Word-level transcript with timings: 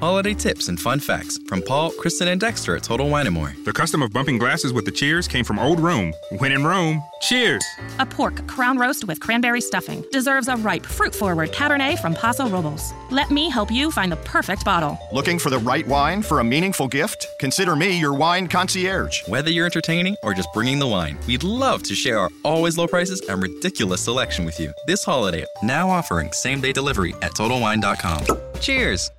holiday 0.00 0.34
tips 0.34 0.68
and 0.68 0.80
fun 0.80 1.00
facts 1.00 1.38
from 1.46 1.62
Paul, 1.62 1.90
Kristen, 1.92 2.28
and 2.28 2.40
Dexter 2.40 2.76
at 2.76 2.82
Total 2.82 3.08
Wine 3.08 3.32
& 3.32 3.34
More. 3.34 3.54
The 3.64 3.72
custom 3.72 4.02
of 4.02 4.12
bumping 4.12 4.38
glasses 4.38 4.72
with 4.72 4.84
the 4.84 4.90
cheers 4.90 5.26
came 5.26 5.44
from 5.44 5.58
old 5.58 5.80
Rome. 5.80 6.12
When 6.38 6.52
in 6.52 6.64
Rome, 6.64 7.02
cheers! 7.22 7.64
A 7.98 8.06
pork 8.06 8.46
crown 8.46 8.78
roast 8.78 9.06
with 9.06 9.20
cranberry 9.20 9.60
stuffing 9.60 10.04
deserves 10.12 10.48
a 10.48 10.56
ripe, 10.56 10.84
fruit-forward 10.84 11.52
Cabernet 11.52 11.98
from 11.98 12.14
Paso 12.14 12.48
Robles. 12.48 12.92
Let 13.10 13.30
me 13.30 13.50
help 13.50 13.70
you 13.70 13.90
find 13.90 14.12
the 14.12 14.16
perfect 14.16 14.64
bottle. 14.64 14.98
Looking 15.12 15.38
for 15.38 15.50
the 15.50 15.58
right 15.58 15.86
wine 15.86 16.22
for 16.22 16.40
a 16.40 16.44
meaningful 16.44 16.88
gift? 16.88 17.26
Consider 17.40 17.74
me 17.76 17.98
your 17.98 18.14
wine 18.14 18.46
concierge. 18.46 19.20
Whether 19.28 19.50
you're 19.50 19.66
entertaining 19.66 20.16
or 20.22 20.34
just 20.34 20.52
bringing 20.52 20.78
the 20.78 20.86
wine, 20.86 21.18
we'd 21.26 21.44
love 21.44 21.82
to 21.84 21.94
share 21.94 22.18
our 22.18 22.30
always 22.44 22.76
low 22.78 22.86
prices 22.86 23.20
and 23.28 23.42
ridiculous 23.42 24.02
selection 24.02 24.44
with 24.44 24.60
you. 24.60 24.72
This 24.86 25.04
holiday, 25.04 25.44
now 25.62 25.88
offering 25.88 26.32
same-day 26.32 26.72
delivery 26.72 27.14
at 27.22 27.32
TotalWine.com. 27.32 28.24
Cheers! 28.60 29.10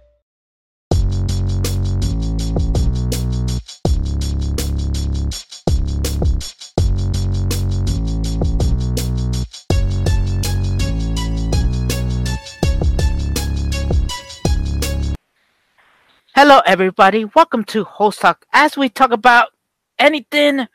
Hello, 16.38 16.60
everybody. 16.66 17.24
Welcome 17.24 17.64
to 17.71 17.86
Host 17.86 18.20
Talk 18.20 18.46
as 18.52 18.75
we 18.75 18.89
talk 18.89 19.12
about 19.14 19.54
anything 19.98 20.68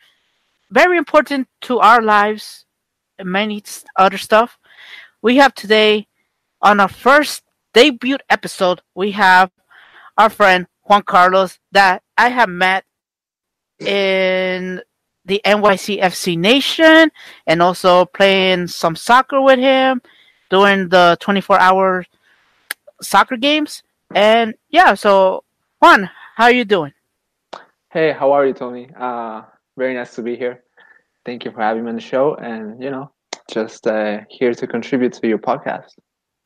very 0.71 0.97
important 0.97 1.49
to 1.61 1.81
our 1.81 2.01
lives 2.01 2.65
and 3.19 3.29
many 3.29 3.63
other 3.95 4.17
stuff. 4.17 4.59
We 5.21 5.37
have 5.37 5.55
today 5.55 6.09
on 6.63 6.81
our 6.81 6.89
first 6.89 7.43
debut 7.75 8.17
episode, 8.31 8.81
we 8.95 9.11
have 9.11 9.51
our 10.17 10.31
friend 10.31 10.67
Juan 10.85 11.03
Carlos 11.03 11.59
that 11.73 12.05
I 12.17 12.31
have 12.31 12.49
met 12.49 12.87
in 13.79 14.81
the 15.27 15.43
NYCFC 15.45 16.39
Nation 16.39 17.13
and 17.47 17.61
also 17.61 18.07
playing 18.07 18.69
some 18.69 18.97
soccer 18.97 19.43
with 19.43 19.59
him 19.59 20.01
during 20.49 20.89
the 20.89 21.19
24 21.21 21.61
hour 21.61 22.07
soccer 23.03 23.37
games. 23.37 23.83
And 24.15 24.55
yeah, 24.71 24.95
so 24.95 25.45
Juan, 25.81 26.11
how 26.37 26.45
are 26.45 26.53
you 26.53 26.67
doing? 26.67 26.93
Hey, 27.91 28.13
how 28.13 28.33
are 28.33 28.45
you, 28.47 28.53
Tony? 28.53 28.91
Uh, 28.95 29.43
very 29.79 29.95
nice 29.95 30.15
to 30.15 30.23
be 30.23 30.37
here. 30.37 30.63
Thank 31.25 31.47
you 31.47 31.53
for 31.53 31.63
having 31.63 31.85
me 31.85 31.89
on 31.89 31.95
the 31.95 32.03
show, 32.03 32.35
and 32.35 32.83
you 32.83 32.91
know, 32.91 33.11
just 33.51 33.87
uh, 33.87 34.21
here 34.29 34.53
to 34.53 34.67
contribute 34.67 35.15
to 35.15 35.27
your 35.27 35.39
podcast. 35.39 35.97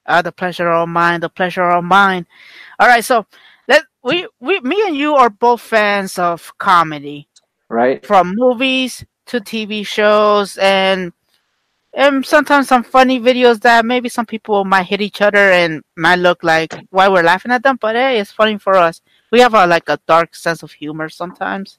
Uh, 0.06 0.22
the 0.22 0.30
pleasure 0.30 0.70
of 0.70 0.88
mine. 0.88 1.18
The 1.18 1.28
pleasure 1.28 1.68
of 1.68 1.82
mine. 1.82 2.28
All 2.78 2.86
right, 2.86 3.04
so 3.04 3.26
let 3.66 3.82
we 4.04 4.28
we 4.38 4.60
me 4.60 4.86
and 4.86 4.96
you 4.96 5.16
are 5.16 5.30
both 5.30 5.60
fans 5.60 6.16
of 6.16 6.56
comedy, 6.58 7.28
right? 7.68 8.06
From 8.06 8.34
movies 8.36 9.04
to 9.26 9.40
TV 9.40 9.84
shows, 9.84 10.58
and 10.58 11.12
and 11.92 12.24
sometimes 12.24 12.68
some 12.68 12.84
funny 12.84 13.18
videos 13.18 13.60
that 13.62 13.84
maybe 13.84 14.08
some 14.08 14.26
people 14.26 14.64
might 14.64 14.84
hit 14.84 15.00
each 15.00 15.20
other 15.20 15.50
and 15.50 15.82
might 15.96 16.20
look 16.20 16.44
like 16.44 16.72
why 16.90 17.08
we're 17.08 17.24
laughing 17.24 17.50
at 17.50 17.64
them, 17.64 17.78
but 17.80 17.96
hey, 17.96 18.20
it's 18.20 18.30
funny 18.30 18.58
for 18.58 18.76
us 18.76 19.00
we 19.34 19.40
have 19.40 19.54
a 19.54 19.66
like 19.66 19.88
a 19.88 19.98
dark 20.06 20.32
sense 20.36 20.62
of 20.62 20.70
humor 20.70 21.08
sometimes. 21.08 21.78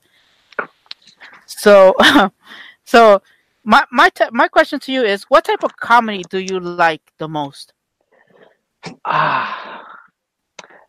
So, 1.46 1.96
so 2.84 3.22
my 3.64 3.86
my 3.92 4.10
t- 4.10 4.34
my 4.34 4.50
question 4.50 4.78
to 4.82 4.92
you 4.92 5.04
is, 5.04 5.24
what 5.30 5.46
type 5.46 5.64
of 5.64 5.78
comedy 5.78 6.24
do 6.30 6.40
you 6.40 6.60
like 6.60 7.14
the 7.18 7.30
most? 7.30 7.72
Ah, 9.06 9.88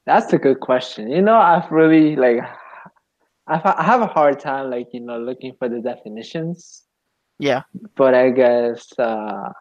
that's 0.06 0.32
a 0.32 0.38
good 0.38 0.58
question. 0.58 1.08
You 1.08 1.22
know, 1.22 1.38
I've 1.38 1.70
really 1.70 2.16
like, 2.16 2.40
I've, 3.46 3.64
I 3.64 3.84
have 3.84 4.00
a 4.00 4.12
hard 4.16 4.40
time 4.40 4.68
like 4.68 4.88
you 4.92 5.02
know 5.02 5.20
looking 5.20 5.54
for 5.60 5.68
the 5.68 5.78
definitions. 5.78 6.82
Yeah, 7.38 7.62
but 7.94 8.12
I 8.14 8.30
guess 8.30 8.90
uh, 8.98 9.52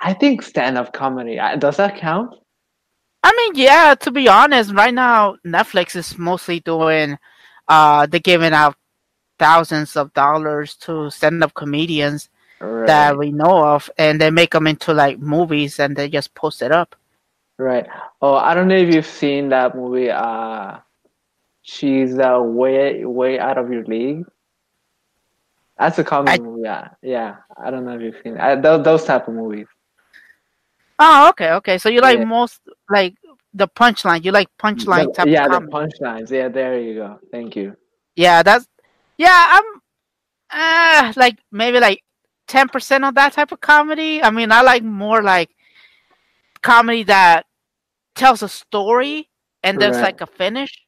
I 0.00 0.12
think 0.12 0.42
stand-up 0.42 0.92
comedy 0.92 1.40
does 1.58 1.78
that 1.78 1.96
count? 1.96 2.34
I 3.22 3.32
mean, 3.36 3.62
yeah. 3.62 3.94
To 3.94 4.10
be 4.10 4.28
honest, 4.28 4.72
right 4.72 4.94
now 4.94 5.36
Netflix 5.44 5.96
is 5.96 6.18
mostly 6.18 6.60
doing, 6.60 7.18
uh, 7.66 8.06
they're 8.06 8.20
giving 8.20 8.52
out 8.52 8.76
thousands 9.38 9.96
of 9.96 10.12
dollars 10.14 10.74
to 10.74 11.10
stand-up 11.10 11.54
comedians 11.54 12.28
right. 12.60 12.86
that 12.86 13.18
we 13.18 13.30
know 13.30 13.64
of, 13.64 13.90
and 13.98 14.20
they 14.20 14.30
make 14.30 14.52
them 14.52 14.66
into 14.66 14.92
like 14.92 15.18
movies, 15.18 15.78
and 15.78 15.96
they 15.96 16.08
just 16.08 16.34
post 16.34 16.62
it 16.62 16.72
up. 16.72 16.96
Right. 17.56 17.86
Oh, 18.22 18.34
I 18.34 18.54
don't 18.54 18.68
know 18.68 18.76
if 18.76 18.94
you've 18.94 19.06
seen 19.06 19.48
that 19.48 19.74
movie. 19.76 20.10
Uh, 20.10 20.78
she's 21.62 22.18
uh, 22.18 22.40
way 22.40 23.04
way 23.04 23.38
out 23.38 23.58
of 23.58 23.72
your 23.72 23.84
league. 23.84 24.24
That's 25.76 25.98
a 25.98 26.04
comedy 26.04 26.40
I, 26.40 26.42
movie. 26.42 26.62
Yeah, 26.64 26.88
yeah. 27.02 27.36
I 27.56 27.70
don't 27.70 27.84
know 27.84 27.94
if 27.96 28.02
you've 28.02 28.16
seen. 28.22 28.38
I, 28.38 28.56
those, 28.56 28.84
those 28.84 29.04
type 29.04 29.28
of 29.28 29.34
movies. 29.34 29.66
Oh, 30.98 31.28
okay, 31.30 31.52
okay. 31.52 31.78
So 31.78 31.88
you 31.88 32.00
like 32.00 32.18
yeah. 32.18 32.24
most 32.24 32.60
like 32.90 33.14
the 33.54 33.68
punchline. 33.68 34.24
You 34.24 34.32
like 34.32 34.48
punchline 34.58 35.14
type. 35.14 35.28
Yeah, 35.28 35.48
the 35.48 35.60
punchlines. 35.60 36.30
Yeah, 36.30 36.48
there 36.48 36.80
you 36.80 36.94
go. 36.94 37.20
Thank 37.30 37.56
you. 37.56 37.76
Yeah, 38.16 38.42
that's 38.42 38.66
yeah. 39.16 39.60
I'm 39.60 39.64
uh 40.50 41.12
like 41.16 41.38
maybe 41.52 41.78
like 41.78 42.02
ten 42.46 42.68
percent 42.68 43.04
of 43.04 43.14
that 43.14 43.32
type 43.34 43.52
of 43.52 43.60
comedy. 43.60 44.22
I 44.22 44.30
mean, 44.30 44.50
I 44.50 44.62
like 44.62 44.82
more 44.82 45.22
like 45.22 45.50
comedy 46.62 47.04
that 47.04 47.46
tells 48.14 48.42
a 48.42 48.48
story 48.48 49.28
and 49.62 49.80
there's 49.80 49.96
right. 49.96 50.02
like 50.02 50.20
a 50.20 50.26
finish. 50.26 50.84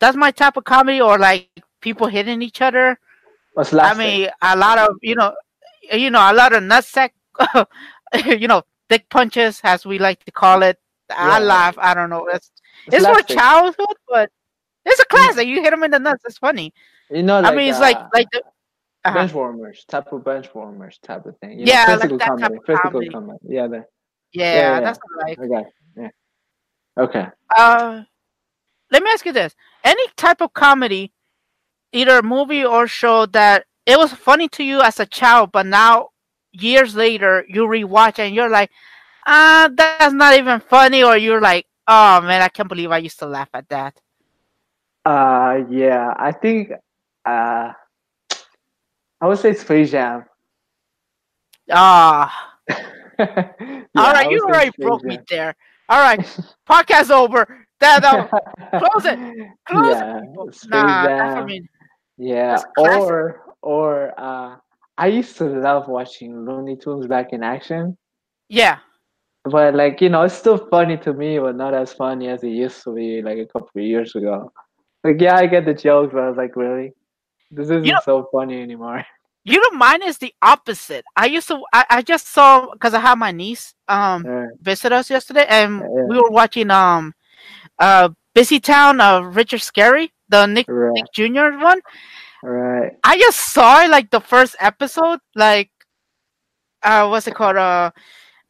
That's 0.00 0.16
my 0.16 0.30
type 0.30 0.56
of 0.56 0.64
comedy, 0.64 1.00
or 1.00 1.18
like 1.18 1.48
people 1.80 2.06
hitting 2.06 2.42
each 2.42 2.60
other. 2.60 2.98
I 3.56 3.94
mean, 3.94 4.28
a 4.42 4.56
lot 4.56 4.78
of 4.78 4.96
you 5.02 5.14
know, 5.14 5.34
you 5.92 6.10
know, 6.10 6.20
a 6.20 6.32
lot 6.32 6.52
of 6.52 6.62
nutsack, 6.62 7.10
you 8.24 8.48
know, 8.48 8.62
dick 8.90 9.08
punches, 9.08 9.60
as 9.64 9.86
we 9.86 9.98
like 9.98 10.22
to 10.24 10.32
call 10.32 10.62
it. 10.62 10.78
Yeah. 11.08 11.16
I 11.18 11.38
laugh. 11.38 11.76
I 11.78 11.94
don't 11.94 12.10
know. 12.10 12.26
It's 12.26 12.52
it's, 12.86 12.96
it's 12.96 13.06
for 13.06 13.22
childhood, 13.22 13.96
but 14.08 14.30
it's 14.84 15.00
a 15.00 15.06
classic. 15.06 15.48
You 15.48 15.62
hit 15.62 15.70
them 15.70 15.82
in 15.82 15.90
the 15.90 15.98
nuts. 15.98 16.24
It's 16.26 16.38
funny. 16.38 16.74
You 17.10 17.22
know, 17.22 17.40
like, 17.40 17.52
I 17.52 17.56
mean, 17.56 17.70
it's 17.70 17.78
uh, 17.78 17.82
like 17.82 17.98
like 18.12 18.28
the, 18.32 18.42
uh-huh. 19.04 19.14
bench 19.14 19.32
warmers, 19.32 19.84
type 19.88 20.12
of 20.12 20.24
bench 20.24 20.48
warmers, 20.54 20.98
type 21.02 21.24
of 21.26 21.38
thing. 21.38 21.58
You 21.58 21.66
yeah, 21.66 21.86
know, 21.86 21.94
physical 21.94 22.18
like 22.18 22.20
that 22.20 22.28
comedy, 22.28 22.42
type 22.42 22.58
of 22.60 22.66
physical 22.66 22.90
comedy. 22.90 23.08
comedy. 23.08 23.38
Yeah, 23.48 23.66
the, 23.66 23.76
yeah, 23.76 23.84
yeah, 24.32 24.54
yeah, 24.54 24.80
that's 24.80 24.98
what 25.02 25.24
I 25.24 25.28
like. 25.28 25.38
Okay, 25.38 25.68
yeah, 25.96 26.08
okay. 26.98 27.26
Uh, 27.56 28.02
let 28.90 29.02
me 29.02 29.10
ask 29.10 29.24
you 29.24 29.32
this: 29.32 29.56
any 29.82 30.06
type 30.16 30.40
of 30.40 30.52
comedy, 30.52 31.12
either 31.92 32.22
movie 32.22 32.64
or 32.64 32.86
show 32.86 33.26
that 33.26 33.64
it 33.86 33.98
was 33.98 34.12
funny 34.12 34.48
to 34.50 34.62
you 34.62 34.80
as 34.82 35.00
a 35.00 35.06
child, 35.06 35.50
but 35.50 35.66
now 35.66 36.09
years 36.52 36.94
later 36.94 37.44
you 37.48 37.64
rewatch 37.66 38.18
and 38.18 38.34
you're 38.34 38.50
like, 38.50 38.70
ah, 39.26 39.64
uh, 39.64 39.68
that's 39.76 39.98
not 39.98 40.22
even 40.22 40.60
funny, 40.60 41.02
or 41.02 41.16
you're 41.16 41.40
like, 41.40 41.66
oh 41.86 42.20
man, 42.20 42.42
I 42.42 42.48
can't 42.48 42.68
believe 42.68 42.90
I 42.90 42.98
used 42.98 43.18
to 43.20 43.26
laugh 43.26 43.50
at 43.54 43.68
that. 43.68 44.00
Uh, 45.04 45.64
yeah, 45.70 46.12
I 46.16 46.32
think, 46.32 46.72
uh, 47.24 47.72
I 49.20 49.26
would 49.26 49.38
say 49.38 49.52
Space 49.54 49.90
Jam. 49.90 50.24
Ah. 51.70 52.56
yeah, 53.18 53.52
All 53.96 54.12
right, 54.12 54.28
you 54.30 54.40
already 54.46 54.70
broke 54.80 55.02
Jam. 55.02 55.08
me 55.08 55.18
there. 55.28 55.54
All 55.88 56.00
right, 56.00 56.20
podcast 56.68 57.10
over. 57.10 57.66
That, 57.80 58.02
close 58.78 59.04
it. 59.04 59.18
Close 59.66 60.00
yeah, 60.00 60.18
it. 60.18 60.24
Nah, 60.68 61.06
Jam. 61.06 61.36
I 61.36 61.44
mean, 61.44 61.68
Yeah, 62.18 62.62
or 62.76 63.54
or 63.62 64.14
uh, 64.18 64.56
I 65.00 65.06
used 65.08 65.36
to 65.38 65.44
love 65.46 65.88
watching 65.88 66.44
Looney 66.46 66.76
Tunes 66.76 67.06
back 67.06 67.32
in 67.32 67.42
action, 67.42 67.96
yeah. 68.48 68.78
but 69.44 69.74
like 69.74 70.00
you 70.02 70.10
know, 70.10 70.22
it's 70.22 70.34
still 70.34 70.58
funny 70.58 70.96
to 70.98 71.12
me, 71.14 71.38
but 71.38 71.56
not 71.56 71.72
as 71.74 71.92
funny 71.94 72.28
as 72.28 72.44
it 72.44 72.50
used 72.50 72.84
to 72.84 72.94
be 72.94 73.22
like 73.22 73.38
a 73.38 73.46
couple 73.46 73.70
of 73.74 73.82
years 73.82 74.14
ago. 74.14 74.52
Like, 75.02 75.18
yeah, 75.20 75.36
I 75.36 75.46
get 75.46 75.64
the 75.64 75.72
jokes, 75.74 76.12
but 76.12 76.22
I 76.24 76.28
was 76.28 76.36
like, 76.36 76.54
really, 76.56 76.92
this 77.50 77.64
isn't 77.70 77.86
know- 77.86 78.00
so 78.04 78.28
funny 78.30 78.60
anymore. 78.62 79.04
You 79.42 79.56
know, 79.58 79.78
mine 79.78 80.02
is 80.02 80.18
the 80.18 80.34
opposite. 80.42 81.02
I 81.16 81.24
used 81.24 81.48
to, 81.48 81.64
I, 81.72 81.86
I 81.88 82.02
just 82.02 82.26
saw 82.28 82.70
because 82.74 82.92
I 82.92 83.00
had 83.00 83.16
my 83.18 83.32
niece 83.32 83.72
um 83.88 84.22
Yeah. 84.26 84.46
visit 84.60 84.92
us 84.92 85.08
yesterday, 85.08 85.46
and 85.48 85.80
Yeah. 85.80 86.04
we 86.10 86.16
were 86.20 86.30
watching 86.30 86.70
um 86.70 87.14
uh 87.78 88.10
Busy 88.34 88.60
Town 88.60 89.00
of 89.00 89.34
Richard 89.36 89.60
Scarry, 89.60 90.10
the 90.28 90.44
Nick 90.46 90.66
Right. 90.68 90.92
Nick 90.92 91.06
Jr. 91.14 91.56
one. 91.58 91.80
Right. 92.42 92.92
I 93.04 93.18
just 93.18 93.52
saw 93.52 93.82
it 93.82 93.90
like 93.90 94.10
the 94.10 94.20
first 94.20 94.56
episode, 94.60 95.20
like 95.34 95.70
uh 96.82 97.06
what's 97.08 97.26
it 97.26 97.34
called? 97.34 97.56
Uh 97.56 97.90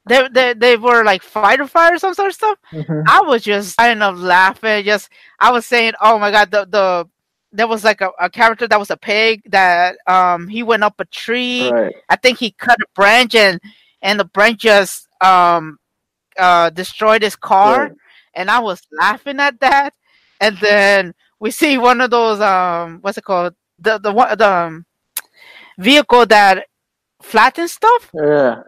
they 0.08 0.28
they, 0.32 0.54
they 0.54 0.76
were 0.76 1.04
like 1.04 1.22
fighter 1.22 1.66
fire 1.66 1.94
or 1.94 1.98
some 1.98 2.14
sort 2.14 2.28
of 2.28 2.34
stuff. 2.34 2.58
Mhm. 2.72 3.04
I 3.08 3.20
was 3.22 3.42
just 3.42 3.76
dying 3.76 4.02
of 4.02 4.19
laughing. 4.20 4.84
Just 4.84 5.10
I 5.40 5.50
was 5.52 5.66
saying, 5.66 5.94
oh 6.00 6.19
my 6.19 6.31
god, 6.31 6.50
the 6.50 6.66
the 6.66 7.08
there 7.52 7.66
was 7.69 7.84
like 7.84 8.00
a, 8.00 8.10
a 8.20 8.31
character 8.31 8.69
that 8.69 8.78
was 8.78 8.90
a 8.90 8.96
pig 8.96 9.42
that 9.50 9.96
um 10.06 10.48
he 10.48 10.62
went 10.62 10.84
up 10.84 10.94
a 11.00 11.04
tree. 11.06 11.70
Right. 11.70 11.94
I 12.08 12.16
think 12.16 12.38
he 12.38 12.52
cut 12.52 12.78
a 12.81 12.87
branch 12.94 13.34
and 13.34 13.60
and 14.02 14.20
the 14.20 14.25
branch 14.25 14.60
just 14.60 15.08
um 15.22 15.78
uh 16.38 16.70
destroyed 16.70 17.22
his 17.22 17.37
car. 17.37 17.84
Right. 17.84 17.92
and 18.34 18.50
I 18.50 18.60
was 18.60 18.81
laughing 19.00 19.40
at 19.40 19.60
that. 19.60 19.94
And 20.40 20.56
then 20.58 21.14
we 21.40 21.50
see 21.50 21.78
one 21.78 22.00
of 22.00 22.10
those 22.10 22.40
um, 22.40 22.98
what's 23.02 23.19
it 23.19 23.25
called? 23.25 23.54
The 23.80 23.98
the 23.98 24.12
one 24.12 24.36
the 24.38 24.50
um, 24.50 24.86
vehicle 25.78 26.26
that 26.26 26.66
flattens 27.22 27.72
stuff, 27.72 28.10
Yeah. 28.14 28.62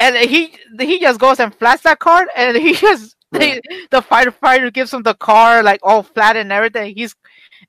and 0.00 0.16
he 0.16 0.56
he 0.80 1.00
just 1.00 1.20
goes 1.20 1.40
and 1.40 1.54
flats 1.54 1.82
that 1.82 1.98
car, 1.98 2.26
and 2.36 2.56
he 2.56 2.74
just 2.86 3.16
they, 3.32 3.60
the 3.90 4.02
firefighter 4.02 4.72
gives 4.72 4.92
him 4.92 5.02
the 5.02 5.14
car 5.14 5.62
like 5.62 5.80
all 5.82 6.02
flat 6.02 6.36
and 6.36 6.52
everything. 6.52 6.94
He's 6.96 7.14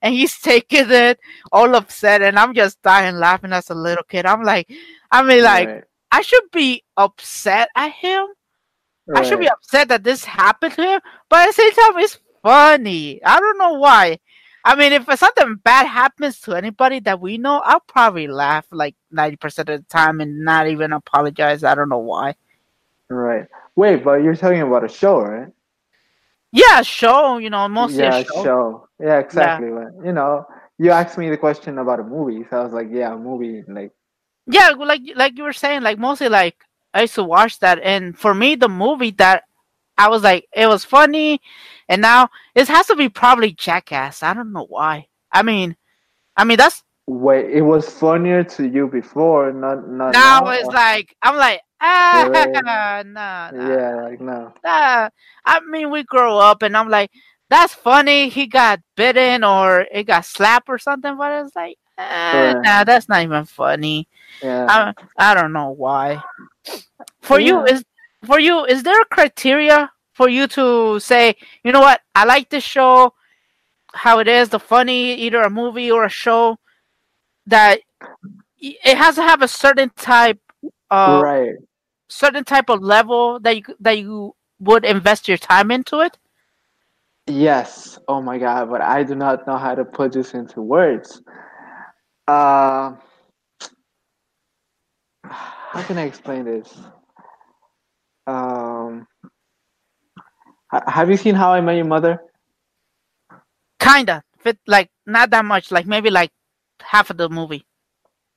and 0.02 0.14
he's 0.14 0.38
taking 0.40 0.90
it 0.90 1.18
all 1.52 1.74
upset, 1.74 2.22
and 2.22 2.38
I'm 2.38 2.54
just 2.54 2.80
dying 2.82 3.16
laughing 3.16 3.52
as 3.52 3.70
a 3.70 3.74
little 3.74 4.04
kid. 4.04 4.26
I'm 4.26 4.42
like, 4.42 4.68
I 5.10 5.22
mean, 5.22 5.42
like 5.42 5.68
right. 5.68 5.84
I 6.12 6.22
should 6.22 6.50
be 6.52 6.82
upset 6.96 7.68
at 7.76 7.92
him. 7.92 8.26
I 9.14 9.22
should 9.22 9.40
be 9.40 9.48
upset 9.48 9.88
that 9.88 10.02
this 10.02 10.24
happened 10.24 10.74
to 10.74 10.82
him, 10.82 11.00
but 11.28 11.40
at 11.40 11.46
the 11.48 11.52
same 11.52 11.72
time, 11.72 11.98
it's 11.98 12.18
funny. 12.42 13.22
I 13.24 13.38
don't 13.38 13.58
know 13.58 13.74
why. 13.74 14.18
I 14.64 14.76
mean, 14.76 14.92
if 14.92 15.04
something 15.18 15.56
bad 15.56 15.86
happens 15.86 16.40
to 16.42 16.54
anybody 16.54 16.98
that 17.00 17.20
we 17.20 17.36
know, 17.36 17.60
I'll 17.64 17.80
probably 17.80 18.26
laugh 18.26 18.66
like 18.72 18.96
90% 19.12 19.58
of 19.58 19.66
the 19.66 19.84
time 19.90 20.20
and 20.20 20.42
not 20.44 20.68
even 20.68 20.92
apologize. 20.92 21.62
I 21.64 21.74
don't 21.74 21.90
know 21.90 21.98
why. 21.98 22.34
Right. 23.10 23.46
Wait, 23.76 24.02
but 24.02 24.22
you're 24.22 24.36
talking 24.36 24.62
about 24.62 24.84
a 24.84 24.88
show, 24.88 25.20
right? 25.20 25.48
Yeah, 26.50 26.82
show, 26.82 27.38
you 27.38 27.50
know, 27.50 27.68
mostly 27.68 28.04
yeah, 28.04 28.18
a 28.18 28.24
show. 28.24 28.88
Yeah, 28.98 29.18
exactly. 29.18 29.70
But, 29.70 30.06
you 30.06 30.12
know, 30.12 30.46
you 30.78 30.92
asked 30.92 31.18
me 31.18 31.28
the 31.28 31.36
question 31.36 31.78
about 31.78 32.00
a 32.00 32.04
movie, 32.04 32.46
so 32.48 32.60
I 32.60 32.64
was 32.64 32.72
like, 32.72 32.88
yeah, 32.90 33.12
a 33.12 33.18
movie. 33.18 33.64
Like, 33.68 33.92
Yeah, 34.46 34.70
like 34.70 35.02
like 35.16 35.36
you 35.36 35.42
were 35.42 35.52
saying, 35.52 35.82
like 35.82 35.98
mostly 35.98 36.28
like 36.28 36.56
I 36.94 37.02
used 37.02 37.16
to 37.16 37.24
watch 37.24 37.58
that, 37.58 37.80
and 37.82 38.16
for 38.16 38.34
me, 38.34 38.54
the 38.54 38.68
movie 38.68 39.10
that 39.12 39.44
I 39.98 40.08
was 40.08 40.22
like, 40.22 40.46
it 40.54 40.66
was 40.66 40.84
funny, 40.84 41.40
and 41.88 42.00
now 42.02 42.28
it 42.54 42.68
has 42.68 42.86
to 42.88 42.96
be 42.96 43.08
probably 43.08 43.52
Jackass. 43.52 44.22
I 44.22 44.34
don't 44.34 44.52
know 44.52 44.66
why. 44.68 45.06
I 45.32 45.42
mean, 45.42 45.76
I 46.36 46.44
mean 46.44 46.58
that's 46.58 46.82
wait, 47.06 47.50
it 47.50 47.62
was 47.62 47.88
funnier 47.88 48.44
to 48.44 48.68
you 48.68 48.88
before, 48.88 49.52
not 49.52 49.88
not 49.88 50.16
now 50.18 50.48
now. 50.48 50.48
it's 50.48 50.72
like 50.72 51.14
I'm 51.22 51.36
like 51.36 51.60
ah 51.80 52.28
nah 52.34 53.02
nah. 53.02 53.52
yeah, 53.52 53.94
like 54.02 54.20
no. 54.20 54.52
nah. 54.64 55.08
I 55.44 55.60
mean 55.68 55.90
we 55.90 56.02
grow 56.04 56.38
up 56.38 56.62
and 56.62 56.76
I'm 56.76 56.88
like 56.88 57.10
that's 57.50 57.74
funny. 57.74 58.28
He 58.28 58.46
got 58.46 58.80
bitten 58.96 59.44
or 59.44 59.86
it 59.92 60.04
got 60.04 60.24
slapped 60.24 60.68
or 60.68 60.78
something, 60.78 61.16
but 61.16 61.44
it's 61.44 61.54
like 61.56 61.76
eh, 61.98 62.54
Right. 62.54 62.56
nah, 62.64 62.84
that's 62.84 63.08
not 63.08 63.22
even 63.22 63.44
funny. 63.44 64.08
Yeah. 64.42 64.68
I 64.68 64.94
I 65.18 65.34
don't 65.34 65.52
know 65.52 65.70
why. 65.70 66.22
For 67.22 67.38
you 67.40 67.64
Yeah. 67.64 67.66
is 67.66 67.84
for 68.24 68.38
you 68.38 68.64
is 68.64 68.82
there 68.82 69.00
a 69.00 69.06
criteria 69.06 69.90
for 70.12 70.28
you 70.28 70.46
to 70.46 70.98
say 71.00 71.36
you 71.62 71.72
know 71.72 71.80
what 71.80 72.00
I 72.14 72.24
like 72.24 72.50
this 72.50 72.64
show, 72.64 73.14
how 73.92 74.20
it 74.20 74.28
is, 74.28 74.48
the 74.48 74.60
funny 74.60 75.14
either 75.14 75.42
a 75.42 75.50
movie 75.50 75.90
or 75.90 76.04
a 76.04 76.08
show 76.08 76.56
that 77.46 77.80
it 78.60 78.96
has 78.96 79.16
to 79.16 79.22
have 79.22 79.42
a 79.42 79.48
certain 79.48 79.90
type 79.96 80.40
of 80.90 81.22
right. 81.22 81.54
certain 82.08 82.44
type 82.44 82.70
of 82.70 82.82
level 82.82 83.40
that 83.40 83.56
you 83.56 83.62
that 83.80 83.98
you 83.98 84.34
would 84.60 84.84
invest 84.84 85.28
your 85.28 85.38
time 85.38 85.70
into 85.70 86.00
it. 86.00 86.16
Yes. 87.26 87.98
Oh 88.06 88.20
my 88.20 88.38
God, 88.38 88.70
but 88.70 88.80
I 88.80 89.02
do 89.02 89.14
not 89.14 89.46
know 89.46 89.56
how 89.56 89.74
to 89.74 89.84
put 89.84 90.12
this 90.12 90.34
into 90.34 90.60
words. 90.60 91.22
Uh, 92.28 92.94
how 95.24 95.82
can 95.82 95.98
I 95.98 96.04
explain 96.04 96.44
this? 96.44 96.78
Um, 98.26 99.06
have 100.86 101.10
you 101.10 101.16
seen 101.16 101.34
How 101.34 101.52
I 101.52 101.60
Met 101.60 101.76
Your 101.76 101.84
Mother? 101.84 102.20
Kinda 103.80 104.22
fit 104.38 104.58
like 104.66 104.90
not 105.06 105.30
that 105.30 105.44
much, 105.44 105.70
like 105.70 105.86
maybe 105.86 106.10
like 106.10 106.30
half 106.80 107.10
of 107.10 107.16
the 107.16 107.28
movie. 107.28 107.64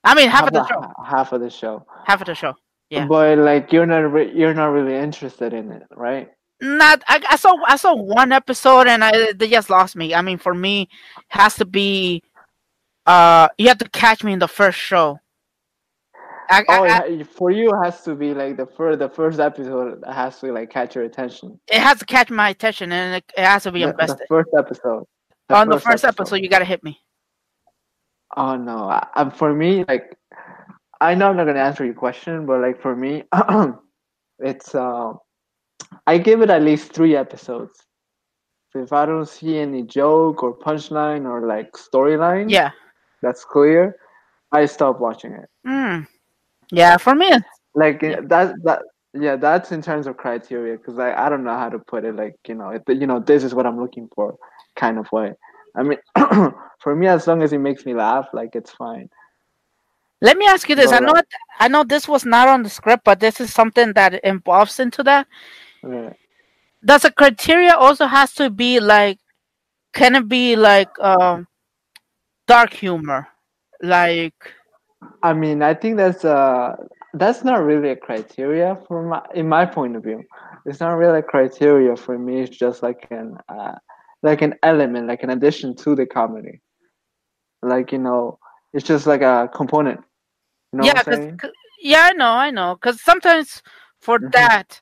I 0.04 0.14
mean 0.16 0.30
half 0.30 0.48
of 0.48 0.54
the 0.54 0.64
a- 0.64 0.68
show. 0.68 0.84
Half 1.06 1.32
of 1.34 1.42
the 1.42 1.50
show. 1.50 1.86
Half 2.06 2.22
of 2.22 2.28
the 2.28 2.36
show. 2.36 2.54
Yeah. 2.90 3.06
But 3.08 3.38
like 3.38 3.72
you're 3.74 3.86
not 3.86 4.00
re- 4.12 4.32
you're 4.34 4.54
not 4.54 4.68
really 4.68 4.96
interested 4.96 5.54
in 5.54 5.72
it, 5.72 5.84
right? 5.96 6.30
not 6.60 7.04
I, 7.08 7.22
I 7.30 7.36
saw 7.36 7.56
I 7.68 7.76
saw 7.76 7.94
one 7.96 8.32
episode 8.32 8.88
and 8.88 9.04
I 9.04 9.32
they 9.34 9.48
just 9.50 9.70
lost 9.70 9.96
me. 9.96 10.14
I 10.16 10.22
mean 10.22 10.38
for 10.38 10.54
me 10.56 10.90
has 11.30 11.56
to 11.56 11.66
be 11.66 12.24
uh 13.06 13.48
you 13.58 13.68
have 13.68 13.78
to 13.80 13.90
catch 13.90 14.24
me 14.24 14.34
in 14.34 14.40
the 14.40 14.48
first 14.48 14.78
show. 14.80 15.20
I, 16.50 16.64
Oh, 16.70 16.84
I- 16.84 17.04
I- 17.20 17.24
for 17.24 17.52
you 17.52 17.70
it 17.72 17.84
has 17.86 18.04
to 18.04 18.16
be 18.16 18.34
like 18.34 18.58
the 18.58 18.66
first 18.66 19.00
the 19.00 19.10
first 19.10 19.40
episode 19.40 20.04
has 20.08 20.40
to 20.40 20.52
like 20.52 20.70
catch 20.70 20.96
your 20.96 21.04
attention. 21.06 21.60
it 21.68 21.82
has 21.82 22.00
to 22.00 22.06
catch 22.06 22.30
my 22.30 22.50
attention 22.50 22.92
and 22.92 23.16
it, 23.18 23.26
it 23.38 23.44
has 23.46 23.64
to 23.64 23.72
be 23.72 23.80
The, 23.82 23.88
the 23.88 23.92
invested. 23.92 24.26
first 24.30 24.50
episode. 24.58 25.04
On 25.50 25.70
the 25.70 25.80
first 25.80 26.04
episode 26.06 26.38
you 26.38 26.50
gotta 26.50 26.66
hit 26.66 26.84
me. 26.84 27.00
Oh 28.36 28.56
no! 28.58 28.90
I, 28.90 29.08
um, 29.16 29.32
for 29.32 29.54
me, 29.54 29.86
like, 29.88 30.16
I 31.00 31.16
know 31.16 31.30
I'm 31.30 31.38
not 31.38 31.46
gonna 31.46 31.60
answer 31.62 31.86
your 31.86 31.94
question, 31.94 32.46
but 32.46 32.60
like 32.60 32.82
for 32.82 32.94
me, 32.96 33.24
it's 34.40 34.76
uh, 34.76 35.14
I 36.06 36.18
give 36.18 36.42
it 36.42 36.50
at 36.50 36.62
least 36.62 36.92
three 36.94 37.16
episodes. 37.16 37.80
So 38.74 38.84
if 38.84 38.92
I 38.92 39.06
don't 39.06 39.28
see 39.28 39.58
any 39.58 39.84
joke 39.84 40.44
or 40.44 40.58
punchline 40.58 41.26
or 41.26 41.48
like 41.48 41.72
storyline, 41.74 42.50
Yeah. 42.52 42.72
that's 43.22 43.46
clear, 43.46 43.96
I 44.52 44.66
stop 44.66 45.00
watching 45.00 45.32
it. 45.34 45.50
Mm. 45.66 46.06
Yeah, 46.72 46.98
for 46.98 47.16
me 47.16 47.32
Like 47.76 48.02
Yeah. 48.02 48.22
that 48.30 48.54
that 48.64 48.82
yeah, 49.14 49.36
that's 49.36 49.72
in 49.72 49.82
terms 49.82 50.08
of 50.08 50.18
criteria 50.18 50.78
because 50.78 51.00
I 51.00 51.14
I 51.14 51.30
don't 51.30 51.44
know 51.44 51.58
how 51.58 51.70
to 51.70 51.80
put 51.80 52.06
it. 52.06 52.16
Like 52.16 52.36
you 52.48 52.56
know, 52.56 52.70
it, 52.70 52.84
you 52.88 53.08
know, 53.08 53.20
this 53.20 53.44
is 53.44 53.54
what 53.56 53.66
I'm 53.66 53.80
looking 53.80 54.08
for, 54.16 54.36
kind 54.76 54.98
of 55.00 55.12
way. 55.12 55.34
I 55.76 55.84
mean, 55.84 55.98
for 56.84 56.96
me, 56.96 57.08
as 57.08 57.28
long 57.28 57.42
as 57.42 57.54
it 57.54 57.60
makes 57.60 57.86
me 57.86 57.94
laugh, 57.94 58.28
like 58.34 58.56
it's 58.56 58.72
fine. 58.72 59.10
let 60.22 60.38
me 60.38 60.46
ask 60.48 60.68
you 60.70 60.76
this. 60.76 60.92
I 60.92 61.00
know 61.00 61.14
ahead. 61.14 61.26
I 61.60 61.68
know 61.68 61.84
this 61.84 62.08
was 62.08 62.26
not 62.26 62.48
on 62.48 62.64
the 62.64 62.70
script, 62.70 63.04
but 63.06 63.20
this 63.20 63.40
is 63.40 63.54
something 63.54 63.94
that 63.94 64.16
involves 64.24 64.80
into 64.80 65.04
that. 65.04 65.28
Yeah. 65.84 66.14
does 66.84 67.06
a 67.06 67.12
criteria 67.12 67.74
also 67.76 68.06
has 68.06 68.34
to 68.34 68.50
be 68.50 68.80
like 68.80 69.20
can 69.94 70.16
it 70.16 70.28
be 70.28 70.56
like 70.56 70.90
um 71.00 71.48
dark 72.48 72.74
humor 72.74 73.28
like 73.82 74.54
I 75.24 75.34
mean, 75.34 75.62
I 75.62 75.74
think 75.74 75.98
that's 75.98 76.24
uh 76.26 76.76
that's 77.14 77.44
not 77.44 77.64
really 77.64 77.90
a 77.90 77.96
criteria 77.96 78.78
for 78.88 79.04
my 79.04 79.22
in 79.34 79.48
my 79.48 79.66
point 79.66 79.96
of 79.96 80.04
view. 80.04 80.24
It's 80.66 80.80
not 80.80 80.94
really 80.98 81.20
a 81.20 81.24
criteria 81.24 81.96
for 81.96 82.18
me. 82.18 82.42
It's 82.42 82.58
just 82.58 82.84
like 82.84 83.04
an 83.06 83.30
uh, 83.50 83.76
like 84.24 84.42
an 84.42 84.54
element, 84.64 85.08
like 85.08 85.24
an 85.24 85.30
addition 85.30 85.76
to 85.78 85.96
the 85.96 86.06
comedy. 86.06 86.62
Like 87.62 87.92
you 87.92 88.00
know, 88.00 88.40
it's 88.74 88.86
just 88.86 89.06
like 89.08 89.22
a 89.22 89.50
component. 89.54 90.00
You 90.74 90.80
know 90.80 91.02
yeah 91.04 91.04
'cause- 91.04 91.52
yeah 91.80 92.04
i 92.10 92.14
know 92.14 92.32
i 92.32 92.50
know 92.52 92.76
because 92.76 93.02
sometimes 93.02 93.62
for 94.00 94.20
Mhm. 94.20 94.32
that 94.32 94.82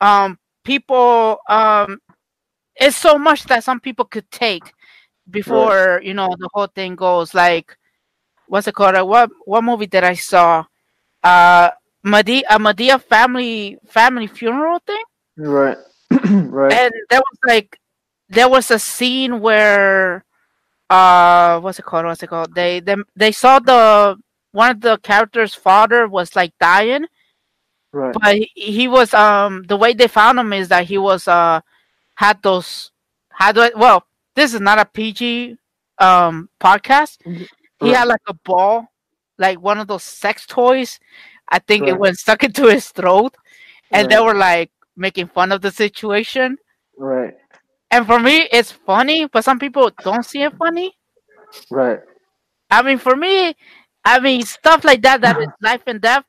um 0.00 0.38
people 0.64 1.38
um 1.48 2.00
it's 2.76 2.96
so 2.96 3.18
much 3.18 3.44
that 3.44 3.62
some 3.64 3.80
people 3.80 4.04
could 4.04 4.30
take 4.30 4.72
before 5.30 6.00
you 6.04 6.14
know 6.14 6.28
the 6.38 6.48
whole 6.52 6.66
thing 6.68 6.94
goes 6.94 7.34
like 7.34 7.76
what's 8.48 8.66
it 8.66 8.74
called? 8.74 8.94
Uh, 8.94 9.04
what 9.04 9.30
what 9.44 9.64
movie 9.64 9.86
did 9.86 10.04
i 10.04 10.14
saw? 10.14 10.64
Uh 11.22 11.70
Madea, 12.04 12.42
a 12.48 12.58
Madea 12.58 13.02
family 13.02 13.78
family 13.86 14.26
funeral 14.28 14.78
thing? 14.86 15.02
Right, 15.36 15.76
right, 16.10 16.72
and 16.72 16.92
there 17.10 17.20
was 17.20 17.38
like 17.46 17.80
there 18.28 18.48
was 18.48 18.70
a 18.70 18.78
scene 18.78 19.40
where 19.40 20.24
uh 20.88 21.58
what's 21.60 21.78
it 21.80 21.84
called? 21.84 22.06
What's 22.06 22.22
it 22.22 22.28
called? 22.28 22.54
They 22.54 22.80
they, 22.80 22.96
they 23.16 23.32
saw 23.32 23.58
the 23.58 24.16
one 24.52 24.70
of 24.70 24.80
the 24.80 24.98
characters 24.98 25.54
father 25.54 26.06
was 26.06 26.36
like 26.36 26.52
dying. 26.60 27.06
Right. 27.92 28.12
but 28.12 28.34
he, 28.36 28.50
he 28.54 28.88
was 28.88 29.14
um 29.14 29.64
the 29.68 29.76
way 29.76 29.94
they 29.94 30.06
found 30.06 30.38
him 30.38 30.52
is 30.52 30.68
that 30.68 30.84
he 30.84 30.98
was 30.98 31.26
uh 31.26 31.60
had 32.14 32.42
those 32.42 32.90
had 33.30 33.56
well 33.74 34.04
this 34.34 34.52
is 34.52 34.60
not 34.60 34.78
a 34.78 34.84
pg 34.84 35.56
um 35.98 36.50
podcast 36.60 37.18
he 37.80 37.90
had 37.90 38.04
like 38.06 38.22
a 38.28 38.34
ball 38.34 38.88
like 39.38 39.60
one 39.60 39.78
of 39.78 39.86
those 39.88 40.02
sex 40.04 40.46
toys 40.46 40.98
i 41.48 41.58
think 41.58 41.86
it 41.86 41.98
went 41.98 42.16
stuck 42.18 42.42
into 42.48 42.66
his 42.68 42.88
throat 42.90 43.34
and 43.92 44.08
they 44.08 44.18
were 44.20 44.34
like 44.34 44.70
making 44.96 45.26
fun 45.28 45.52
of 45.52 45.60
the 45.62 45.70
situation 45.70 46.56
Right, 46.98 47.34
and 47.90 48.06
for 48.06 48.18
me, 48.20 48.48
it's 48.52 48.72
funny, 48.72 49.26
but 49.26 49.44
some 49.44 49.58
people 49.58 49.90
don't 50.02 50.24
see 50.24 50.42
it 50.42 50.54
funny. 50.58 50.94
right. 51.70 52.00
I 52.70 52.82
mean, 52.82 52.98
for 52.98 53.16
me, 53.16 53.54
I 54.04 54.20
mean 54.20 54.42
stuff 54.42 54.84
like 54.84 55.02
that 55.02 55.20
that 55.22 55.36
is 55.38 55.48
life 55.62 55.82
and 55.86 56.00
death. 56.00 56.24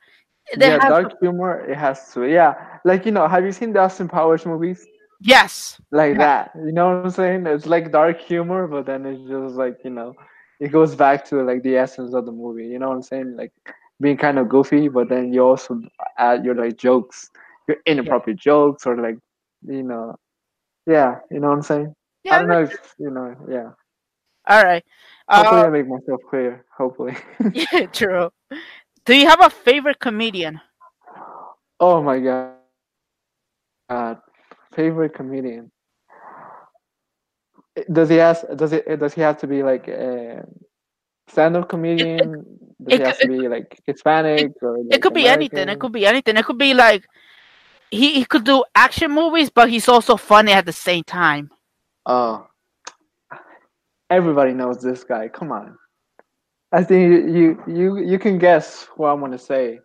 They 0.58 0.68
yeah, 0.68 0.80
have 0.80 0.96
dark 0.96 1.10
humor. 1.20 1.60
It 1.70 1.77
has 1.77 2.12
to. 2.13 2.25
Yeah, 2.25 2.80
like 2.86 3.06
you 3.06 3.12
know, 3.12 3.27
have 3.27 3.46
you 3.46 3.51
seen 3.51 3.74
the 3.74 3.80
Austin 3.82 4.08
Powers 4.08 4.46
movies? 4.46 4.88
yes, 5.20 5.80
like 5.92 6.18
Yeah. 6.18 6.27
that. 6.27 6.51
You 6.56 6.72
know 6.74 6.88
what 6.89 6.98
I'm 6.98 7.10
saying? 7.12 7.46
It's 7.48 7.66
like 7.66 7.92
dark 7.92 8.20
humor, 8.20 8.68
but 8.68 8.86
then 8.86 9.06
it's 9.06 9.22
just 9.30 9.56
like 9.56 9.77
you 9.84 9.92
know, 9.92 10.16
it 10.59 10.69
goes 10.71 10.95
back 10.95 11.25
to 11.25 11.43
like 11.43 11.63
the 11.63 11.77
essence 11.77 12.13
of 12.13 12.25
the 12.25 12.31
movie. 12.31 12.67
You 12.67 12.79
know 12.79 12.89
what 12.89 12.95
I'm 12.95 13.01
saying? 13.03 13.35
Like 13.37 13.51
being 13.99 14.17
kind 14.17 14.37
of 14.39 14.49
goofy, 14.49 14.87
but 14.89 15.09
then 15.09 15.33
you 15.33 15.43
also 15.43 15.81
add 16.17 16.45
your 16.45 16.55
like 16.55 16.77
jokes, 16.77 17.29
your 17.67 17.77
inappropriate 17.85 18.39
jokes, 18.39 18.85
or 18.85 18.97
like 18.97 19.17
you 19.67 19.83
know, 19.83 20.15
Yeah, 20.85 21.19
you 21.31 21.39
know 21.39 21.49
what 21.49 21.55
I'm 21.55 21.61
saying. 21.63 21.95
Yeah. 22.23 22.35
I 22.35 22.39
don't 22.39 22.47
know 22.49 22.63
if 22.63 22.95
you 22.97 23.09
know. 23.11 23.35
Yeah. 23.49 23.71
All 24.47 24.63
right. 24.63 24.83
Hopefully, 25.29 25.61
I 25.61 25.67
Uh, 25.67 25.69
make 25.69 25.87
myself 25.87 26.21
clear. 26.29 26.65
Hopefully. 26.77 27.15
yeah, 27.53 27.85
true. 27.87 28.29
Do 29.05 29.15
you 29.15 29.27
have 29.27 29.41
a 29.41 29.49
favorite 29.49 29.99
comedian? 29.99 30.61
oh 31.79 32.01
my 32.01 32.19
god. 32.19 32.53
God, 33.89 34.19
favorite 34.73 35.13
comedian. 35.13 35.71
Does 37.91 38.10
he 38.10 38.15
has 38.15 38.43
does 38.55 38.74
it 38.74 39.00
does 39.00 39.13
he 39.13 39.22
have 39.22 39.38
to 39.39 39.48
be 39.48 39.62
like 39.62 39.88
a 39.88 40.46
stand-up 41.27 41.69
comedian? 41.69 42.43
Does 42.84 42.93
it 42.93 43.00
he 43.00 43.05
have 43.05 43.19
to 43.19 43.27
be 43.27 43.48
like 43.48 43.79
Hispanic 43.86 44.51
or 44.62 44.77
It 44.77 44.88
like, 44.89 45.01
could 45.01 45.13
be 45.13 45.27
anything. 45.27 45.69
It 45.69 45.79
could 45.79 45.91
be 45.91 46.05
anything. 46.05 46.38
It 46.38 46.46
could 46.46 46.57
be 46.57 46.74
like 46.74 47.05
he, 47.91 48.15
he 48.15 48.25
could 48.25 48.43
do 48.43 48.63
action 48.75 49.12
movies, 49.12 49.50
but 49.50 49.69
he's 49.69 49.88
also 49.88 50.17
funny 50.17 50.51
at 50.51 50.65
the 50.65 50.74
same 50.74 51.03
time. 51.03 51.51
Oh, 52.05 52.48
everybody 54.10 54.53
knows 54.53 54.81
this 54.81 55.03
guy. 55.03 55.27
Come 55.27 55.51
on. 55.51 55.77
I 56.72 56.84
think 56.84 57.12
you 57.12 57.27
you 57.27 57.63
you, 57.67 57.98
you 58.00 58.19
can 58.19 58.38
guess 58.39 58.88
what 58.96 59.10
I'm 59.10 59.19
gonna 59.19 59.38
say. 59.38 59.79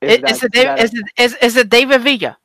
Is 0.00 0.12
Is, 0.12 0.20
that- 0.20 0.30
is, 0.30 0.42
it, 0.42 0.52
David, 0.52 0.68
that- 0.68 0.80
is, 0.80 0.94
it, 0.94 1.04
is, 1.18 1.36
is 1.42 1.56
it 1.56 1.68
David 1.70 2.02
Villa? 2.02 2.38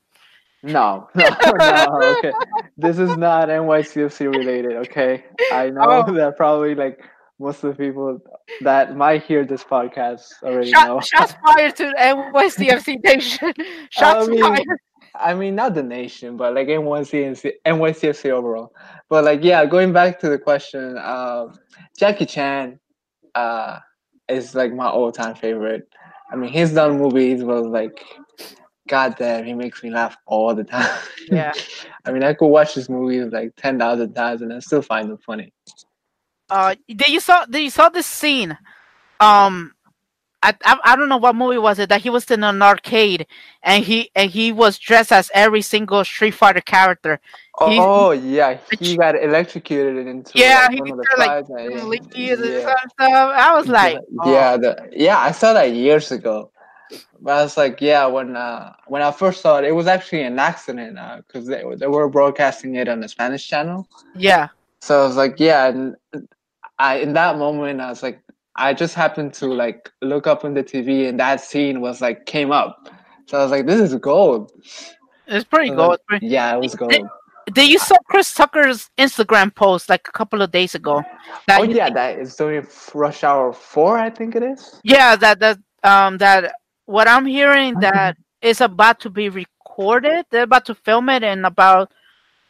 No, 0.64 1.08
no, 1.16 1.30
no. 1.60 2.16
Okay, 2.18 2.32
this 2.78 3.00
is 3.00 3.16
not 3.18 3.50
NYCFC 3.50 4.34
related. 4.36 4.74
Okay, 4.88 5.24
I 5.52 5.70
know 5.70 6.04
Oh. 6.08 6.14
that 6.14 6.36
probably 6.38 6.76
like 6.76 7.00
most 7.40 7.64
of 7.64 7.76
the 7.78 7.84
people 7.84 8.20
that 8.62 8.96
might 8.98 9.24
hear 9.24 9.46
this 9.46 9.64
podcast 9.64 10.26
already 10.44 10.72
know. 10.72 11.00
Shots 11.14 11.34
fired 11.46 11.76
to 11.78 11.94
NYCFC 11.98 13.02
Nation. 13.04 13.54
Shots 13.90 14.28
I 14.28 14.30
mean, 14.30 14.42
fired. 14.42 14.66
I 15.16 15.34
mean, 15.34 15.56
not 15.56 15.74
the 15.74 15.84
nation, 15.84 16.38
but 16.38 16.54
like 16.54 16.68
NYCFC, 16.68 17.52
NYCFC 17.66 18.30
overall. 18.32 18.74
But 19.10 19.24
like, 19.24 19.44
yeah, 19.44 19.66
going 19.66 19.92
back 19.94 20.20
to 20.20 20.30
the 20.30 20.38
question, 20.38 20.98
uh, 20.98 21.48
Jackie 21.98 22.26
Chan 22.26 22.80
uh, 23.36 23.80
is 24.28 24.54
like 24.56 24.74
my 24.74 24.88
all-time 24.88 25.36
favorite. 25.36 25.88
I 26.32 26.36
mean, 26.36 26.52
he's 26.52 26.74
done 26.74 27.00
movies, 27.00 27.44
but 27.44 27.66
like, 27.66 28.06
goddamn, 28.90 29.46
he 29.46 29.54
makes 29.54 29.82
me 29.84 29.90
laugh 29.92 30.18
all 30.26 30.54
the 30.54 30.66
time. 30.66 31.00
Yeah. 31.32 31.54
I 32.06 32.12
mean, 32.12 32.24
I 32.24 32.34
could 32.34 32.48
watch 32.48 32.76
this 32.76 32.90
movie 32.90 33.22
like 33.24 33.56
ten 33.56 33.80
thousand 33.80 34.14
times, 34.14 34.42
and 34.42 34.52
I 34.52 34.60
still 34.60 34.82
find 34.82 35.10
them 35.10 35.20
funny. 35.20 35.54
Uh, 36.50 36.76
did 36.88 37.08
you 37.08 37.20
saw 37.20 37.46
did 37.46 37.62
you 37.62 37.70
saw 37.70 37.90
this 37.90 38.08
scene? 38.08 38.58
Um, 39.20 39.74
I, 40.42 40.56
I 40.64 40.80
I 40.84 40.96
don't 40.96 41.10
know 41.10 41.18
what 41.18 41.36
movie 41.36 41.58
was 41.58 41.80
it 41.80 41.90
that 41.90 42.02
he 42.02 42.10
was 42.10 42.30
in 42.32 42.44
an 42.44 42.62
arcade 42.62 43.28
and 43.62 43.84
he 43.84 44.10
and 44.16 44.32
he 44.32 44.52
was 44.54 44.78
dressed 44.80 45.12
as 45.12 45.30
every 45.34 45.62
single 45.62 46.04
Street 46.06 46.32
Fighter 46.34 46.62
character. 46.62 47.20
He- 47.68 47.78
oh 47.78 48.12
yeah, 48.12 48.58
he 48.80 48.96
got 48.96 49.22
electrocuted 49.22 49.98
and 49.98 50.08
into 50.10 50.32
Yeah, 50.40 50.68
like, 50.70 50.72
he 50.76 50.82
one 50.82 50.92
of 50.92 50.98
the 50.98 51.08
got, 51.18 51.20
like, 51.20 51.46
and- 51.50 51.90
Leaky 51.90 52.32
and 52.32 52.40
stuff. 52.62 52.88
I 52.98 53.54
was 53.54 53.68
like, 53.68 54.00
oh, 54.22 54.32
yeah, 54.32 54.56
the, 54.56 54.90
yeah, 54.94 55.18
I 55.20 55.32
saw 55.32 55.52
that 55.54 55.74
years 55.74 56.12
ago. 56.14 56.52
But 57.22 57.32
I 57.38 57.44
was 57.44 57.58
like, 57.58 57.82
yeah, 57.82 58.06
when 58.06 58.36
uh, 58.36 58.74
when 58.88 59.02
I 59.02 59.12
first 59.12 59.42
saw 59.42 59.58
it, 59.58 59.66
it 59.66 59.74
was 59.74 59.88
actually 59.88 60.24
an 60.24 60.40
accident 60.40 60.98
because 61.28 61.48
they, 61.48 61.64
they 61.78 61.88
were 61.88 62.10
broadcasting 62.10 62.76
it 62.76 62.88
on 62.88 63.02
the 63.02 63.08
Spanish 63.10 63.48
channel. 63.48 63.88
yeah, 64.16 64.48
So 64.82 65.02
I 65.02 65.06
was 65.06 65.18
like, 65.18 65.40
yeah, 65.40 65.68
and 65.68 65.96
I 66.78 66.98
in 66.98 67.14
that 67.14 67.38
moment 67.38 67.82
I 67.82 67.90
was 67.90 68.02
like, 68.04 68.22
I 68.56 68.74
just 68.74 68.96
happened 68.96 69.34
to 69.36 69.48
like 69.48 69.92
look 70.02 70.28
up 70.28 70.46
on 70.46 70.54
the 70.54 70.64
TV 70.64 71.08
and 71.10 71.20
that 71.20 71.42
scene 71.42 71.82
was 71.82 72.02
like 72.02 72.26
came 72.26 72.52
up. 72.52 72.90
So 73.28 73.38
I 73.40 73.44
was 73.44 73.52
like, 73.52 73.66
this 73.68 73.80
is 73.80 73.96
gold. 73.96 74.52
it's 75.28 75.44
pretty 75.46 75.70
gold. 75.70 75.90
like, 75.92 76.06
pretty- 76.08 76.28
Yeah, 76.28 76.56
it 76.56 76.62
was 76.62 76.76
gold. 76.76 76.94
Did 77.54 77.68
you 77.70 77.80
saw 77.80 77.96
Chris 78.06 78.32
Tucker's 78.34 78.92
Instagram 78.98 79.54
post 79.54 79.90
like 79.90 80.08
a 80.08 80.12
couple 80.12 80.42
of 80.44 80.52
days 80.52 80.76
ago? 80.76 81.02
Oh 81.50 81.64
yeah, 81.64 81.90
that 81.90 82.20
is 82.20 82.36
doing 82.36 82.66
Rush 82.94 83.24
Hour 83.24 83.54
Four, 83.54 83.98
I 83.98 84.10
think 84.12 84.36
it 84.36 84.44
is. 84.44 84.80
yeah, 84.84 85.16
that 85.16 85.40
that 85.40 85.58
um 85.84 86.18
that 86.20 86.54
what 86.90 87.08
I'm 87.08 87.26
hearing 87.26 87.76
that 87.82 88.18
is 88.42 88.62
about 88.62 89.00
to 89.02 89.10
be 89.10 89.30
recorded. 89.30 90.26
They're 90.32 90.44
about 90.44 90.66
to 90.66 90.76
film 90.76 91.10
it 91.10 91.24
in 91.24 91.46
about 91.46 91.92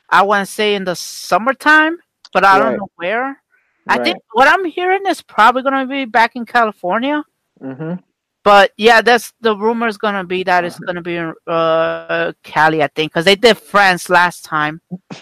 I 0.09 0.23
want 0.23 0.47
to 0.47 0.51
say 0.51 0.75
in 0.75 0.85
the 0.85 0.95
summertime, 0.95 1.97
but 2.33 2.43
I 2.45 2.57
don't 2.57 2.77
know 2.77 2.89
where. 2.95 3.41
I 3.87 3.97
think 4.03 4.17
what 4.33 4.47
I'm 4.47 4.65
hearing 4.65 5.05
is 5.07 5.21
probably 5.21 5.61
gonna 5.61 5.85
be 5.85 6.05
back 6.05 6.35
in 6.35 6.45
California. 6.45 7.23
hmm 7.59 7.95
But 8.43 8.71
yeah, 8.77 9.01
that's 9.01 9.33
the 9.41 9.55
rumor 9.55 9.87
is 9.87 9.97
gonna 9.97 10.23
be 10.23 10.43
that 10.43 10.63
it's 10.63 10.79
gonna 10.79 11.01
be 11.01 11.17
in 11.17 11.33
uh, 11.45 12.31
Cali, 12.43 12.81
I 12.81 12.87
think, 12.87 13.11
because 13.11 13.25
they 13.25 13.35
did 13.35 13.57
France 13.57 14.09
last 14.09 14.45
time. 14.45 14.81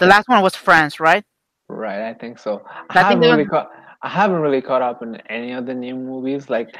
The 0.00 0.06
last 0.06 0.28
one 0.28 0.42
was 0.42 0.56
France, 0.56 0.98
right? 0.98 1.22
Right, 1.68 2.08
I 2.10 2.14
think 2.14 2.36
so. 2.40 2.64
I, 2.66 2.98
I 2.98 3.04
think 3.04 3.04
haven't 3.06 3.20
they're 3.20 3.30
really 3.36 3.44
caught. 3.46 3.70
I 4.04 4.10
haven't 4.10 4.40
really 4.42 4.62
caught 4.62 4.82
up 4.82 5.02
in 5.02 5.16
any 5.30 5.52
of 5.52 5.66
the 5.66 5.74
new 5.74 5.96
movies. 5.96 6.50
Like, 6.50 6.70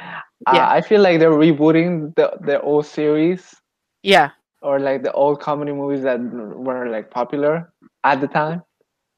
Yeah. 0.51 0.67
I, 0.69 0.77
I 0.77 0.81
feel 0.81 1.01
like 1.01 1.19
they're 1.19 1.31
rebooting 1.31 2.15
the 2.15 2.37
the 2.41 2.61
old 2.61 2.85
series 2.85 3.55
Yeah, 4.03 4.31
or 4.61 4.79
like 4.79 5.03
the 5.03 5.11
old 5.13 5.39
comedy 5.41 5.73
movies 5.73 6.03
that 6.03 6.19
were 6.21 6.89
like 6.89 7.11
popular 7.11 7.71
at 8.03 8.21
the 8.21 8.27
time. 8.27 8.63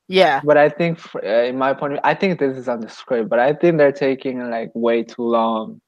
yeah, 0.07 0.41
But 0.43 0.57
I 0.57 0.69
think, 0.69 0.99
f- 0.99 1.15
uh, 1.23 1.43
in 1.49 1.57
my 1.57 1.73
point, 1.73 1.93
of 1.93 1.97
view, 1.97 2.01
I 2.11 2.15
think 2.15 2.39
this 2.39 2.57
is 2.57 2.67
on 2.69 2.81
the 2.81 2.89
script. 2.89 3.29
But 3.29 3.39
I 3.39 3.53
think 3.53 3.77
they're 3.77 3.91
taking 3.91 4.49
like 4.49 4.71
way 4.75 5.03
too 5.03 5.23
long, 5.23 5.81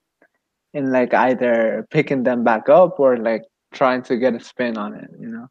in 0.73 0.91
like 0.91 1.13
either 1.13 1.87
picking 1.91 2.23
them 2.23 2.43
back 2.43 2.69
up 2.69 2.99
or 2.99 3.17
like 3.17 3.43
trying 3.73 4.03
to 4.03 4.17
get 4.17 4.35
a 4.35 4.39
spin 4.39 4.77
on 4.77 4.93
it. 4.95 5.09
You 5.19 5.27
know. 5.29 5.47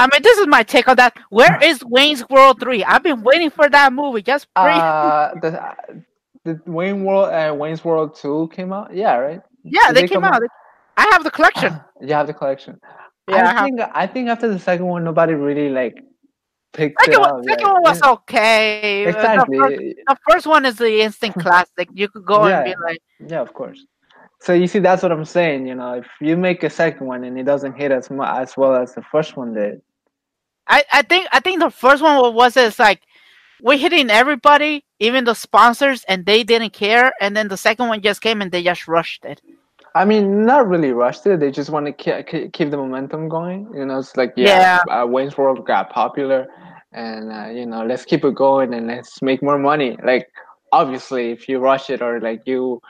I 0.00 0.08
mean, 0.10 0.22
this 0.22 0.38
is 0.38 0.46
my 0.46 0.62
take 0.62 0.88
on 0.88 0.96
that. 0.96 1.14
Where 1.28 1.62
is 1.62 1.84
Wayne's 1.84 2.26
World 2.30 2.58
three? 2.58 2.82
I've 2.82 3.02
been 3.02 3.22
waiting 3.22 3.50
for 3.50 3.68
that 3.68 3.92
movie. 3.92 4.22
Just. 4.22 4.46
Uh, 4.56 5.30
the 5.42 5.74
the 6.44 6.60
Wayne 6.64 7.04
World 7.04 7.32
uh, 7.32 7.54
Wayne's 7.54 7.84
World 7.84 8.16
Two 8.16 8.48
came 8.50 8.72
out. 8.72 8.94
Yeah, 8.94 9.16
right. 9.16 9.40
yeah, 9.62 9.88
did 9.88 9.96
they 9.96 10.00
they 10.02 10.08
came 10.08 10.22
come 10.22 10.32
out. 10.32 10.42
I 10.96 11.06
have 11.12 11.22
the 11.24 11.30
collection. 11.30 11.78
You 12.02 12.14
have 12.14 12.26
the 12.26 12.32
collection. 12.32 12.80
Yeah, 13.28 13.52
I 13.54 13.60
I 13.60 13.64
think 13.64 13.80
I 13.92 14.06
think 14.06 14.28
after 14.30 14.48
the 14.48 14.58
second 14.58 14.86
one, 14.86 15.04
nobody 15.04 15.34
really 15.34 15.68
like 15.68 16.02
picked 16.72 16.98
Second 17.02 17.20
it 17.20 17.26
up. 17.26 17.44
second 17.44 17.66
yeah. 17.66 17.72
one 17.74 17.82
was 17.82 18.02
okay. 18.02 19.06
Uh, 19.06 19.12
the 19.12 19.46
first- 19.58 19.78
The 20.08 20.16
first 20.30 20.46
one 20.46 20.64
is 20.64 20.76
the 20.76 21.02
instant 21.02 21.34
classic. 21.44 21.88
You 21.92 22.08
could 22.08 22.24
go 22.24 22.44
and 22.44 22.64
be 22.64 22.74
like, 22.82 23.02
Yeah, 23.32 23.42
of 23.42 23.52
course. 23.52 23.84
So 24.40 24.54
you 24.54 24.66
see, 24.66 24.78
that's 24.78 25.02
what 25.02 25.12
I'm 25.12 25.26
saying. 25.26 25.66
You 25.66 25.74
know, 25.74 25.92
if 26.02 26.06
you 26.22 26.38
make 26.38 26.62
a 26.64 26.70
second 26.70 27.06
one 27.06 27.24
and 27.24 27.38
it 27.38 27.44
doesn't 27.44 27.74
hit 27.74 27.92
as 27.92 28.08
mu 28.10 28.22
as 28.22 28.56
well 28.56 28.74
as 28.74 28.94
the 28.94 29.02
first 29.12 29.36
one 29.36 29.52
did, 29.52 29.82
I, 30.70 30.84
I 30.92 31.02
think 31.02 31.28
I 31.32 31.40
think 31.40 31.60
the 31.60 31.70
first 31.70 32.02
one 32.02 32.34
was 32.34 32.56
it's 32.56 32.78
like 32.78 33.02
we're 33.60 33.76
hitting 33.76 34.08
everybody, 34.08 34.84
even 35.00 35.24
the 35.24 35.34
sponsors, 35.34 36.04
and 36.04 36.24
they 36.24 36.44
didn't 36.44 36.72
care. 36.72 37.12
And 37.20 37.36
then 37.36 37.48
the 37.48 37.56
second 37.56 37.88
one 37.88 38.00
just 38.00 38.22
came 38.22 38.40
and 38.40 38.50
they 38.50 38.62
just 38.62 38.88
rushed 38.88 39.24
it. 39.24 39.42
I 39.94 40.04
mean, 40.04 40.46
not 40.46 40.68
really 40.68 40.92
rushed 40.92 41.26
it. 41.26 41.40
They 41.40 41.50
just 41.50 41.70
want 41.70 41.86
to 41.86 41.92
ke- 41.92 42.24
ke- 42.24 42.52
keep 42.52 42.70
the 42.70 42.76
momentum 42.76 43.28
going. 43.28 43.68
You 43.74 43.84
know, 43.84 43.98
it's 43.98 44.16
like 44.16 44.32
yeah, 44.36 44.78
Uh, 44.88 45.06
Wayne's 45.06 45.36
World 45.36 45.66
got 45.66 45.90
popular, 45.90 46.46
and 46.92 47.32
uh, 47.32 47.48
you 47.48 47.66
know, 47.66 47.84
let's 47.84 48.04
keep 48.04 48.24
it 48.24 48.34
going 48.36 48.72
and 48.72 48.86
let's 48.86 49.20
make 49.20 49.42
more 49.42 49.58
money. 49.58 49.98
Like 50.04 50.28
obviously, 50.72 51.32
if 51.32 51.48
you 51.48 51.58
rush 51.58 51.90
it 51.90 52.00
or 52.00 52.20
like 52.20 52.42
you 52.46 52.80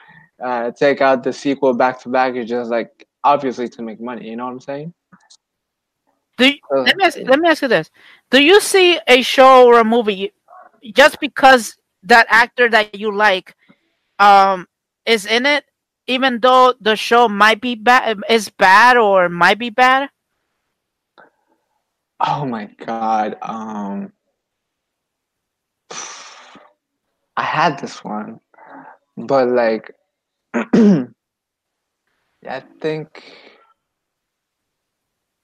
uh, 0.44 0.70
take 0.72 1.00
out 1.00 1.24
the 1.24 1.32
sequel 1.32 1.72
back 1.72 2.00
to 2.02 2.10
back, 2.10 2.34
it's 2.34 2.50
just 2.50 2.70
like 2.70 3.08
obviously 3.24 3.68
to 3.70 3.82
make 3.82 4.00
money. 4.00 4.28
You 4.28 4.36
know 4.36 4.44
what 4.44 4.52
I'm 4.52 4.60
saying? 4.60 4.92
Do 6.40 6.48
you, 6.48 6.58
Uh, 6.70 6.86
let 6.86 6.96
me 6.96 7.04
ask, 7.04 7.18
let 7.26 7.40
me 7.40 7.48
ask 7.48 7.62
you 7.62 7.68
this: 7.68 7.90
Do 8.30 8.42
you 8.42 8.60
see 8.60 9.00
a 9.08 9.22
show 9.22 9.66
or 9.66 9.80
a 9.80 9.84
movie 9.84 10.32
just 10.94 11.20
because 11.20 11.76
that 12.04 12.26
actor 12.30 12.70
that 12.70 12.94
you 12.94 13.06
like 13.06 13.48
um 14.12 14.66
is 15.06 15.26
in 15.26 15.46
it, 15.46 15.64
even 16.06 16.40
though 16.40 16.74
the 16.80 16.96
show 16.96 17.28
might 17.28 17.60
be 17.60 17.74
bad, 17.74 18.18
is 18.28 18.48
bad 18.50 18.96
or 18.96 19.28
might 19.28 19.58
be 19.58 19.70
bad? 19.70 20.10
Oh 22.20 22.44
my 22.46 22.66
god. 22.78 23.36
Um 23.42 24.12
I 27.36 27.42
had 27.42 27.78
this 27.78 28.04
one. 28.04 28.40
But 29.16 29.48
like 29.48 29.94
I 30.54 31.06
think 32.80 33.22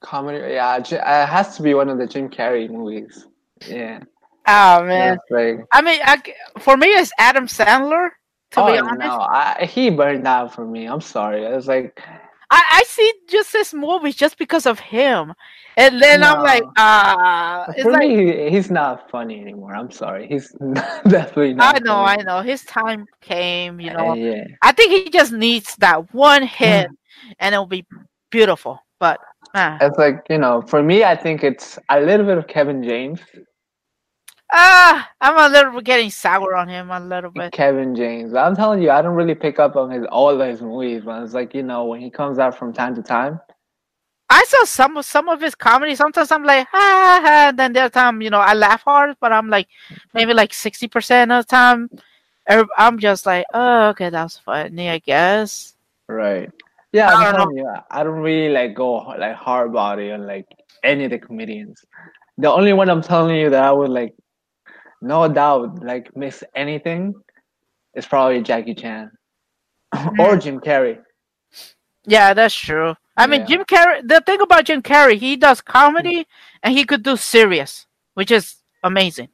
comedy 0.06 0.38
yeah, 0.54 0.76
it 0.78 1.26
has 1.26 1.56
to 1.56 1.62
be 1.62 1.74
one 1.74 1.88
of 1.88 1.98
the 1.98 2.06
Jim 2.06 2.28
Carrey 2.30 2.70
movies. 2.70 3.26
Yeah. 3.66 4.00
Oh 4.46 4.84
man, 4.84 5.18
like 5.30 5.58
I 5.72 5.82
mean, 5.82 6.00
I 6.04 6.22
for 6.60 6.76
me, 6.76 6.86
it's 6.88 7.10
Adam 7.18 7.46
Sandler. 7.48 8.10
To 8.52 8.60
oh 8.62 8.72
be 8.72 8.78
honest, 8.78 9.00
no, 9.00 9.18
I, 9.20 9.66
he 9.68 9.90
burned 9.90 10.26
out 10.26 10.54
for 10.54 10.64
me. 10.64 10.86
I'm 10.86 11.00
sorry. 11.00 11.44
It 11.44 11.50
was 11.52 11.66
like 11.66 12.00
I, 12.50 12.62
I 12.78 12.84
see 12.86 13.12
just 13.28 13.52
this 13.52 13.74
movie 13.74 14.12
just 14.12 14.38
because 14.38 14.66
of 14.66 14.78
him, 14.78 15.34
and 15.76 16.00
then 16.00 16.22
I'm 16.22 16.40
like, 16.42 16.62
No. 16.62 16.70
ah, 16.78 17.66
it's 17.70 17.82
for 17.82 17.90
like 17.90 18.08
me 18.08 18.48
he's 18.50 18.70
not 18.70 19.10
funny 19.10 19.40
anymore. 19.40 19.74
I'm 19.74 19.90
sorry. 19.90 20.28
He's 20.28 20.52
definitely 21.08 21.54
not 21.54 21.74
I 21.74 21.78
know, 21.80 21.96
I 21.96 22.16
know, 22.22 22.40
his 22.42 22.62
time 22.64 23.06
came. 23.20 23.80
You 23.80 23.90
Uh, 23.90 23.94
know, 23.94 24.14
yeah. 24.14 24.44
I 24.62 24.70
think 24.72 24.92
he 24.92 25.10
just 25.10 25.32
needs 25.32 25.74
that 25.76 26.14
one 26.14 26.44
hit, 26.44 26.88
and 27.40 27.52
it'll 27.52 27.66
be 27.66 27.84
beautiful. 28.30 28.78
But 29.00 29.18
Ah, 29.54 29.78
It's 29.80 29.98
like 29.98 30.26
you 30.30 30.38
know, 30.38 30.62
for 30.62 30.82
me, 30.82 31.04
I 31.04 31.16
think 31.16 31.42
it's 31.44 31.78
a 31.88 32.00
little 32.00 32.26
bit 32.26 32.38
of 32.38 32.46
Kevin 32.46 32.82
James. 32.82 33.20
ah, 34.52 35.10
I'm 35.20 35.38
a 35.38 35.52
little 35.52 35.72
bit 35.72 35.84
getting 35.84 36.10
sour 36.10 36.54
on 36.56 36.68
him 36.68 36.90
a 36.90 37.00
little 37.00 37.30
bit. 37.30 37.52
Kevin 37.52 37.94
James. 37.94 38.34
I'm 38.34 38.54
telling 38.56 38.82
you, 38.82 38.90
I 38.90 39.02
don't 39.02 39.14
really 39.14 39.34
pick 39.34 39.58
up 39.58 39.76
on 39.76 39.90
his 39.90 40.04
all 40.10 40.40
of 40.40 40.48
his 40.48 40.62
movies, 40.62 41.02
but 41.04 41.22
it's 41.22 41.34
like 41.34 41.54
you 41.54 41.62
know 41.62 41.84
when 41.84 42.00
he 42.00 42.10
comes 42.10 42.38
out 42.38 42.56
from 42.56 42.72
time 42.72 42.94
to 42.96 43.02
time. 43.02 43.40
I 44.28 44.44
saw 44.48 44.64
some 44.64 44.96
of 44.96 45.04
some 45.04 45.28
of 45.28 45.40
his 45.40 45.54
comedy. 45.54 45.94
Sometimes 45.94 46.32
I'm 46.32 46.42
like, 46.44 46.66
ha, 46.70 47.20
ha, 47.24 47.52
then 47.54 47.72
the 47.72 47.80
other 47.80 47.90
time, 47.90 48.20
you 48.22 48.30
know, 48.30 48.40
I 48.40 48.54
laugh 48.54 48.82
hard, 48.82 49.16
but 49.20 49.32
I'm 49.32 49.48
like, 49.48 49.68
maybe 50.14 50.34
like 50.34 50.52
sixty 50.52 50.88
percent 50.88 51.30
of 51.32 51.46
the 51.46 51.50
time, 51.50 51.90
er, 52.50 52.66
I'm 52.76 52.98
just 52.98 53.24
like, 53.26 53.46
oh, 53.54 53.88
okay, 53.90 54.10
that 54.10 54.22
was 54.24 54.38
funny, 54.38 54.90
I 54.90 54.98
guess. 54.98 55.74
Right. 56.08 56.50
Yeah, 56.96 57.14
I 57.14 57.30
don't 57.32 57.54
know. 57.54 57.62
you, 57.62 57.70
I 57.90 58.02
don't 58.02 58.20
really 58.20 58.52
like 58.52 58.74
go 58.74 58.94
like 58.96 59.34
hard 59.36 59.70
body 59.72 60.12
on 60.12 60.26
like 60.26 60.46
any 60.82 61.04
of 61.04 61.10
the 61.10 61.18
comedians. 61.18 61.84
The 62.38 62.50
only 62.50 62.72
one 62.72 62.88
I'm 62.88 63.02
telling 63.02 63.36
you 63.36 63.50
that 63.50 63.62
I 63.62 63.70
would 63.70 63.90
like, 63.90 64.14
no 65.02 65.28
doubt, 65.28 65.84
like 65.84 66.16
miss 66.16 66.42
anything, 66.54 67.12
is 67.94 68.06
probably 68.06 68.40
Jackie 68.42 68.74
Chan 68.74 69.10
or 70.18 70.34
hmm. 70.34 70.40
Jim 70.40 70.58
Carrey. 70.60 70.98
Yeah, 72.06 72.32
that's 72.32 72.54
true. 72.54 72.94
I 73.16 73.26
mean, 73.26 73.40
Yeah. 73.40 73.46
Jim 73.46 73.64
Carrey. 73.64 74.00
The 74.08 74.22
thing 74.24 74.40
about 74.40 74.64
Jim 74.64 74.80
Carrey, 74.80 75.18
he 75.18 75.36
does 75.36 75.60
comedy 75.60 76.26
and 76.62 76.72
he 76.72 76.84
could 76.84 77.02
do 77.02 77.16
serious, 77.18 77.86
which 78.14 78.30
is 78.30 78.56
amazing. 78.82 79.28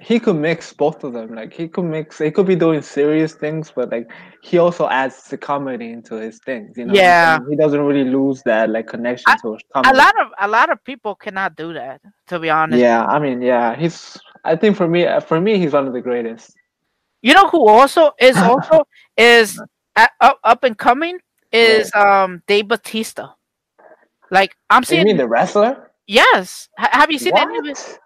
He 0.00 0.20
could 0.20 0.36
mix 0.36 0.72
both 0.72 1.02
of 1.02 1.12
them. 1.12 1.34
Like 1.34 1.52
he 1.52 1.66
could 1.68 1.84
mix. 1.86 2.18
He 2.18 2.30
could 2.30 2.46
be 2.46 2.54
doing 2.54 2.82
serious 2.82 3.34
things, 3.34 3.72
but 3.74 3.90
like 3.90 4.08
he 4.42 4.58
also 4.58 4.88
adds 4.88 5.24
the 5.24 5.36
comedy 5.36 5.90
into 5.90 6.14
his 6.14 6.38
things. 6.46 6.78
You 6.78 6.86
know. 6.86 6.94
Yeah. 6.94 7.36
And 7.36 7.46
he 7.50 7.56
doesn't 7.56 7.80
really 7.82 8.08
lose 8.08 8.42
that 8.44 8.70
like 8.70 8.86
connection 8.86 9.24
I- 9.26 9.36
to 9.42 9.54
A 9.54 9.58
comedy. 9.82 9.98
lot 9.98 10.14
of 10.20 10.28
a 10.38 10.46
lot 10.48 10.70
of 10.70 10.82
people 10.84 11.16
cannot 11.16 11.56
do 11.56 11.72
that, 11.74 12.00
to 12.28 12.38
be 12.38 12.48
honest. 12.48 12.80
Yeah, 12.80 13.04
I 13.06 13.18
mean, 13.18 13.42
yeah, 13.42 13.74
he's. 13.74 14.16
I 14.44 14.54
think 14.54 14.76
for 14.76 14.86
me, 14.86 15.04
uh, 15.04 15.18
for 15.18 15.40
me, 15.40 15.58
he's 15.58 15.72
one 15.72 15.86
of 15.88 15.92
the 15.92 16.00
greatest. 16.00 16.52
You 17.22 17.34
know 17.34 17.48
who 17.48 17.66
also 17.68 18.12
is 18.20 18.36
also 18.50 18.86
is 19.16 19.60
a- 19.96 20.08
up 20.20 20.38
up 20.44 20.62
and 20.62 20.78
coming 20.78 21.18
is 21.50 21.92
um 21.94 22.40
Dave 22.46 22.68
Batista. 22.68 23.30
Like 24.30 24.56
I'm 24.70 24.82
You 24.82 24.86
seeing. 24.86 25.04
mean 25.04 25.16
the 25.16 25.26
wrestler? 25.28 25.90
yes. 26.06 26.68
H- 26.78 26.88
have 26.92 27.10
you 27.10 27.18
seen 27.18 27.36
any 27.36 27.58
of 27.58 27.64
his? 27.66 27.98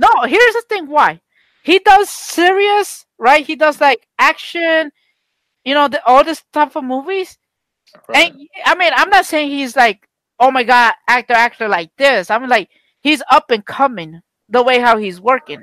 No. 0.00 0.22
Here's 0.26 0.54
the 0.54 0.64
thing. 0.68 0.86
Why 0.86 1.20
he 1.62 1.78
does 1.80 2.08
serious, 2.08 3.04
right? 3.18 3.46
He 3.46 3.56
does 3.56 3.80
like 3.80 4.06
action. 4.18 4.90
You 5.64 5.74
know, 5.74 5.88
the, 5.88 6.02
all 6.06 6.24
this 6.24 6.42
type 6.52 6.76
of 6.76 6.84
movies. 6.84 7.36
Right. 8.08 8.32
And 8.32 8.48
I 8.64 8.74
mean, 8.74 8.92
I'm 8.94 9.10
not 9.10 9.26
saying 9.26 9.50
he's 9.50 9.76
like, 9.76 10.08
oh 10.40 10.50
my 10.50 10.62
god, 10.62 10.94
actor, 11.08 11.34
actor 11.34 11.68
like 11.68 11.90
this. 11.98 12.30
I'm 12.30 12.48
like, 12.48 12.70
he's 13.00 13.22
up 13.30 13.50
and 13.50 13.64
coming 13.64 14.20
the 14.48 14.62
way 14.62 14.78
how 14.78 14.96
he's 14.96 15.20
working, 15.20 15.62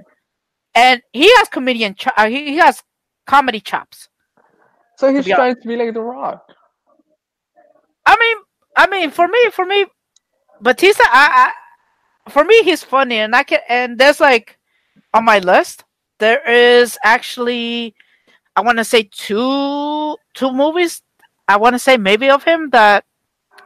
and 0.76 1.02
he 1.12 1.32
has 1.38 1.50
comedian, 1.50 1.96
cho- 1.96 2.12
uh, 2.18 2.28
he, 2.28 2.52
he 2.52 2.56
has 2.58 2.84
comedy 3.26 3.60
chops. 3.60 4.10
So 4.98 5.14
he's 5.14 5.26
hon- 5.26 5.36
trying 5.36 5.56
to 5.56 5.68
be 5.68 5.76
like 5.76 5.94
The 5.94 6.02
Rock. 6.02 6.46
I 8.06 8.16
mean, 8.20 8.38
I 8.76 8.88
mean, 8.88 9.10
for 9.12 9.28
me, 9.28 9.50
for 9.52 9.66
me, 9.66 9.86
Batista, 10.62 11.04
I, 11.08 11.50
I 11.50 11.52
for 12.30 12.44
me, 12.44 12.62
he's 12.64 12.84
funny, 12.84 13.18
and 13.20 13.36
I 13.36 13.44
can, 13.44 13.60
and 13.70 13.98
there's 13.98 14.20
like 14.20 14.58
on 15.14 15.26
my 15.26 15.40
list, 15.40 15.84
there 16.20 16.42
is 16.50 16.98
actually, 17.04 17.96
I 18.56 18.62
want 18.62 18.78
to 18.80 18.84
say 18.86 19.10
two 19.12 20.18
two 20.34 20.52
movies. 20.52 21.02
I 21.48 21.58
want 21.58 21.74
to 21.76 21.80
say 21.80 21.98
maybe 21.98 22.30
of 22.30 22.44
him 22.44 22.70
that 22.72 23.06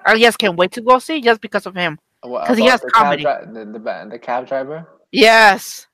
I 0.06 0.18
just 0.20 0.38
can't 0.40 0.58
wait 0.58 0.72
to 0.74 0.82
go 0.82 1.00
see 1.00 1.22
just 1.22 1.42
because 1.42 1.66
of 1.66 1.76
him. 1.76 2.00
What 2.22 2.46
'Cause 2.48 2.58
he 2.58 2.66
has 2.66 2.82
the 2.82 2.92
comedy. 2.92 3.24
Cab 3.24 3.54
dri- 3.54 3.64
the, 3.66 3.80
the 3.80 4.08
the 4.12 4.20
cab 4.20 4.48
driver. 4.48 4.88
Yes. 5.12 5.88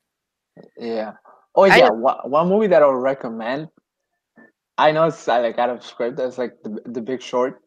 Yeah. 0.77 1.13
Oh 1.53 1.65
yeah. 1.65 1.89
One, 1.89 2.17
one 2.25 2.50
movie 2.50 2.67
that 2.67 2.81
I'll 2.81 2.93
recommend. 2.93 3.69
I 4.77 4.92
know 4.92 5.05
it's 5.05 5.27
like 5.27 5.57
out 5.57 5.70
of 5.70 5.83
script. 5.83 6.20
It's 6.20 6.37
like 6.37 6.53
the 6.63 6.81
the 6.85 7.01
Big 7.01 7.22
Short. 7.22 7.61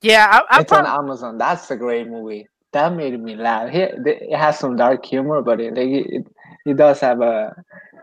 Yeah, 0.00 0.28
I, 0.30 0.58
I 0.58 0.60
it's 0.60 0.72
on 0.72 0.86
Amazon. 0.86 1.38
That's 1.38 1.70
a 1.70 1.76
great 1.76 2.06
movie. 2.06 2.46
That 2.72 2.94
made 2.94 3.18
me 3.20 3.34
laugh. 3.34 3.70
He, 3.70 3.78
it 3.80 4.36
has 4.36 4.58
some 4.58 4.76
dark 4.76 5.04
humor, 5.04 5.40
but 5.42 5.60
it, 5.60 5.74
like, 5.74 5.88
it 5.88 6.26
it 6.66 6.76
does 6.76 7.00
have 7.00 7.20
a. 7.20 7.54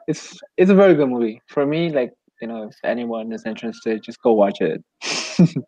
It's 0.07 0.39
it's 0.57 0.71
a 0.71 0.75
very 0.75 0.95
good 0.95 1.09
movie 1.09 1.41
for 1.47 1.65
me. 1.65 1.89
Like 1.89 2.13
you 2.41 2.47
know, 2.47 2.63
if 2.63 2.75
anyone 2.83 3.31
is 3.31 3.45
interested, 3.45 4.03
just 4.03 4.21
go 4.21 4.33
watch 4.33 4.61
it. 4.61 4.83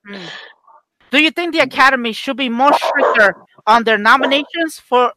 Do 1.12 1.22
you 1.22 1.32
think 1.32 1.54
the 1.54 1.60
Academy 1.60 2.12
should 2.12 2.38
be 2.38 2.50
more 2.50 2.74
stricter 2.74 3.36
on 3.66 3.84
their 3.84 3.98
nominations 3.98 4.80
for 4.80 5.14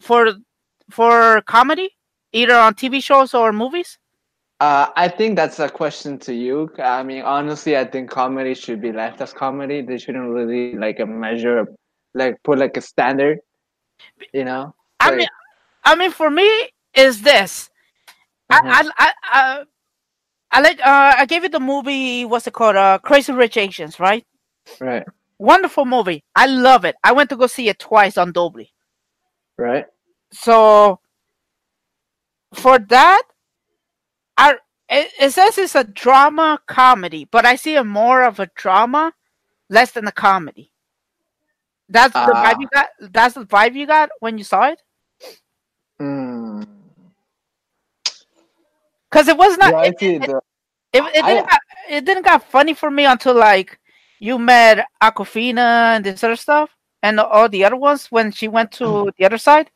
for 0.00 0.32
for 0.90 1.40
comedy, 1.42 1.90
either 2.32 2.54
on 2.54 2.74
TV 2.74 3.02
shows 3.02 3.34
or 3.34 3.52
movies? 3.52 3.98
Uh, 4.60 4.88
I 4.94 5.08
think 5.08 5.34
that's 5.34 5.58
a 5.58 5.68
question 5.68 6.18
to 6.20 6.32
you. 6.32 6.70
I 6.78 7.02
mean, 7.02 7.22
honestly, 7.22 7.76
I 7.76 7.84
think 7.84 8.10
comedy 8.10 8.54
should 8.54 8.80
be 8.80 8.92
left 8.92 9.20
as 9.20 9.32
comedy. 9.32 9.82
They 9.82 9.98
shouldn't 9.98 10.30
really 10.30 10.76
like 10.76 11.00
a 11.00 11.06
measure, 11.06 11.66
like 12.14 12.42
put 12.44 12.58
like 12.58 12.76
a 12.76 12.82
standard. 12.82 13.40
You 14.32 14.44
know. 14.44 14.74
I 15.00 15.10
Like, 15.10 15.16
mean, 15.16 15.28
I 15.84 15.96
mean, 15.96 16.10
for 16.12 16.30
me, 16.30 16.70
is 16.94 17.22
this? 17.22 17.70
Mhm. 18.50 18.78
I, 18.78 18.90
I, 18.98 19.04
I, 19.06 19.12
I, 19.24 19.64
I 20.52 20.60
like. 20.62 20.80
Uh, 20.80 21.14
I 21.18 21.26
gave 21.26 21.44
you 21.44 21.48
the 21.50 21.60
movie. 21.60 22.24
What's 22.24 22.46
it 22.46 22.54
called? 22.54 22.76
Uh, 22.76 22.98
Crazy 22.98 23.32
Rich 23.32 23.56
Asians, 23.58 24.00
right? 24.00 24.26
right, 24.80 25.06
Wonderful 25.38 25.84
movie. 25.84 26.24
I 26.34 26.46
love 26.46 26.84
it. 26.86 26.96
I 27.04 27.12
went 27.12 27.30
to 27.30 27.36
go 27.36 27.46
see 27.48 27.68
it 27.68 27.78
twice 27.78 28.16
on 28.18 28.32
Dolby. 28.32 28.72
right. 29.58 29.86
So 30.32 31.00
for 32.54 32.78
that, 32.78 33.22
I 34.38 34.56
it, 34.88 35.12
it 35.20 35.30
says 35.32 35.58
it's 35.58 35.76
a 35.76 35.84
drama 35.84 36.60
comedy, 36.66 37.26
but 37.30 37.46
I 37.46 37.56
see 37.56 37.76
it 37.76 37.84
more 37.84 38.22
of 38.24 38.40
a 38.40 38.48
drama, 38.56 39.14
less 39.70 39.92
than 39.92 40.08
a 40.08 40.12
comedy. 40.12 40.71
That's 41.92 42.14
the 42.14 42.20
Ah. 42.20 42.42
vibe 42.44 42.60
you 42.60 42.68
got. 42.72 42.88
That's 43.12 43.34
the 43.34 43.44
vibe 43.44 43.74
you 43.74 43.86
got 43.86 44.08
when 44.20 44.38
you 44.38 44.44
saw 44.44 44.64
it, 44.72 44.80
Mm. 46.00 46.66
because 49.10 49.28
it 49.28 49.36
was 49.36 49.58
not. 49.58 49.72
Yeah, 49.72 49.82
it, 49.84 49.98
see 50.00 50.14
it, 50.16 50.22
the 50.22 50.40
it, 50.94 51.02
it 51.14 51.24
I- 51.24 51.28
didn't 51.28 51.48
got, 51.50 51.60
it 51.90 52.04
didn't 52.04 52.24
got 52.24 52.44
funny 52.50 52.74
for 52.74 52.90
me 52.90 53.04
until 53.04 53.34
like 53.34 53.78
you 54.20 54.38
met 54.38 54.86
Awkwafina 55.02 55.96
and 55.96 56.04
this 56.04 56.24
other 56.24 56.36
stuff, 56.36 56.70
and 57.02 57.20
all 57.20 57.48
the 57.48 57.64
other 57.64 57.76
ones 57.76 58.06
when 58.10 58.32
she 58.32 58.48
went 58.48 58.72
to 58.72 59.10
the 59.18 59.24
other 59.26 59.38
side. 59.38 59.70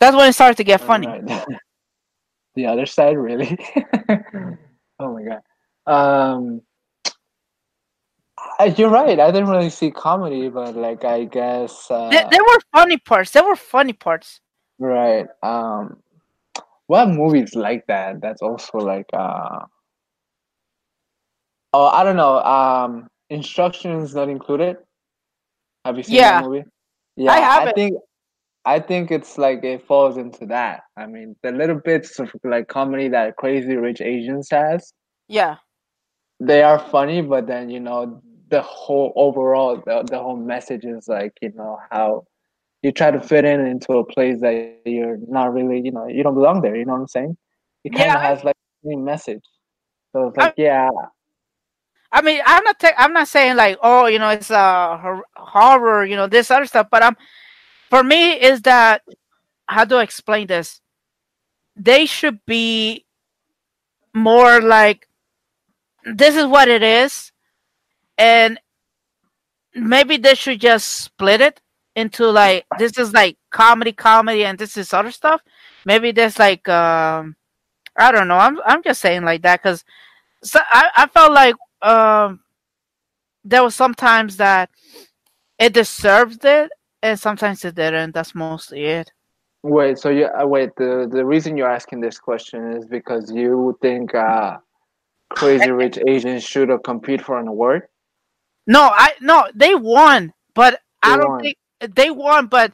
That's 0.00 0.16
when 0.16 0.28
it 0.28 0.32
started 0.32 0.56
to 0.56 0.64
get 0.64 0.80
funny. 0.80 1.06
Right. 1.06 1.46
the 2.56 2.66
other 2.66 2.86
side, 2.86 3.16
really? 3.16 3.56
oh 4.98 5.14
my 5.14 5.22
god. 5.22 5.42
Um, 5.86 6.62
you're 8.64 8.90
right. 8.90 9.18
I 9.18 9.30
didn't 9.30 9.48
really 9.48 9.70
see 9.70 9.90
comedy, 9.90 10.48
but 10.48 10.74
like 10.76 11.04
I 11.04 11.24
guess 11.24 11.90
uh, 11.90 12.10
There, 12.10 12.26
there 12.30 12.42
were 12.42 12.60
funny 12.74 12.98
parts. 12.98 13.30
There 13.32 13.44
were 13.44 13.56
funny 13.56 13.92
parts. 13.92 14.40
right. 14.78 15.26
Um, 15.42 15.98
what 16.86 17.08
movies 17.08 17.54
like 17.54 17.86
that? 17.88 18.20
That's 18.20 18.42
also 18.42 18.78
like 18.78 19.06
uh. 19.12 19.60
Oh, 21.72 21.86
I 21.86 22.04
don't 22.04 22.16
know. 22.16 22.42
Um, 22.42 23.08
instructions 23.30 24.14
not 24.14 24.28
included. 24.28 24.76
Have 25.84 25.96
you 25.96 26.02
seen 26.02 26.16
Yeah. 26.16 26.40
that 26.42 26.48
movie? 26.48 26.64
Yeah, 27.16 27.32
I 27.32 27.40
haven't. 27.40 27.74
think 27.74 27.94
I 28.64 28.78
think 28.78 29.10
it's 29.10 29.38
like 29.38 29.64
it 29.64 29.86
falls 29.86 30.16
into 30.16 30.46
that. 30.46 30.82
I 30.96 31.06
mean, 31.06 31.34
the 31.42 31.50
little 31.50 31.80
bits 31.84 32.18
of 32.20 32.30
like 32.44 32.68
comedy 32.68 33.08
that 33.08 33.36
Crazy 33.36 33.76
Rich 33.76 34.00
Asians 34.00 34.48
has, 34.50 34.92
Yeah. 35.28 35.56
they 36.38 36.62
are 36.62 36.78
funny, 36.78 37.22
but 37.22 37.46
then 37.46 37.70
you 37.70 37.80
know 37.80 38.22
the 38.52 38.60
whole 38.62 39.12
overall 39.16 39.82
the, 39.86 40.02
the 40.12 40.18
whole 40.18 40.36
message 40.36 40.84
is 40.84 41.08
like 41.08 41.32
you 41.40 41.50
know 41.54 41.78
how 41.90 42.24
you 42.82 42.92
try 42.92 43.10
to 43.10 43.20
fit 43.20 43.44
in 43.44 43.58
into 43.66 43.92
a 43.94 44.04
place 44.04 44.40
that 44.40 44.80
you're 44.84 45.18
not 45.26 45.52
really 45.54 45.80
you 45.86 45.90
know 45.90 46.06
you 46.06 46.22
don't 46.22 46.34
belong 46.34 46.60
there. 46.60 46.76
You 46.76 46.84
know 46.84 46.92
what 46.92 47.00
I'm 47.00 47.08
saying? 47.08 47.36
It 47.84 47.94
kind 47.94 48.10
of 48.10 48.16
I- 48.18 48.26
has 48.28 48.44
like 48.44 48.56
the 48.82 48.90
same 48.90 49.04
message. 49.04 49.44
So 50.12 50.28
it's 50.28 50.38
I- 50.38 50.44
like 50.44 50.54
yeah, 50.58 50.90
I 52.12 52.20
mean, 52.20 52.42
I'm 52.44 52.62
not. 52.62 52.78
ta- 52.78 52.98
I'm 52.98 53.14
not 53.14 53.26
saying 53.28 53.56
like, 53.56 53.78
oh, 53.82 54.04
you 54.06 54.18
know, 54.18 54.28
it's 54.28 54.50
a 54.50 54.98
hor- 54.98 55.24
horror, 55.34 56.04
you 56.04 56.14
know, 56.14 56.26
this 56.26 56.50
other 56.50 56.66
stuff. 56.66 56.88
But 56.90 57.02
I'm, 57.02 57.16
for 57.88 58.04
me, 58.04 58.32
is 58.32 58.60
that 58.62 59.00
how 59.66 59.86
do 59.86 59.96
I 59.96 60.02
explain 60.02 60.46
this? 60.46 60.82
They 61.74 62.04
should 62.04 62.44
be 62.44 63.06
more 64.12 64.60
like, 64.60 65.08
this 66.04 66.36
is 66.36 66.44
what 66.44 66.68
it 66.68 66.82
is, 66.82 67.31
and 68.18 68.58
maybe 69.74 70.16
they 70.16 70.34
should 70.34 70.60
just 70.60 70.86
split 70.88 71.40
it 71.40 71.60
into 71.94 72.30
like 72.30 72.66
this 72.78 72.98
is 72.98 73.12
like 73.12 73.36
comedy, 73.50 73.92
comedy, 73.92 74.44
and 74.44 74.58
this 74.58 74.76
is 74.76 74.92
other 74.92 75.10
stuff. 75.10 75.42
Maybe 75.84 76.12
there's 76.12 76.38
like, 76.38 76.68
um, 76.68 77.36
I 77.96 78.12
don't 78.12 78.28
know. 78.28 78.38
I'm 78.38 78.60
I'm 78.64 78.82
just 78.82 79.00
saying 79.00 79.24
like 79.24 79.42
that 79.42 79.62
because 79.62 79.84
so 80.42 80.60
I, 80.62 80.88
I 80.96 81.06
felt 81.06 81.32
like 81.32 81.54
um 81.82 82.40
there 83.44 83.62
was 83.62 83.74
sometimes 83.74 84.36
that 84.36 84.70
it 85.58 85.72
deserved 85.72 86.44
it 86.44 86.70
and 87.02 87.18
sometimes 87.18 87.64
it 87.64 87.74
didn't. 87.74 88.12
That's 88.12 88.34
mostly 88.34 88.84
it. 88.84 89.12
Wait, 89.64 89.98
so 89.98 90.08
you 90.08 90.26
uh, 90.26 90.46
wait. 90.46 90.70
The 90.76 91.08
the 91.10 91.24
reason 91.24 91.56
you're 91.56 91.70
asking 91.70 92.00
this 92.00 92.18
question 92.18 92.72
is 92.72 92.84
because 92.84 93.30
you 93.30 93.78
think 93.80 94.14
uh, 94.14 94.56
Crazy 95.30 95.70
Rich 95.70 95.98
Asians 96.08 96.42
should 96.42 96.68
have 96.68 96.82
compete 96.82 97.22
for 97.22 97.38
an 97.38 97.46
award. 97.46 97.82
No, 98.66 98.82
I 98.82 99.12
no, 99.20 99.48
they 99.54 99.74
won, 99.74 100.32
but 100.54 100.80
I 101.02 101.16
don't 101.16 101.28
won. 101.28 101.40
think 101.40 101.56
they 101.94 102.10
won. 102.10 102.46
But 102.46 102.72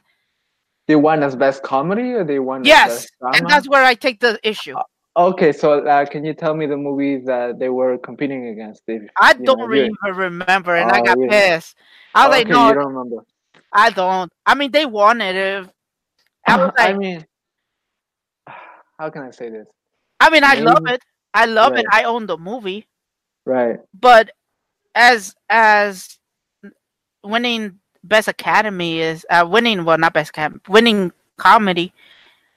They 0.87 0.95
won 0.95 1.23
as 1.23 1.35
best 1.35 1.63
comedy, 1.63 2.11
or 2.13 2.23
they 2.23 2.39
won 2.39 2.61
as 2.61 2.67
yes, 2.67 3.07
and 3.33 3.49
that's 3.49 3.67
where 3.67 3.83
I 3.83 3.95
take 3.95 4.19
the 4.19 4.39
issue. 4.43 4.75
Okay, 5.17 5.51
so 5.51 5.85
uh, 5.85 6.05
can 6.05 6.23
you 6.23 6.33
tell 6.33 6.55
me 6.55 6.65
the 6.65 6.77
movies 6.77 7.25
that 7.25 7.59
they 7.59 7.69
were 7.69 7.97
competing 7.97 8.47
against? 8.49 8.83
If, 8.87 9.03
I 9.19 9.33
don't 9.33 9.57
know, 9.59 9.65
really 9.65 9.89
even 10.03 10.15
remember, 10.17 10.75
and 10.75 10.89
I 10.91 11.01
Oh, 11.01 11.03
got 11.03 11.17
yeah. 11.19 11.55
pissed. 11.55 11.75
I 12.13 12.27
was 12.27 12.37
okay, 12.37 12.43
like, 12.43 12.53
no, 12.53 12.67
you 12.69 12.73
don't 12.75 12.93
remember. 12.93 13.25
I 13.73 13.89
don't. 13.89 14.31
I 14.45 14.55
mean, 14.55 14.71
they 14.71 14.85
won 14.85 15.21
it. 15.21 15.35
If 15.35 15.69
I 16.47 16.57
was 16.57 16.71
I 16.79 16.93
like, 16.93 16.97
mean, 16.97 17.25
how 18.99 19.09
can 19.09 19.23
I 19.23 19.31
say 19.31 19.49
this? 19.49 19.67
I 20.19 20.29
mean, 20.29 20.43
I 20.43 20.55
love 20.55 20.83
it. 20.87 21.01
I 21.33 21.45
love 21.45 21.75
it. 21.75 21.85
I 21.91 22.03
own 22.03 22.25
the 22.25 22.37
movie, 22.37 22.87
Right. 23.45 23.77
but 23.93 24.31
as 24.95 25.35
as 25.49 26.19
winning 27.23 27.79
best 28.03 28.27
academy 28.27 28.99
is 28.99 29.25
uh, 29.29 29.45
winning 29.49 29.83
well 29.85 29.97
not 29.97 30.13
best 30.13 30.29
academy 30.29 30.59
winning 30.67 31.11
comedy 31.37 31.93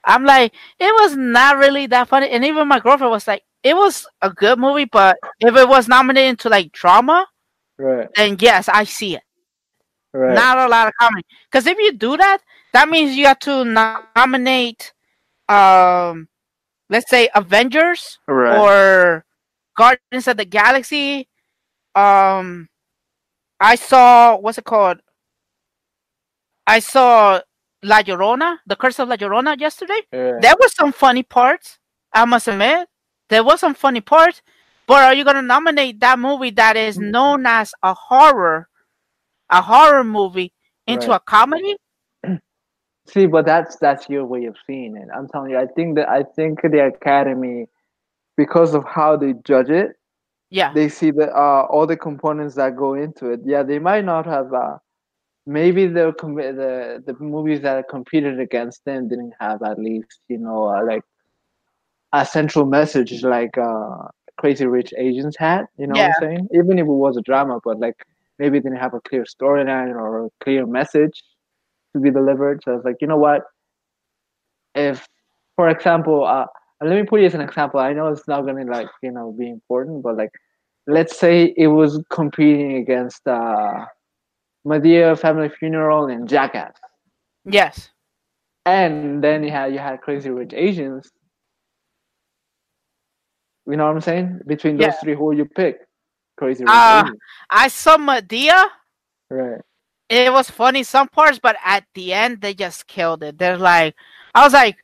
i'm 0.05 0.25
like 0.25 0.53
it 0.79 0.92
was 1.03 1.16
not 1.16 1.57
really 1.57 1.87
that 1.87 2.09
funny 2.09 2.29
and 2.31 2.45
even 2.45 2.66
my 2.68 2.79
girlfriend 2.81 3.11
was 3.11 3.27
like 3.27 3.42
it 3.62 3.75
was 3.75 4.07
a 4.23 4.31
good 4.31 4.59
movie 4.59 4.85
but 4.85 5.16
if 5.40 5.55
it 5.57 5.68
was 5.68 5.88
nominated 5.88 6.38
to 6.38 6.49
like 6.49 6.71
drama 6.73 7.27
Right. 7.79 8.09
then 8.14 8.37
yes 8.40 8.68
i 8.68 8.85
see 8.85 9.16
it 9.16 9.23
Right. 10.14 10.35
not 10.35 10.59
a 10.59 10.68
lot 10.68 10.88
of 10.88 10.95
comedy 11.01 11.25
because 11.51 11.66
if 11.66 11.79
you 11.79 11.92
do 11.92 12.16
that 12.16 12.38
that 12.73 12.88
means 12.88 13.16
you 13.16 13.27
have 13.27 13.38
to 13.40 13.64
nominate 13.64 14.92
um 15.49 16.29
let's 16.90 17.09
say 17.11 17.29
avengers 17.35 18.18
right. 18.29 18.59
or 18.61 19.25
Guardians 19.77 20.29
of 20.29 20.37
the 20.37 20.45
Galaxy. 20.45 21.29
Um, 21.94 22.68
I 23.61 23.74
saw 23.76 24.37
what's 24.37 24.59
it 24.59 24.64
called? 24.64 25.00
I 26.66 26.78
saw 26.78 27.40
La 27.83 28.02
Llorona, 28.02 28.59
The 28.66 28.76
Curse 28.76 29.00
of 29.00 29.09
La 29.09 29.16
Llorona 29.16 29.59
yesterday. 29.61 30.00
yeah. 30.12 30.38
There 30.40 30.55
were 30.61 30.68
some 30.68 30.92
funny 30.92 31.22
parts. 31.22 31.78
I 32.12 32.24
must 32.24 32.48
admit, 32.48 32.88
there 33.28 33.42
was 33.44 33.61
some 33.61 33.74
funny 33.74 34.00
parts. 34.00 34.42
But 34.87 35.05
are 35.05 35.14
you 35.14 35.24
gonna 35.24 35.42
nominate 35.42 36.00
that 36.00 36.18
movie 36.18 36.50
that 36.50 36.76
is 36.76 36.98
Mm. 36.98 37.11
known 37.11 37.46
as 37.46 37.72
a 37.83 37.94
horror, 37.94 38.68
a 39.50 39.62
horror 39.62 40.05
movie, 40.05 40.52
into 40.87 41.11
Right. 41.11 41.16
a 41.16 41.20
comedy? 41.20 41.76
See, 43.07 43.26
but 43.26 43.44
that's 43.46 43.76
that's 43.76 44.09
your 44.09 44.24
way 44.26 44.44
of 44.46 44.57
seeing 44.66 44.96
it. 44.96 45.09
I'm 45.14 45.28
telling 45.28 45.50
you, 45.50 45.59
I 45.59 45.66
think 45.66 45.96
that 45.96 46.09
I 46.09 46.22
think 46.22 46.62
the 46.62 46.87
Academy, 46.87 47.66
because 48.37 48.74
of 48.74 48.85
how 48.85 49.16
they 49.16 49.35
judge 49.44 49.70
it, 49.70 49.96
Yeah, 50.53 50.73
they 50.75 50.88
see 50.88 51.11
the 51.11 51.29
uh, 51.35 51.67
all 51.71 51.87
the 51.87 51.97
components 51.97 52.55
that 52.57 52.77
go 52.77 52.95
into 52.95 53.31
it. 53.31 53.41
Yeah, 53.45 53.62
they 53.62 53.79
might 53.79 54.05
not 54.05 54.27
have. 54.27 54.53
Uh, 54.53 54.77
maybe 55.47 55.87
the 55.87 56.12
the 56.21 57.03
the 57.07 57.15
movies 57.19 57.62
that 57.62 57.88
competed 57.88 58.38
against 58.38 58.85
them 58.85 59.09
didn't 59.09 59.33
have 59.41 59.62
at 59.62 59.79
least 59.79 60.21
you 60.29 60.38
know 60.38 60.69
uh, 60.69 60.85
like 60.85 61.03
a 62.12 62.25
central 62.27 62.67
message 62.67 63.23
like 63.23 63.57
uh, 63.57 64.09
Crazy 64.38 64.67
Rich 64.67 64.93
Asians 64.99 65.37
had. 65.38 65.65
You 65.79 65.87
know 65.87 65.97
what 65.97 66.07
I'm 66.09 66.12
saying? 66.21 66.49
Even 66.53 66.79
if 66.79 66.85
it 66.85 66.99
was 67.07 67.17
a 67.17 67.23
drama, 67.23 67.61
but 67.65 67.81
like 67.81 67.97
maybe 68.38 68.59
it 68.59 68.65
didn't 68.65 68.79
have 68.79 68.95
a 68.95 69.01
clear 69.01 69.25
storyline 69.25 69.95
or 69.95 70.27
a 70.27 70.29
clear 70.45 70.67
message 70.67 71.23
to 71.95 72.01
be 72.01 72.11
delivered. 72.11 72.61
So 72.65 72.73
I 72.73 72.75
was 72.77 72.85
like, 72.85 72.97
you 73.01 73.07
know 73.07 73.17
what? 73.17 73.43
If, 74.75 75.07
for 75.57 75.69
example, 75.69 76.25
uh, 76.25 76.47
let 76.85 76.97
me 77.01 77.05
put 77.05 77.21
you 77.21 77.27
as 77.27 77.35
an 77.35 77.40
example. 77.40 77.81
I 77.81 77.92
know 77.92 78.09
it's 78.09 78.27
not 78.29 78.42
gonna 78.47 78.64
like 78.64 78.88
you 79.03 79.12
know 79.12 79.33
be 79.33 79.49
important, 79.49 80.03
but 80.03 80.16
like, 80.16 80.31
let's 80.87 81.18
say 81.18 81.55
it 81.57 81.68
was 81.68 82.03
competing 82.11 82.77
against 82.77 83.27
uh, 83.27 83.85
Madea 84.66 85.18
Family 85.18 85.49
Funeral 85.49 86.07
and 86.07 86.29
Jackass, 86.29 86.75
yes, 87.45 87.90
and 88.66 89.23
then 89.23 89.42
you 89.45 89.51
had 89.51 89.73
you 89.73 89.79
had 89.79 90.01
Crazy 90.01 90.31
Rich 90.31 90.53
Asians. 90.55 91.11
You 93.66 93.77
know 93.77 93.87
what 93.87 93.95
I'm 93.95 94.01
saying? 94.01 94.40
Between 94.47 94.77
those 94.77 94.95
Yeah. 94.95 95.01
three, 95.01 95.14
who 95.14 95.33
you 95.35 95.45
pick? 95.47 95.79
Crazy 96.37 96.64
Rich 96.64 96.88
Uh, 96.90 96.90
Asians, 96.90 97.21
I 97.51 97.68
saw 97.68 97.97
Madea. 97.99 98.71
right? 99.31 99.61
it 100.09 100.33
was 100.33 100.51
funny 100.51 100.83
some 100.83 101.09
parts, 101.09 101.38
but 101.38 101.57
at 101.64 101.85
the 101.95 102.12
end 102.12 102.40
they 102.40 102.55
just 102.55 102.87
killed 102.87 103.23
it. 103.23 103.38
They're 103.38 103.57
like, 103.59 103.95
I 104.35 104.45
was 104.45 104.53
like, 104.53 104.82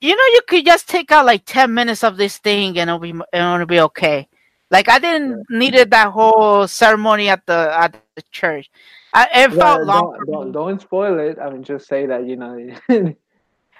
you 0.00 0.14
know, 0.14 0.24
you 0.34 0.40
could 0.48 0.64
just 0.64 0.88
take 0.88 1.10
out 1.10 1.26
like 1.26 1.42
ten 1.46 1.72
minutes 1.74 2.04
of 2.04 2.16
this 2.16 2.38
thing 2.38 2.78
and 2.78 2.90
it'll 2.90 3.00
be 3.00 3.14
it'll 3.32 3.66
be 3.66 3.80
okay. 3.80 4.28
Like 4.70 4.88
I 4.88 4.98
didn't 4.98 5.44
needed 5.50 5.90
that 5.92 6.10
whole 6.12 6.66
ceremony 6.66 7.28
at 7.28 7.46
the 7.46 7.70
at 7.72 7.96
the 8.16 8.22
church. 8.30 8.70
I, 9.14 9.28
it 9.44 9.50
Well, 9.50 9.76
felt 9.76 9.84
long. 9.84 10.16
don't, 10.26 10.32
don't 10.32 10.52
don't 10.52 10.80
spoil 10.80 11.18
it. 11.18 11.38
I 11.40 11.50
mean, 11.50 11.62
just 11.62 11.88
say 11.88 12.06
that 12.06 12.26
you 12.26 12.36
know. 12.36 12.56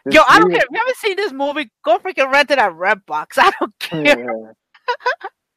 Yo, 0.08 0.22
I 0.28 0.38
don't 0.38 0.50
care. 0.50 0.60
If 0.60 0.68
you 0.70 0.78
haven't 0.78 0.96
seen 0.98 1.16
this 1.16 1.32
movie, 1.32 1.70
go 1.84 1.98
freaking 1.98 2.32
rent 2.32 2.50
it 2.52 2.58
at 2.58 2.72
Redbox. 2.72 3.26
I 3.36 3.50
don't 3.58 3.78
care. 3.78 4.04
Yeah, 4.04 4.52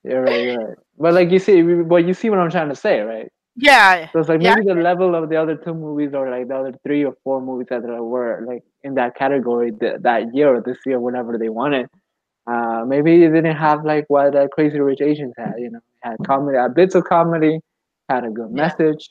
you're 0.03 0.23
right. 0.23 0.57
Right. 0.57 0.75
But 0.97 1.13
like 1.13 1.29
you 1.31 1.39
see, 1.39 1.61
but 1.61 2.05
you 2.05 2.13
see 2.13 2.29
what 2.29 2.39
I'm 2.39 2.49
trying 2.49 2.69
to 2.69 2.75
say, 2.75 3.01
right? 3.01 3.31
Yeah, 3.59 4.09
So 4.11 4.19
it's 4.19 4.29
like 4.29 4.41
Yeah, 4.41 4.55
maybe 4.55 4.63
the 4.63 4.73
level 4.75 5.15
of 5.15 5.29
the 5.29 5.35
other 5.37 5.55
two 5.55 5.73
movies, 5.73 6.13
or 6.13 6.29
like 6.29 6.47
the 6.47 6.55
other 6.57 6.73
three 6.83 7.05
or 7.05 7.13
four 7.23 7.41
movies 7.41 7.67
that 7.69 7.81
were 7.83 8.43
like 8.47 8.63
in 8.83 8.95
that 8.95 9.15
category 9.15 9.71
th- 9.71 10.01
that 10.01 10.33
year 10.33 10.55
or 10.55 10.61
this 10.61 10.77
year, 10.85 10.99
whenever 10.99 11.37
they 11.37 11.49
wanted. 11.49 11.87
Uh, 12.47 12.83
maybe 12.87 13.23
it 13.23 13.29
didn't 13.33 13.55
have 13.55 13.85
like 13.85 14.05
what 14.07 14.35
uh, 14.35 14.47
Crazy 14.49 14.79
Rich 14.79 15.01
Asians 15.01 15.33
had. 15.37 15.53
You 15.59 15.71
know, 15.71 15.79
had 16.01 16.17
comedy, 16.25 16.57
had 16.57 16.75
bits 16.75 16.95
of 16.95 17.03
comedy, 17.05 17.59
had 18.09 18.25
a 18.25 18.29
good 18.31 18.51
Yeah. 18.53 18.73
message, 18.77 19.09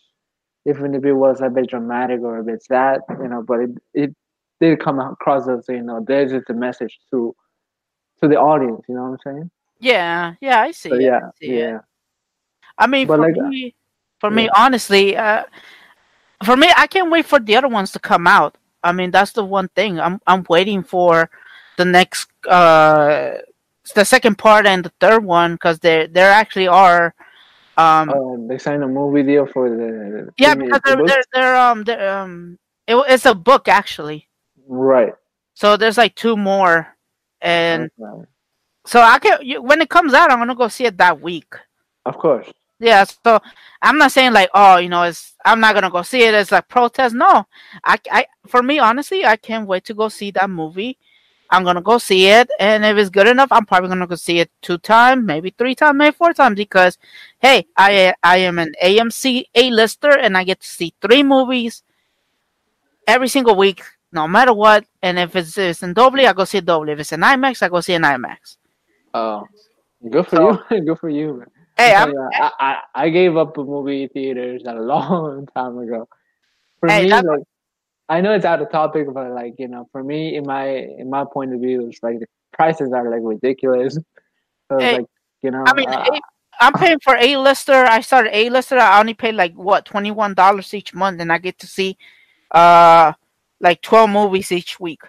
even 0.67 0.95
if 0.95 1.05
it 1.05 1.15
was 1.15 1.41
a 1.41 1.51
bit 1.51 1.69
dramatic 1.69 2.21
or 2.21 2.39
a 2.39 2.45
bit 2.45 2.63
sad. 2.63 3.01
You 3.11 3.29
know, 3.29 3.43
but 3.47 3.61
it 3.61 3.71
it 3.95 4.15
did 4.61 4.81
come 4.81 4.99
across 5.01 5.49
as 5.49 5.67
you 5.69 5.83
know, 5.83 6.05
there's 6.07 6.33
just 6.33 6.51
a 6.51 6.55
message 6.55 6.99
to 7.11 7.35
to 8.23 8.29
the 8.29 8.37
audience. 8.37 8.83
You 8.89 8.95
know 8.97 9.03
what 9.11 9.21
I'm 9.27 9.35
saying? 9.35 9.51
yeah, 9.81 10.35
yeah. 10.41 10.61
I 10.61 10.73
see. 10.73 10.91
So 10.91 10.97
yeah, 10.99 11.21
I 11.23 11.31
see 11.41 11.57
it. 11.59 11.71
yeah. 11.71 11.79
I 12.79 12.87
mean, 12.87 13.09
But 13.09 13.19
for 13.19 13.21
like, 13.21 13.35
me, 13.37 13.75
for 14.21 14.31
me, 14.31 14.49
honestly, 14.57 15.17
uh, 15.17 15.45
for 16.45 16.57
me, 16.57 16.69
I 16.77 16.87
can't 16.87 17.11
wait 17.11 17.27
for 17.27 17.39
the 17.39 17.57
other 17.57 17.69
ones 17.69 17.93
to 17.93 17.99
come 17.99 18.27
out. 18.27 18.57
I 18.83 18.93
mean, 18.93 19.11
that's 19.11 19.33
the 19.33 19.45
one 19.45 19.69
thing 19.69 19.99
I'm 20.01 20.21
I'm 20.27 20.45
waiting 20.49 20.83
for 20.83 21.31
the 21.77 21.85
next, 21.85 22.29
uh, 22.47 23.39
the 23.95 24.05
second 24.05 24.39
part 24.39 24.67
and 24.67 24.85
the 24.85 24.93
third 25.01 25.25
one 25.25 25.55
because 25.55 25.79
there 25.81 26.07
there 26.07 26.31
actually 26.31 26.69
are, 26.69 27.15
um, 27.77 28.11
Um, 28.11 28.49
they 28.49 28.59
signed 28.59 28.85
a 28.85 28.89
movie 28.89 29.23
deal 29.23 29.47
for 29.47 29.69
the 29.69 30.31
yeah, 30.39 30.55
because 30.55 30.81
they're, 30.85 30.97
book? 30.97 31.07
they're 31.07 31.25
they're 31.33 31.57
um 31.57 31.85
they're, 31.85 32.19
um 32.19 32.59
it, 32.87 32.97
it's 33.09 33.27
a 33.27 33.35
book 33.35 33.69
actually, 33.69 34.29
right. 34.69 35.15
so 35.55 35.77
there's 35.77 35.99
like 35.99 36.15
two 36.15 36.37
more, 36.37 36.87
and 37.41 37.91
so 38.87 39.01
I 39.01 39.19
can 39.19 39.63
when 39.63 39.81
it 39.81 39.91
comes 39.91 40.15
out, 40.15 40.31
I'm 40.31 40.39
gonna 40.39 40.55
go 40.55 40.69
see 40.69 40.87
it 40.87 40.99
that 40.99 41.21
week. 41.21 41.53
Of 42.05 42.17
course. 42.17 42.51
Yeah, 42.81 43.05
so 43.05 43.41
I'm 43.83 43.99
not 43.99 44.13
saying 44.13 44.33
like, 44.33 44.51
oh, 44.55 44.77
you 44.79 44.89
know, 44.89 45.03
it's 45.03 45.35
I'm 45.45 45.61
not 45.61 45.75
gonna 45.75 45.91
go 45.91 46.03
see 46.03 46.23
it 46.23 46.35
it's 46.35 46.53
like 46.53 46.69
protest. 46.69 47.15
No, 47.15 47.47
I, 47.85 47.99
I, 48.11 48.27
for 48.47 48.63
me, 48.63 48.79
honestly, 48.79 49.25
I 49.25 49.37
can't 49.37 49.67
wait 49.67 49.85
to 49.87 49.95
go 49.95 50.09
see 50.09 50.31
that 50.33 50.49
movie. 50.51 50.99
I'm 51.51 51.65
gonna 51.65 51.83
go 51.83 51.99
see 51.99 52.29
it, 52.29 52.49
and 52.61 52.85
if 52.85 52.97
it's 52.99 53.11
good 53.11 53.27
enough, 53.27 53.51
I'm 53.51 53.67
probably 53.67 53.89
gonna 53.89 54.07
go 54.07 54.15
see 54.15 54.39
it 54.41 54.51
two 54.63 54.79
times, 54.79 55.25
maybe 55.25 55.51
three 55.57 55.75
times, 55.75 55.97
maybe 55.97 56.15
four 56.15 56.33
times, 56.35 56.57
because 56.57 56.99
hey, 57.41 57.67
I 57.77 58.15
I 58.23 58.39
am 58.39 58.59
an 58.59 58.73
AMC 58.83 59.45
A-lister, 59.55 60.11
and 60.11 60.37
I 60.37 60.45
get 60.45 60.61
to 60.61 60.67
see 60.67 60.95
three 61.01 61.23
movies 61.23 61.83
every 63.09 63.29
single 63.29 63.57
week, 63.57 63.83
no 64.13 64.29
matter 64.29 64.53
what. 64.53 64.85
And 65.03 65.19
if 65.19 65.35
it's, 65.35 65.57
it's 65.59 65.83
in 65.83 65.95
Dolby, 65.95 66.27
I 66.27 66.33
go 66.35 66.45
see 66.45 66.61
Dolby. 66.61 66.93
If 66.93 67.01
it's 67.01 67.13
in 67.13 67.21
IMAX, 67.21 67.63
I 67.63 67.69
go 67.69 67.81
see 67.81 67.95
an 67.95 68.03
IMAX. 68.03 68.59
Oh, 69.15 69.49
good 70.09 70.27
for 70.27 70.61
you. 70.71 70.81
good 70.85 70.99
for 70.99 71.09
you. 71.09 71.39
man. 71.39 71.58
Hey, 71.79 71.95
I'm 71.95 72.09
I'm, 72.09 72.13
telling 72.13 72.15
you, 72.15 72.31
I, 72.41 72.51
I 72.61 72.77
I 73.05 73.09
gave 73.11 73.37
up 73.37 73.57
movie 73.57 74.09
theaters 74.09 74.63
a 74.67 74.75
long 74.93 75.47
time 75.55 75.79
ago. 75.79 76.09
For 76.81 76.89
Hey, 76.89 77.03
me, 77.05 77.09
that's- 77.09 77.25
like 77.25 77.45
I 78.09 78.21
know 78.21 78.33
it's 78.33 78.45
out 78.45 78.63
of 78.63 78.71
topic, 78.71 79.07
but 79.13 79.31
like 79.33 79.55
you 79.59 79.69
know, 79.69 79.89
for 79.93 80.03
me, 80.03 80.37
in 80.37 80.45
my 80.47 80.67
in 80.69 81.11
my 81.11 81.25
point 81.33 81.55
of 81.55 81.61
view, 81.61 81.87
it's 81.89 82.03
like 82.03 82.19
the 82.21 82.27
prices 82.53 82.93
are 82.93 83.09
like 83.11 83.21
ridiculous. 83.23 83.95
So 84.71 84.79
Hey, 84.79 84.95
like 84.97 85.07
you 85.43 85.51
know, 85.51 85.65
I 85.67 85.73
mean, 85.75 85.89
uh, 85.89 86.05
I'm 86.61 86.73
paying 86.73 86.99
for 87.01 87.17
A 87.17 87.37
lister. 87.37 87.73
I 87.73 88.01
started 88.01 88.35
A 88.37 88.49
lister. 88.51 88.79
I 88.79 88.99
only 88.99 89.15
pay 89.15 89.33
like 89.33 89.55
what 89.55 89.85
twenty 89.85 90.11
one 90.11 90.35
dollars 90.35 90.75
each 90.75 90.95
month, 90.95 91.21
and 91.21 91.31
I 91.33 91.39
get 91.39 91.59
to 91.61 91.67
see 91.67 91.97
uh 92.51 93.13
like 93.61 93.83
twelve 93.83 94.11
movies 94.11 94.51
each 94.53 94.81
week. 94.81 95.03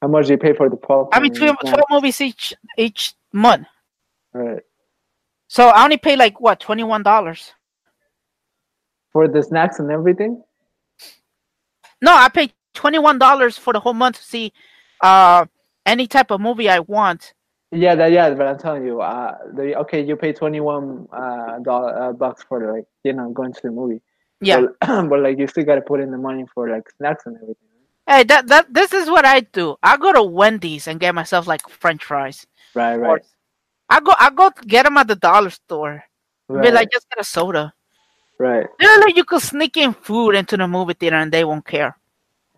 how 0.00 0.08
much 0.08 0.26
do 0.26 0.32
you 0.32 0.38
pay 0.38 0.52
for 0.54 0.68
the 0.70 0.76
pulp? 0.76 1.10
I 1.12 1.20
mean, 1.20 1.34
12, 1.34 1.56
12 1.60 1.80
movies 1.90 2.20
each 2.20 2.54
each 2.76 3.14
month. 3.32 3.66
right. 4.32 4.62
So 5.48 5.68
I 5.68 5.84
only 5.84 5.96
pay 5.96 6.16
like 6.16 6.40
what 6.40 6.60
twenty 6.60 6.84
one 6.84 7.02
dollars. 7.02 7.52
For 9.12 9.26
the 9.26 9.42
snacks 9.42 9.78
and 9.80 9.90
everything. 9.90 10.42
no, 12.02 12.14
I 12.14 12.28
pay 12.28 12.52
twenty 12.74 12.98
one 12.98 13.18
dollars 13.18 13.56
for 13.58 13.72
the 13.72 13.80
whole 13.80 13.94
month 13.94 14.16
to 14.16 14.22
see 14.22 14.52
uh 15.00 15.46
any 15.86 16.06
type 16.06 16.30
of 16.30 16.40
movie 16.40 16.68
I 16.68 16.80
want. 16.80 17.32
Yeah, 17.70 17.94
that 17.96 18.12
yeah, 18.12 18.30
but 18.30 18.46
I'm 18.46 18.58
telling 18.58 18.84
you, 18.84 19.00
uh, 19.00 19.36
the 19.54 19.76
okay, 19.80 20.02
you 20.02 20.16
pay 20.16 20.32
twenty 20.32 20.60
one 20.60 21.06
uh 21.12 21.58
dollar 21.58 21.98
uh, 22.02 22.12
bucks 22.12 22.44
for 22.48 22.74
like 22.74 22.84
you 23.04 23.12
know 23.14 23.30
going 23.30 23.52
to 23.52 23.60
the 23.62 23.70
movie. 23.70 24.00
Yeah. 24.40 24.66
But, 24.80 25.02
but 25.10 25.20
like 25.20 25.38
you 25.38 25.46
still 25.46 25.64
gotta 25.64 25.80
put 25.82 26.00
in 26.00 26.10
the 26.10 26.18
money 26.18 26.44
for 26.54 26.68
like 26.70 26.88
snacks 26.96 27.24
and 27.26 27.36
everything. 27.36 27.56
Hey, 28.06 28.24
that 28.24 28.46
that 28.48 28.72
this 28.72 28.92
is 28.92 29.10
what 29.10 29.24
I 29.26 29.40
do. 29.40 29.76
I 29.82 29.96
go 29.98 30.12
to 30.12 30.22
Wendy's 30.22 30.86
and 30.86 30.98
get 31.00 31.14
myself 31.14 31.46
like 31.46 31.66
French 31.68 32.04
fries. 32.04 32.46
Right, 32.74 32.94
Or- 32.94 33.00
right, 33.00 33.22
I 33.88 34.00
go 34.00 34.12
I 34.18 34.30
go 34.30 34.50
get 34.66 34.84
them 34.84 34.96
at 34.98 35.08
the 35.08 35.16
dollar 35.16 35.50
store. 35.50 36.04
Be 36.48 36.70
like, 36.70 36.90
just 36.90 37.08
get 37.10 37.20
a 37.20 37.24
soda. 37.24 37.72
right, 38.38 38.66
Literally, 38.80 39.12
you 39.16 39.24
could 39.24 39.42
sneak 39.42 39.76
in 39.76 39.92
food 39.92 40.34
into 40.34 40.56
the 40.56 40.66
movie 40.66 40.94
theater 40.94 41.16
and 41.16 41.30
they 41.30 41.44
won't 41.44 41.66
care. 41.66 41.96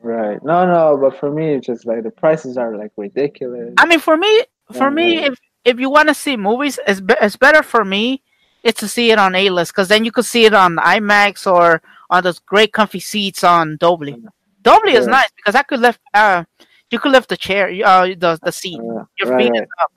right. 0.01 0.43
No, 0.45 0.65
no, 0.67 0.97
but 0.97 1.19
for 1.19 1.31
me, 1.31 1.55
it's 1.55 1.67
just 1.67 1.87
like 1.87 2.03
the 2.05 2.11
prices 2.11 2.57
are 2.57 2.77
like 2.77 2.93
ridiculous. 2.97 3.75
I 3.79 3.87
mean, 3.87 3.99
for 3.99 4.17
me, 4.17 4.43
for 4.73 4.91
me, 4.91 5.15
Yeah. 5.21 5.27
if 5.33 5.39
if 5.65 5.81
you 5.81 5.91
want 5.91 6.09
to 6.09 6.15
see 6.15 6.37
movies, 6.37 6.79
it's 6.87 7.01
be- 7.01 7.17
it's 7.21 7.37
better 7.37 7.63
for 7.63 7.85
me. 7.85 8.23
It's 8.63 8.79
to 8.81 8.89
see 8.89 9.11
it 9.11 9.19
on 9.19 9.35
A 9.35 9.51
list 9.51 9.73
because 9.73 9.89
then 9.89 10.05
you 10.05 10.13
could 10.13 10.25
see 10.27 10.45
it 10.45 10.55
on 10.55 10.77
IMAX 10.77 11.51
or 11.51 11.83
on 12.11 12.23
those 12.23 12.39
great 12.39 12.73
comfy 12.73 13.01
seats 13.01 13.43
on 13.43 13.77
Dolby. 13.79 14.17
Dolby 14.63 14.93
is 14.93 15.07
nice 15.07 15.31
because 15.37 15.55
I 15.55 15.63
could 15.63 15.81
lift 15.81 16.01
uh 16.15 16.45
you 16.91 16.99
could 16.99 17.13
lift 17.13 17.29
the 17.31 17.37
chair 17.37 17.71
uh 17.85 18.07
the 18.07 18.39
the 18.43 18.53
seat. 18.53 18.79
Uh, 18.79 19.05
Your 19.19 19.31
right, 19.33 19.43
feet 19.45 19.51
right. 19.53 19.63
is 19.63 19.69
up. 19.83 19.91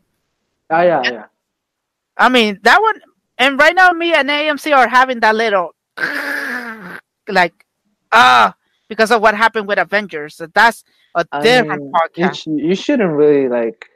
Oh 0.74 0.82
yeah, 0.82 1.02
yeah. 1.12 1.26
I 2.18 2.30
mean 2.30 2.60
that 2.64 2.82
one 2.82 3.02
and 3.38 3.60
right 3.60 3.76
now 3.76 3.92
me 3.92 4.14
and 4.14 4.30
AMC 4.30 4.76
are 4.76 4.88
having 4.88 5.20
that 5.22 5.36
little 5.36 5.76
like 7.28 7.66
ah 8.12 8.56
because 8.90 9.12
of 9.12 9.22
what 9.22 9.36
happened 9.36 9.68
with 9.68 9.80
Avengers. 9.80 10.36
So 10.36 10.48
that's 10.54 10.84
a 11.16 11.26
I 11.32 11.42
different 11.42 11.82
mean, 11.82 11.94
you, 12.16 12.30
podcast. 12.30 12.36
sh- 12.36 12.48
you 12.48 12.76
shouldn't 12.76 13.12
really 13.14 13.48
like 13.50 13.88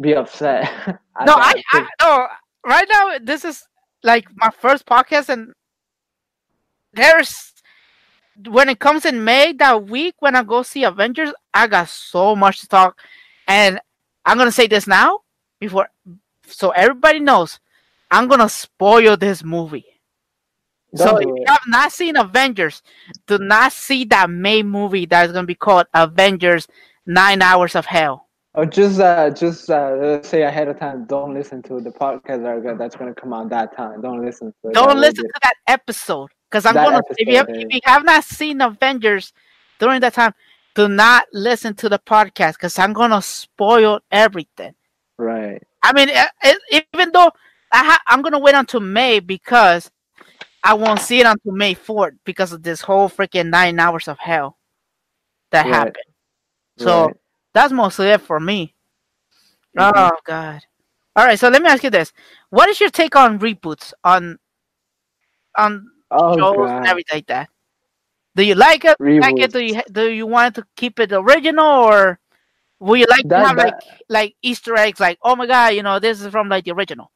be 0.00 0.14
upset. 0.14 0.70
No, 1.26 1.34
I, 1.34 1.52
I 1.72 1.86
no. 2.00 2.26
Right 2.66 2.88
now, 2.90 3.18
this 3.22 3.44
is 3.44 3.62
like 4.02 4.26
my 4.36 4.50
first 4.50 4.86
podcast, 4.86 5.28
and 5.28 5.52
there's 6.94 7.52
when 8.48 8.70
it 8.70 8.78
comes 8.78 9.04
in 9.04 9.22
May 9.24 9.52
that 9.54 9.86
week 9.86 10.14
when 10.20 10.34
I 10.34 10.42
go 10.42 10.62
see 10.62 10.84
Avengers, 10.84 11.32
I 11.52 11.66
got 11.66 11.88
so 11.88 12.34
much 12.34 12.60
to 12.60 12.68
talk, 12.68 12.98
and 13.46 13.80
I'm 14.24 14.38
gonna 14.38 14.50
say 14.52 14.66
this 14.66 14.86
now 14.86 15.20
before, 15.60 15.88
so 16.46 16.70
everybody 16.70 17.20
knows, 17.20 17.60
I'm 18.10 18.26
gonna 18.26 18.48
spoil 18.48 19.16
this 19.16 19.44
movie. 19.44 19.86
So 20.96 21.18
if 21.18 21.26
you 21.26 21.44
have 21.46 21.62
not 21.68 21.92
seen 21.92 22.16
Avengers, 22.16 22.82
do 23.28 23.38
not 23.38 23.72
see 23.72 24.04
that 24.06 24.28
May 24.28 24.62
movie 24.62 25.06
that 25.06 25.26
is 25.26 25.32
gonna 25.32 25.46
be 25.46 25.54
called 25.54 25.86
Avengers: 25.94 26.66
Nine 27.06 27.42
Hours 27.42 27.76
of 27.76 27.86
Hell. 27.86 28.26
Or 28.54 28.66
just 28.66 28.98
uh 28.98 29.30
just 29.30 29.70
uh 29.70 30.20
say 30.22 30.42
ahead 30.42 30.66
of 30.66 30.80
time, 30.80 31.04
don't 31.04 31.32
listen 31.32 31.62
to 31.62 31.80
the 31.80 31.90
podcast 31.90 32.78
that's 32.78 32.96
gonna 32.96 33.14
come 33.14 33.32
out 33.32 33.48
that 33.50 33.76
time. 33.76 34.00
Don't 34.00 34.24
listen 34.24 34.52
to 34.64 34.72
Don't 34.72 34.98
listen 34.98 35.24
to 35.24 35.40
that 35.44 35.54
episode 35.68 36.30
because 36.50 36.66
I'm 36.66 36.74
That 36.74 36.86
gonna. 36.86 37.02
If 37.16 37.28
you, 37.28 37.36
have, 37.36 37.46
if 37.48 37.72
you 37.72 37.80
have 37.84 38.04
not 38.04 38.24
seen 38.24 38.60
Avengers 38.60 39.32
during 39.78 40.00
that 40.00 40.14
time, 40.14 40.34
do 40.74 40.88
not 40.88 41.26
listen 41.32 41.74
to 41.76 41.88
the 41.88 42.00
podcast 42.00 42.54
because 42.54 42.76
I'm 42.80 42.92
gonna 42.92 43.22
spoil 43.22 44.00
everything. 44.10 44.74
Right. 45.20 45.62
I 45.82 45.92
mean, 45.92 46.08
even 46.72 47.12
though 47.12 47.30
I 47.72 47.84
ha- 47.84 48.02
I'm 48.06 48.22
gonna 48.22 48.38
wait 48.38 48.54
until 48.54 48.80
May 48.80 49.20
because 49.20 49.90
I 50.64 50.74
won't 50.74 51.00
see 51.00 51.20
it 51.20 51.26
until 51.26 51.52
May 51.52 51.74
4th 51.74 52.16
because 52.24 52.52
of 52.52 52.62
this 52.62 52.80
whole 52.80 53.08
freaking 53.08 53.50
nine 53.50 53.78
hours 53.78 54.08
of 54.08 54.18
hell 54.18 54.56
that 55.52 55.66
Right. 55.66 55.74
happened. 55.74 55.96
So 56.78 57.06
right. 57.06 57.16
that's 57.52 57.72
mostly 57.72 58.08
it 58.08 58.22
for 58.22 58.40
me. 58.40 58.74
Mm-hmm. 59.76 60.06
Oh 60.06 60.16
God! 60.24 60.62
All 61.14 61.24
right, 61.24 61.38
so 61.38 61.48
let 61.48 61.60
me 61.62 61.68
ask 61.68 61.84
you 61.84 61.90
this: 61.90 62.12
What 62.48 62.68
is 62.70 62.80
your 62.80 62.90
take 62.90 63.14
on 63.14 63.38
reboots 63.38 63.92
on 64.02 64.38
on 65.56 65.86
Oh 66.10 66.36
shows 66.38 66.70
and 66.70 66.86
everything 66.86 67.16
like 67.18 67.26
that. 67.26 67.50
Do 68.36 68.42
you 68.42 68.54
like 68.54 68.84
it? 68.84 68.96
Like 68.98 69.38
it? 69.38 69.52
Do 69.52 69.60
you 69.60 69.82
do 69.92 70.10
you 70.10 70.26
want 70.26 70.54
to 70.54 70.66
keep 70.76 70.98
it 70.98 71.12
original 71.12 71.66
or 71.66 72.18
would 72.80 72.98
you 73.00 73.06
like 73.08 73.28
That- 73.28 73.40
to 73.42 73.46
have 73.48 73.56
that- 73.56 73.64
like 73.66 73.82
like 74.08 74.34
Easter 74.42 74.74
eggs? 74.76 74.98
Like, 75.00 75.18
oh 75.22 75.36
my 75.36 75.46
god, 75.46 75.74
you 75.74 75.82
know, 75.82 75.98
this 75.98 76.20
is 76.20 76.26
from 76.28 76.48
like 76.48 76.64
the 76.64 76.72
original. 76.72 77.10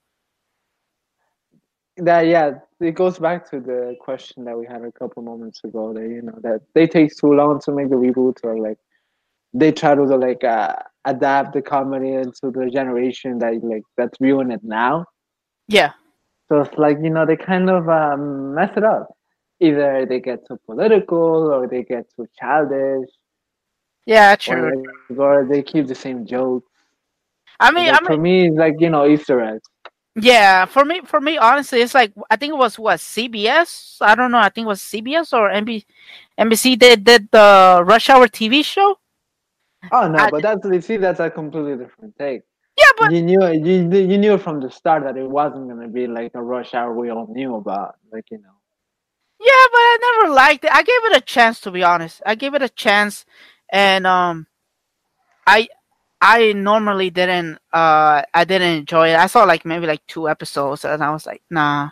That 1.96 2.26
yeah, 2.26 2.58
it 2.80 2.92
goes 2.96 3.18
back 3.20 3.48
to 3.50 3.60
the 3.60 3.96
question 4.00 4.44
that 4.46 4.58
we 4.58 4.66
had 4.66 4.82
a 4.82 4.90
couple 4.90 5.22
moments 5.22 5.60
ago. 5.62 5.92
That 5.92 6.02
you 6.02 6.22
know 6.22 6.38
that 6.42 6.62
they 6.74 6.86
take 6.88 7.16
too 7.16 7.32
long 7.32 7.60
to 7.60 7.72
make 7.72 7.88
the 7.88 7.96
reboot, 7.96 8.38
or 8.42 8.58
like 8.58 8.78
they 9.52 9.70
try 9.70 9.94
to 9.94 10.02
like 10.02 10.42
uh, 10.42 10.74
adapt 11.04 11.52
the 11.52 11.62
comedy 11.62 12.12
into 12.14 12.50
the 12.50 12.68
generation 12.68 13.38
that 13.38 13.62
like 13.62 13.84
that's 13.96 14.18
viewing 14.20 14.50
it 14.50 14.64
now. 14.64 15.06
Yeah, 15.68 15.92
So 16.48 16.60
it's 16.62 16.76
like 16.76 16.98
you 17.00 17.10
know 17.10 17.24
they 17.26 17.36
kind 17.36 17.70
of 17.70 17.88
um, 17.88 18.54
mess 18.54 18.72
it 18.76 18.82
up. 18.84 19.16
Either 19.60 20.04
they 20.04 20.18
get 20.20 20.44
too 20.48 20.58
political, 20.66 21.52
or 21.54 21.68
they 21.68 21.84
get 21.84 22.06
too 22.16 22.26
childish, 22.38 23.08
yeah, 24.06 24.36
true. 24.36 24.84
or, 25.16 25.46
they 25.48 25.62
keep 25.62 25.86
the 25.86 25.94
same 25.94 26.26
jokes. 26.26 26.68
I 27.60 27.70
mean, 27.70 27.86
Like, 27.86 28.02
I 28.02 28.06
for 28.06 28.16
me, 28.16 28.48
it's 28.48 28.56
like 28.56 28.74
you 28.80 28.90
know 28.90 29.06
Easter 29.06 29.40
eggs. 29.40 29.62
yeah, 30.16 30.64
for 30.66 30.84
me, 30.84 31.00
for 31.04 31.20
me, 31.20 31.38
honestly, 31.38 31.80
it's 31.80 31.94
like 31.94 32.12
I 32.30 32.36
think 32.36 32.52
it 32.52 32.56
was 32.58 32.78
what 32.78 33.00
CBS. 33.00 33.98
I 34.00 34.14
don't 34.14 34.30
know. 34.30 34.38
I 34.38 34.48
think 34.48 34.64
it 34.66 34.68
was 34.68 34.80
CBS 34.80 35.32
or 35.32 35.50
NBC. 35.50 35.84
NBC 36.38 36.78
they 36.78 36.96
did 36.96 37.28
the 37.30 37.82
Rush 37.86 38.10
Hour 38.10 38.26
TV 38.28 38.64
show. 38.64 38.98
Oh 39.92 40.08
no, 40.08 40.18
I- 40.18 40.30
but 40.30 40.42
that's 40.42 40.64
you 40.66 40.80
see 40.80 40.96
that's 40.96 41.20
a 41.20 41.30
completely 41.30 41.76
different 41.76 42.16
take. 42.18 42.42
Yeah, 42.76 42.86
but 42.98 43.12
you 43.12 43.22
knew 43.22 43.40
you 43.52 43.88
you 43.90 44.18
knew 44.18 44.36
from 44.38 44.60
the 44.60 44.70
start 44.70 45.04
that 45.04 45.16
it 45.16 45.28
wasn't 45.28 45.68
gonna 45.68 45.88
be 45.88 46.06
like 46.08 46.32
a 46.34 46.42
rush 46.42 46.74
hour 46.74 46.92
we 46.92 47.10
all 47.10 47.26
knew 47.30 47.54
about. 47.54 47.96
Like 48.12 48.24
you 48.30 48.38
know. 48.38 48.50
Yeah, 49.40 49.66
but 49.72 49.78
I 49.78 49.98
never 50.20 50.34
liked 50.34 50.64
it. 50.64 50.72
I 50.72 50.82
gave 50.82 51.04
it 51.12 51.16
a 51.16 51.20
chance 51.20 51.60
to 51.60 51.70
be 51.70 51.82
honest. 51.84 52.22
I 52.26 52.34
gave 52.34 52.54
it 52.54 52.62
a 52.62 52.68
chance 52.68 53.24
and 53.74 54.06
um 54.06 54.46
I 55.46 55.68
I 56.22 56.52
normally 56.52 57.10
didn't 57.10 57.58
uh 57.72 58.22
I 58.32 58.44
didn't 58.44 58.78
enjoy 58.78 59.10
it. 59.10 59.16
I 59.16 59.26
saw 59.26 59.44
like 59.44 59.66
maybe 59.66 59.86
like 59.86 60.06
two 60.06 60.28
episodes 60.28 60.86
and 60.86 61.02
I 61.02 61.10
was 61.10 61.26
like, 61.26 61.42
nah. 61.50 61.90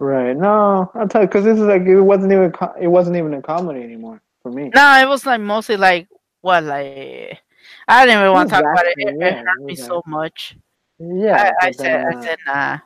Right. 0.00 0.36
No, 0.36 0.90
I'll 0.94 1.06
tell 1.06 1.20
you 1.20 1.28
because 1.28 1.44
this 1.44 1.58
is 1.58 1.64
like 1.66 1.82
it 1.82 2.00
wasn't 2.00 2.32
even 2.32 2.50
co- 2.50 2.74
it 2.80 2.88
wasn't 2.88 3.16
even 3.16 3.34
a 3.34 3.42
comedy 3.42 3.82
anymore 3.82 4.20
for 4.42 4.50
me. 4.50 4.72
No, 4.74 4.98
it 5.00 5.06
was 5.08 5.24
like 5.26 5.40
mostly 5.40 5.76
like 5.76 6.08
what 6.40 6.64
like 6.64 7.40
I 7.86 8.06
didn't 8.06 8.20
even 8.20 8.32
want 8.32 8.48
to 8.48 8.54
talk 8.56 8.64
about 8.64 8.86
it. 8.86 8.94
It, 8.96 9.08
Exactly, 9.08 9.26
it 9.26 9.34
yeah, 9.34 9.42
hurt 9.44 9.62
me 9.64 9.76
so 9.76 10.02
much. 10.06 10.56
Yeah. 10.98 11.52
I, 11.60 11.66
I 11.68 11.70
said 11.70 11.86
then, 11.92 12.06
I 12.06 12.14
uh, 12.14 12.22
said 12.22 12.38
nah. 12.46 12.78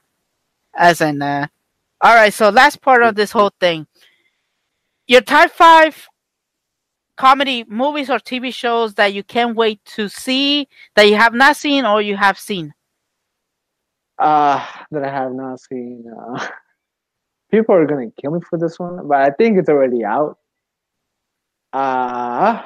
I 0.74 0.92
said 0.92 1.14
nah. 1.14 1.46
Alright, 2.04 2.34
so 2.34 2.50
last 2.50 2.82
part 2.82 3.02
of 3.04 3.14
this 3.14 3.30
whole 3.30 3.52
thing. 3.60 3.86
Your 5.06 5.22
top 5.22 5.50
five 5.52 6.08
comedy 7.16 7.64
movies 7.68 8.10
or 8.10 8.18
TV 8.18 8.52
shows 8.54 8.94
that 8.94 9.12
you 9.14 9.22
can't 9.22 9.56
wait 9.56 9.84
to 9.84 10.08
see 10.08 10.68
that 10.94 11.08
you 11.08 11.16
have 11.16 11.34
not 11.34 11.56
seen 11.56 11.84
or 11.84 12.00
you 12.00 12.16
have 12.16 12.38
seen. 12.38 12.72
uh 14.18 14.64
that 14.90 15.04
I 15.04 15.10
have 15.10 15.32
not 15.32 15.60
seen. 15.60 16.04
Uh, 16.08 16.46
people 17.50 17.74
are 17.74 17.86
gonna 17.86 18.10
kill 18.20 18.32
me 18.32 18.40
for 18.48 18.58
this 18.58 18.78
one, 18.78 19.08
but 19.08 19.18
I 19.20 19.30
think 19.30 19.58
it's 19.58 19.68
already 19.68 20.04
out. 20.04 20.38
Uh 21.72 22.62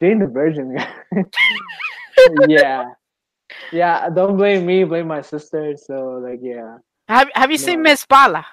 Jane 0.00 0.18
the 0.20 0.26
Virgin. 0.26 0.76
yeah. 2.48 2.84
Yeah, 3.72 4.08
don't 4.10 4.36
blame 4.36 4.66
me, 4.66 4.84
blame 4.84 5.08
my 5.08 5.22
sister. 5.22 5.74
So 5.76 6.20
like 6.22 6.40
yeah. 6.42 6.78
Have 7.08 7.30
Have 7.34 7.50
you 7.50 7.58
seen 7.58 7.82
Miss 7.82 8.04
Bala? 8.06 8.46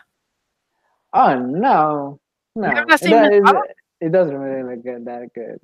Oh 1.13 1.37
no. 1.37 2.19
No. 2.55 2.67
have 2.69 2.87
not 2.87 2.99
seen 2.99 3.21
Miss 3.21 3.41
Bala? 3.43 3.61
it 3.69 3.75
doesn't 4.11 4.35
really 4.35 4.63
look 4.75 4.83
good 4.83 5.05
that 5.05 5.33
good. 5.33 5.59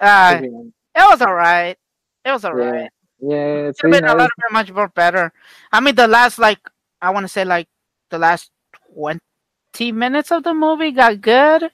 Uh, 0.00 0.34
to 0.36 0.40
be 0.42 0.48
honest. 0.48 0.74
it 0.94 1.10
was 1.10 1.22
alright. 1.22 1.78
It 2.24 2.30
was 2.32 2.44
alright. 2.44 2.90
Yeah, 3.20 3.68
it's 3.70 3.80
Could 3.80 3.94
have 3.94 4.02
been 4.02 4.10
a 4.10 4.14
nice. 4.14 4.20
lot 4.22 4.30
bit 4.36 4.52
much 4.52 4.72
more 4.72 4.88
better. 4.88 5.32
I 5.72 5.80
mean, 5.80 5.94
the 5.94 6.08
last 6.08 6.38
like 6.38 6.58
I 7.00 7.10
want 7.10 7.24
to 7.24 7.28
say 7.28 7.44
like 7.44 7.68
the 8.10 8.18
last 8.18 8.50
twenty 8.94 9.92
minutes 9.92 10.30
of 10.32 10.42
the 10.44 10.54
movie 10.54 10.92
got 10.92 11.20
good. 11.20 11.70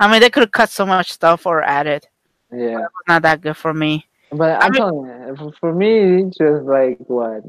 I 0.00 0.10
mean, 0.10 0.20
they 0.20 0.30
could 0.30 0.42
have 0.42 0.52
cut 0.52 0.70
so 0.70 0.86
much 0.86 1.12
stuff 1.12 1.46
or 1.46 1.62
added. 1.62 2.06
Yeah. 2.52 2.58
It 2.58 2.74
was 2.80 3.04
not 3.08 3.22
that 3.22 3.40
good 3.40 3.56
for 3.56 3.74
me. 3.74 4.06
But 4.30 4.60
I 4.62 4.66
I'm 4.66 4.72
mean- 4.72 4.80
telling 4.82 5.36
you, 5.38 5.52
for- 5.60 5.74
me, 5.74 6.22
it's 6.24 6.36
just 6.38 6.62
like 6.64 6.98
what, 7.06 7.42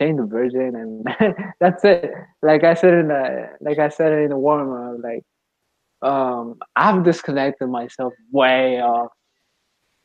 Jane 0.00 0.16
the 0.16 0.24
Virgin, 0.24 0.74
and 0.74 1.34
that's 1.60 1.84
it. 1.84 2.12
Like 2.42 2.64
I 2.64 2.74
said 2.74 2.94
in 2.94 3.08
the, 3.08 3.50
like 3.60 3.78
I 3.78 3.88
said 3.90 4.12
in 4.12 4.30
the 4.30 4.36
warm 4.38 4.72
up, 4.72 5.02
like, 5.04 5.22
um, 6.04 6.58
I've 6.76 7.02
disconnected 7.02 7.68
myself 7.68 8.12
way 8.30 8.80
off, 8.80 9.10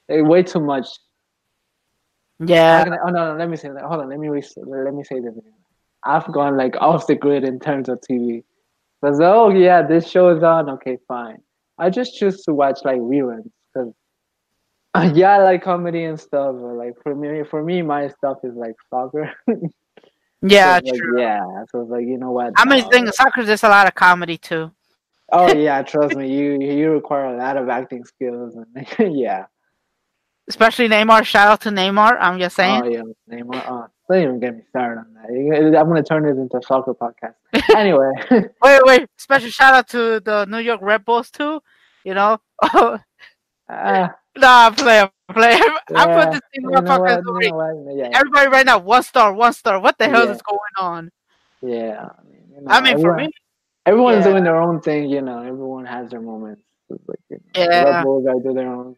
like, 0.07 0.23
way 0.23 0.43
too 0.43 0.59
much. 0.59 0.88
Yeah, 2.39 2.85
can 2.85 2.93
oh 3.05 3.09
no, 3.09 3.33
no, 3.33 3.38
let 3.38 3.49
me 3.49 3.57
say 3.57 3.69
that. 3.69 3.83
Hold 3.83 4.01
on, 4.01 4.09
let 4.09 4.17
me 4.19 4.29
let 4.29 4.93
me 4.93 5.03
say 5.03 5.19
this. 5.19 5.33
I've 6.05 6.31
gone 6.31 6.55
like 6.55 6.77
off 6.79 7.05
the 7.07 7.15
grid 7.15 7.43
in 7.43 7.59
terms 7.59 7.89
of 7.89 7.99
TV. 8.09 8.43
But 9.01 9.15
oh 9.21 9.49
yeah, 9.49 9.81
this 9.81 10.09
show 10.09 10.29
is 10.29 10.41
on. 10.41 10.69
Okay, 10.69 10.97
fine. 11.07 11.39
I 11.77 11.89
just 11.89 12.15
choose 12.17 12.41
to 12.43 12.53
watch 12.53 12.79
like 12.85 12.99
reruns 12.99 13.51
because 13.73 13.93
yeah, 15.17 15.31
I 15.31 15.43
like 15.43 15.63
comedy 15.63 16.05
and 16.05 16.17
stuff. 16.17 16.55
But 16.55 16.75
like 16.75 16.93
for 17.03 17.13
me, 17.13 17.43
for 17.43 17.62
me, 17.62 17.81
my 17.81 18.07
stuff 18.07 18.38
is 18.43 18.55
like 18.55 18.75
soccer. 18.89 19.31
Yeah, 20.41 20.79
So, 20.79 20.85
like, 20.85 20.95
true. 20.95 21.21
yeah. 21.21 21.65
So 21.69 21.81
it's 21.81 21.91
like 21.91 22.05
you 22.05 22.17
know 22.17 22.31
what? 22.31 22.53
I 22.55 22.63
mean, 22.63 22.85
uh, 22.85 22.89
thing 22.89 23.12
soccer 23.12 23.43
there's 23.43 23.63
a 23.63 23.69
lot 23.69 23.88
of 23.88 23.95
comedy 23.95 24.38
too. 24.38 24.71
Oh 25.31 25.53
yeah, 25.53 25.81
trust 25.83 26.15
me, 26.15 26.31
you 26.31 26.59
you 26.59 26.91
require 26.91 27.25
a 27.25 27.37
lot 27.37 27.57
of 27.57 27.69
acting 27.69 28.03
skills 28.05 28.55
and 28.55 29.15
yeah. 29.15 29.45
Especially 30.47 30.87
Neymar. 30.87 31.23
Shout 31.25 31.47
out 31.47 31.61
to 31.61 31.69
Neymar. 31.69 32.17
I'm 32.19 32.39
just 32.39 32.55
saying. 32.55 32.81
Oh 32.83 32.87
yeah, 32.89 33.01
Neymar. 33.31 33.63
Oh, 33.67 33.87
don't 34.09 34.23
even 34.23 34.39
get 34.39 34.55
me 34.55 34.63
started 34.69 35.01
on 35.01 35.13
that. 35.13 35.79
I'm 35.79 35.87
gonna 35.87 36.03
turn 36.03 36.25
it 36.25 36.31
into 36.31 36.57
a 36.57 36.61
soccer 36.63 36.93
podcast. 36.93 37.35
Anyway, 37.75 38.11
Wait, 38.63 38.81
wait. 38.83 39.07
Special 39.17 39.49
shout 39.49 39.73
out 39.75 39.87
to 39.89 40.19
the 40.19 40.45
New 40.45 40.57
York 40.59 40.79
Red 40.81 41.05
Bulls 41.05 41.29
too. 41.29 41.61
You 42.03 42.15
know. 42.15 42.39
ah, 42.63 42.99
nah, 44.35 44.69
play, 44.71 45.07
play. 45.31 45.53
I 45.53 45.79
yeah, 45.91 46.23
put 46.23 46.31
this 46.31 46.41
thing 46.51 46.63
you 46.63 46.69
know 46.71 46.81
motherfuckers 46.81 46.99
what, 46.99 47.27
over 47.27 47.43
you 47.43 47.49
know 47.51 47.55
what, 47.57 47.95
yeah, 47.95 48.09
Everybody 48.13 48.47
right 48.49 48.65
now, 48.65 48.79
one 48.79 49.03
star, 49.03 49.33
one 49.33 49.53
star. 49.53 49.79
What 49.79 49.97
the 49.99 50.09
hell 50.09 50.25
Yeah. 50.25 50.31
is 50.31 50.41
going 50.41 50.59
on? 50.77 51.11
yeah. 51.61 52.09
I 52.17 52.23
mean, 52.23 52.41
you 52.55 52.61
know, 52.61 52.71
I 52.71 52.81
mean, 52.81 52.99
for 53.01 53.15
me, 53.15 53.29
everyone's 53.89 54.25
yeah. 54.25 54.32
doing 54.32 54.43
their 54.43 54.58
own 54.62 54.82
thing. 54.82 55.10
You 55.10 55.21
know, 55.21 55.39
everyone 55.41 55.86
has 55.86 56.10
their 56.10 56.21
moments. 56.21 56.62
It's 56.89 57.08
like, 57.08 57.19
you 57.30 57.38
know, 57.38 57.63
Yeah. 57.63 58.04
Bulls 58.04 58.25
gotta 58.25 58.39
do 58.43 58.54
their 58.54 58.67
own. 58.71 58.95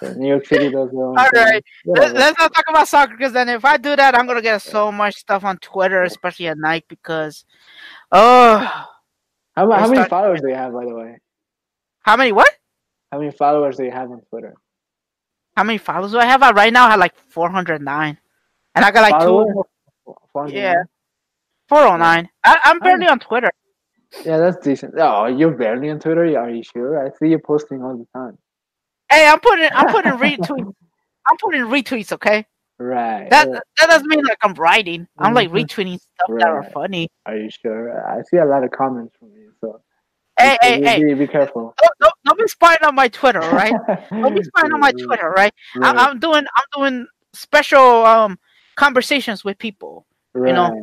So 0.00 0.12
New 0.14 0.28
York 0.28 0.46
City 0.46 0.70
does 0.70 0.90
their 0.90 1.04
own. 1.04 1.16
All 1.18 1.28
right. 1.32 1.64
Let, 1.84 2.00
Whatever. 2.00 2.14
let's 2.18 2.38
not 2.38 2.54
talk 2.54 2.64
about 2.68 2.88
soccer 2.88 3.16
because 3.16 3.32
then 3.32 3.48
if 3.48 3.64
I 3.64 3.76
do 3.76 3.94
that, 3.96 4.16
I'm 4.16 4.26
gonna 4.26 4.42
get 4.42 4.60
so 4.62 4.90
much 4.90 5.14
stuff 5.16 5.44
on 5.44 5.58
Twitter, 5.58 6.02
especially 6.02 6.48
at 6.48 6.58
night 6.58 6.84
because, 6.88 7.44
oh, 8.10 8.58
How, 8.58 8.88
how 9.54 9.66
let's 9.66 9.90
many 9.90 10.08
followers 10.08 10.40
do 10.40 10.48
you 10.48 10.54
have, 10.54 10.72
by 10.72 10.84
the 10.84 10.94
way? 10.94 11.18
how 12.02 12.16
many 12.16 12.32
what? 12.32 12.50
How 13.12 13.18
many 13.18 13.30
followers 13.30 13.76
do 13.76 13.84
you 13.84 13.90
have 13.90 14.10
on 14.10 14.20
Twitter? 14.30 14.54
How 15.56 15.64
many 15.64 15.78
followers 15.78 16.12
do 16.12 16.18
I 16.18 16.24
have? 16.24 16.42
I 16.42 16.50
right 16.52 16.72
now 16.72 16.86
I 16.86 16.90
have 16.92 17.00
like 17.00 17.14
409, 17.28 18.18
and 18.74 18.84
I 18.84 18.90
got 18.90 19.02
like 19.02 19.22
Followers? 19.22 19.54
two, 20.04 20.54
yeah, 20.56 20.82
409. 21.68 22.28
I, 22.42 22.58
I'm 22.64 22.78
barely 22.80 23.06
on 23.06 23.18
Twitter. 23.18 23.52
Yeah, 24.24 24.38
that's 24.38 24.58
decent. 24.58 24.94
Oh, 24.98 25.26
you're 25.26 25.52
barely 25.56 25.90
on 25.90 25.98
Twitter. 25.98 26.24
Are 26.38 26.50
you 26.50 26.62
sure? 26.62 27.04
I 27.04 27.10
see 27.18 27.28
you 27.30 27.38
posting 27.38 27.82
all 27.82 27.96
the 27.96 28.06
time. 28.18 28.38
Hey, 29.10 29.26
I'm 29.26 29.40
putting, 29.40 29.68
I'm 29.72 29.88
putting 29.88 30.12
retweets. 30.12 30.74
I'm 31.28 31.36
putting 31.38 31.62
retweets. 31.62 32.12
Okay, 32.12 32.44
Right. 32.78 33.28
that 33.30 33.48
yeah. 33.48 33.60
that 33.78 33.86
doesn't 33.88 34.08
mean 34.08 34.22
like 34.24 34.38
I'm 34.42 34.54
writing. 34.54 35.06
I'm 35.18 35.34
like 35.34 35.50
Mhm. 35.50 35.64
retweeting 35.64 35.98
stuff 36.00 36.38
that 36.38 36.48
are 36.48 36.64
funny. 36.72 37.08
Are 37.26 37.36
you 37.36 37.48
sure? 37.50 38.06
I 38.06 38.22
see 38.22 38.38
a 38.38 38.44
lot 38.44 38.64
of 38.64 38.70
comments 38.70 39.14
from 39.18 39.30
you, 39.34 39.52
so 39.60 39.80
Hey, 40.38 40.56
be, 40.62 40.66
hey, 40.66 40.78
be, 40.80 40.86
hey! 41.08 41.14
be, 41.14 41.26
careful. 41.26 41.74
Don't, 41.80 41.92
don't, 42.00 42.12
don't 42.24 42.38
be 42.38 42.48
spying 42.48 42.78
on 42.84 42.94
my 42.94 43.06
Twitter, 43.08 43.40
right? 43.40 43.74
Don't 44.10 44.34
be 44.34 44.42
spying 44.56 44.72
on 44.72 44.80
my 44.80 44.92
Twitter, 44.92 45.30
right? 45.30 45.52
Right, 45.76 45.94
I, 45.94 46.08
I'm 46.08 46.18
doing 46.18 46.44
I'm 46.56 46.64
doing 46.80 47.06
special 47.34 48.04
um 48.06 48.38
conversations 48.76 49.44
with 49.44 49.58
people. 49.58 50.06
you 50.34 50.52
know, 50.52 50.74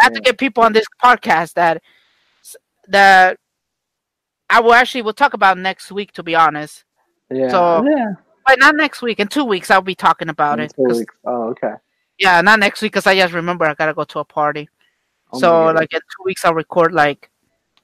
I 0.00 0.04
have 0.04 0.12
to 0.14 0.20
get 0.20 0.38
people 0.38 0.62
on 0.64 0.72
this 0.72 0.86
podcast 1.02 1.52
that 1.54 1.82
that 2.88 3.38
I 4.50 4.60
will 4.60 4.74
actually 4.74 5.02
we'll 5.02 5.12
talk 5.14 5.34
about 5.34 5.58
next 5.58 5.90
week. 5.92 6.12
To 6.12 6.22
be 6.22 6.34
honest, 6.34 6.84
Yeah. 7.30 7.48
so- 7.48 7.84
yeah. 7.84 8.12
but 8.46 8.58
not 8.58 8.76
next 8.76 9.02
week. 9.02 9.20
In 9.20 9.28
two 9.28 9.44
weeks, 9.44 9.70
I'll 9.70 9.80
be 9.80 9.94
talking 9.94 10.28
about 10.28 10.58
in 10.58 10.66
it. 10.66 10.74
two 10.76 10.84
'cause- 10.84 10.98
weeks. 10.98 11.14
Oh, 11.24 11.48
okay. 11.50 11.74
Yeah, 12.18 12.40
not 12.42 12.60
next 12.60 12.80
week 12.82 12.92
because 12.92 13.06
I 13.06 13.16
just 13.16 13.32
remember 13.34 13.64
I 13.64 13.74
gotta 13.74 13.94
go 13.94 14.04
to 14.04 14.18
a 14.20 14.24
party. 14.24 14.68
Oh 15.32 15.38
so 15.40 15.66
like 15.72 15.92
in 15.92 16.00
two 16.00 16.24
weeks, 16.24 16.44
I'll 16.44 16.54
record 16.54 16.92
like 16.92 17.28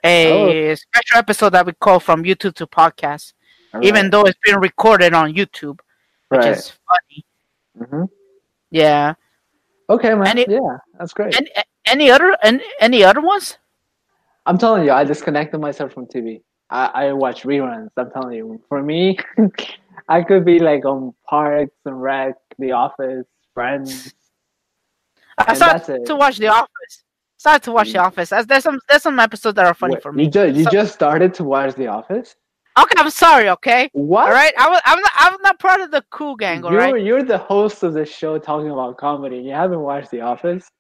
a 0.05 0.77
special 0.77 1.17
episode 1.19 1.51
that 1.51 1.67
we 1.67 1.73
call 1.73 1.99
from 2.01 2.23
YouTube 2.23 2.55
to 2.55 2.67
podcast. 2.67 3.33
All 3.75 3.85
Even 3.85 4.03
right, 4.05 4.11
though 4.13 4.23
it's 4.25 4.39
being 4.45 4.59
recorded 4.59 5.15
on 5.15 5.33
YouTube, 5.35 5.79
which 6.29 6.41
right. 6.41 6.57
is 6.57 6.73
funny. 6.89 7.25
hmm 7.91 8.05
Yeah. 8.71 9.15
Okay, 9.89 10.15
man. 10.15 10.29
Any- 10.29 10.47
yeah, 10.49 10.77
that's 10.99 11.13
great. 11.13 11.35
Any 11.37 11.51
any 11.87 12.11
other 12.11 12.37
any, 12.43 12.63
any 12.81 13.03
other 13.03 13.21
ones? 13.21 13.59
I'm 14.47 14.59
telling 14.59 14.85
you, 14.85 14.93
I 14.93 15.05
disconnected 15.05 15.61
myself 15.61 15.93
from 15.93 16.07
TV. 16.07 16.43
I, 16.71 16.87
I 16.87 17.13
watch 17.13 17.43
reruns. 17.43 17.89
I'm 17.97 18.11
telling 18.11 18.35
you. 18.35 18.63
For 18.69 18.83
me, 18.83 19.19
I 20.09 20.23
could 20.23 20.45
be 20.45 20.59
like 20.59 20.85
on 20.85 21.15
Parks 21.29 21.77
and 21.85 22.01
Rec, 22.01 22.35
The 22.59 22.73
Office, 22.73 23.27
Friends. 23.55 24.15
I 25.39 25.55
started 25.55 26.07
to 26.07 26.17
watch 26.17 26.39
The 26.39 26.49
Office. 26.49 27.05
Started 27.37 27.63
to 27.65 27.73
watch 27.73 27.93
The 27.93 27.99
mm. 27.99 28.05
Office. 28.05 28.33
As- 28.33 28.47
There's 28.47 28.63
some 28.63 28.79
there's 28.89 29.03
some 29.03 29.19
episodes 29.19 29.57
that 29.57 29.67
are 29.67 29.75
funny 29.75 29.95
Wait, 29.95 30.03
for 30.03 30.13
me. 30.13 30.25
You 30.25 30.31
just 30.31 30.57
you 30.57 30.65
So- 30.65 30.71
just 30.71 30.95
started 30.95 31.35
to 31.35 31.45
watch 31.45 31.75
The 31.75 31.87
Office? 31.87 32.37
Okay, 32.79 32.95
I'm 32.99 33.11
sorry. 33.11 33.49
Okay, 33.49 33.91
What? 33.93 34.27
all 34.27 34.33
right. 34.33 34.53
I 34.59 34.69
was 34.69 34.81
I'm 34.85 35.01
not 35.01 35.13
I'm 35.17 35.37
not 35.43 35.59
part 35.59 35.81
of 35.81 35.91
the 35.91 36.05
cool 36.11 36.37
gang. 36.37 36.65
All 36.65 36.71
you're 36.71 36.81
right. 36.81 37.03
you're 37.03 37.23
the 37.23 37.39
host 37.39 37.83
of 37.83 37.95
the 37.95 38.07
show 38.07 38.39
talking 38.39 38.71
about 38.71 38.97
comedy. 38.97 39.39
You 39.39 39.53
haven't 39.53 39.81
watched 39.81 40.11
The 40.11 40.21
Office? 40.21 40.71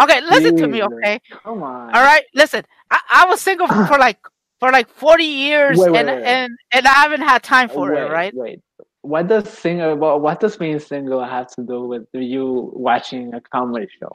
Okay, 0.00 0.20
listen 0.22 0.56
to 0.56 0.66
me. 0.68 0.82
Okay. 0.82 1.20
Come 1.42 1.62
on. 1.62 1.94
All 1.94 2.02
right. 2.02 2.22
Listen. 2.34 2.64
I, 2.90 3.00
I 3.10 3.26
was 3.26 3.40
single 3.40 3.66
for 3.88 3.98
like 3.98 4.18
for 4.60 4.72
like 4.72 4.88
40 4.88 5.24
years, 5.24 5.78
Wait, 5.78 5.92
wait, 5.92 5.98
and 6.00 6.08
wait, 6.08 6.24
and 6.24 6.52
and 6.72 6.86
I 6.86 6.90
haven't 6.92 7.20
had 7.22 7.42
time 7.42 7.68
for 7.68 7.92
it. 7.94 8.10
Right. 8.10 8.34
Wait. 8.34 8.60
What 9.02 9.28
does 9.28 9.48
single? 9.48 9.96
What, 9.96 10.20
what 10.20 10.40
does 10.40 10.56
being 10.56 10.80
single 10.80 11.24
have 11.24 11.46
to 11.54 11.62
do 11.62 11.86
with 11.86 12.06
you 12.12 12.70
watching 12.74 13.32
a 13.32 13.40
comedy 13.40 13.86
show? 14.00 14.10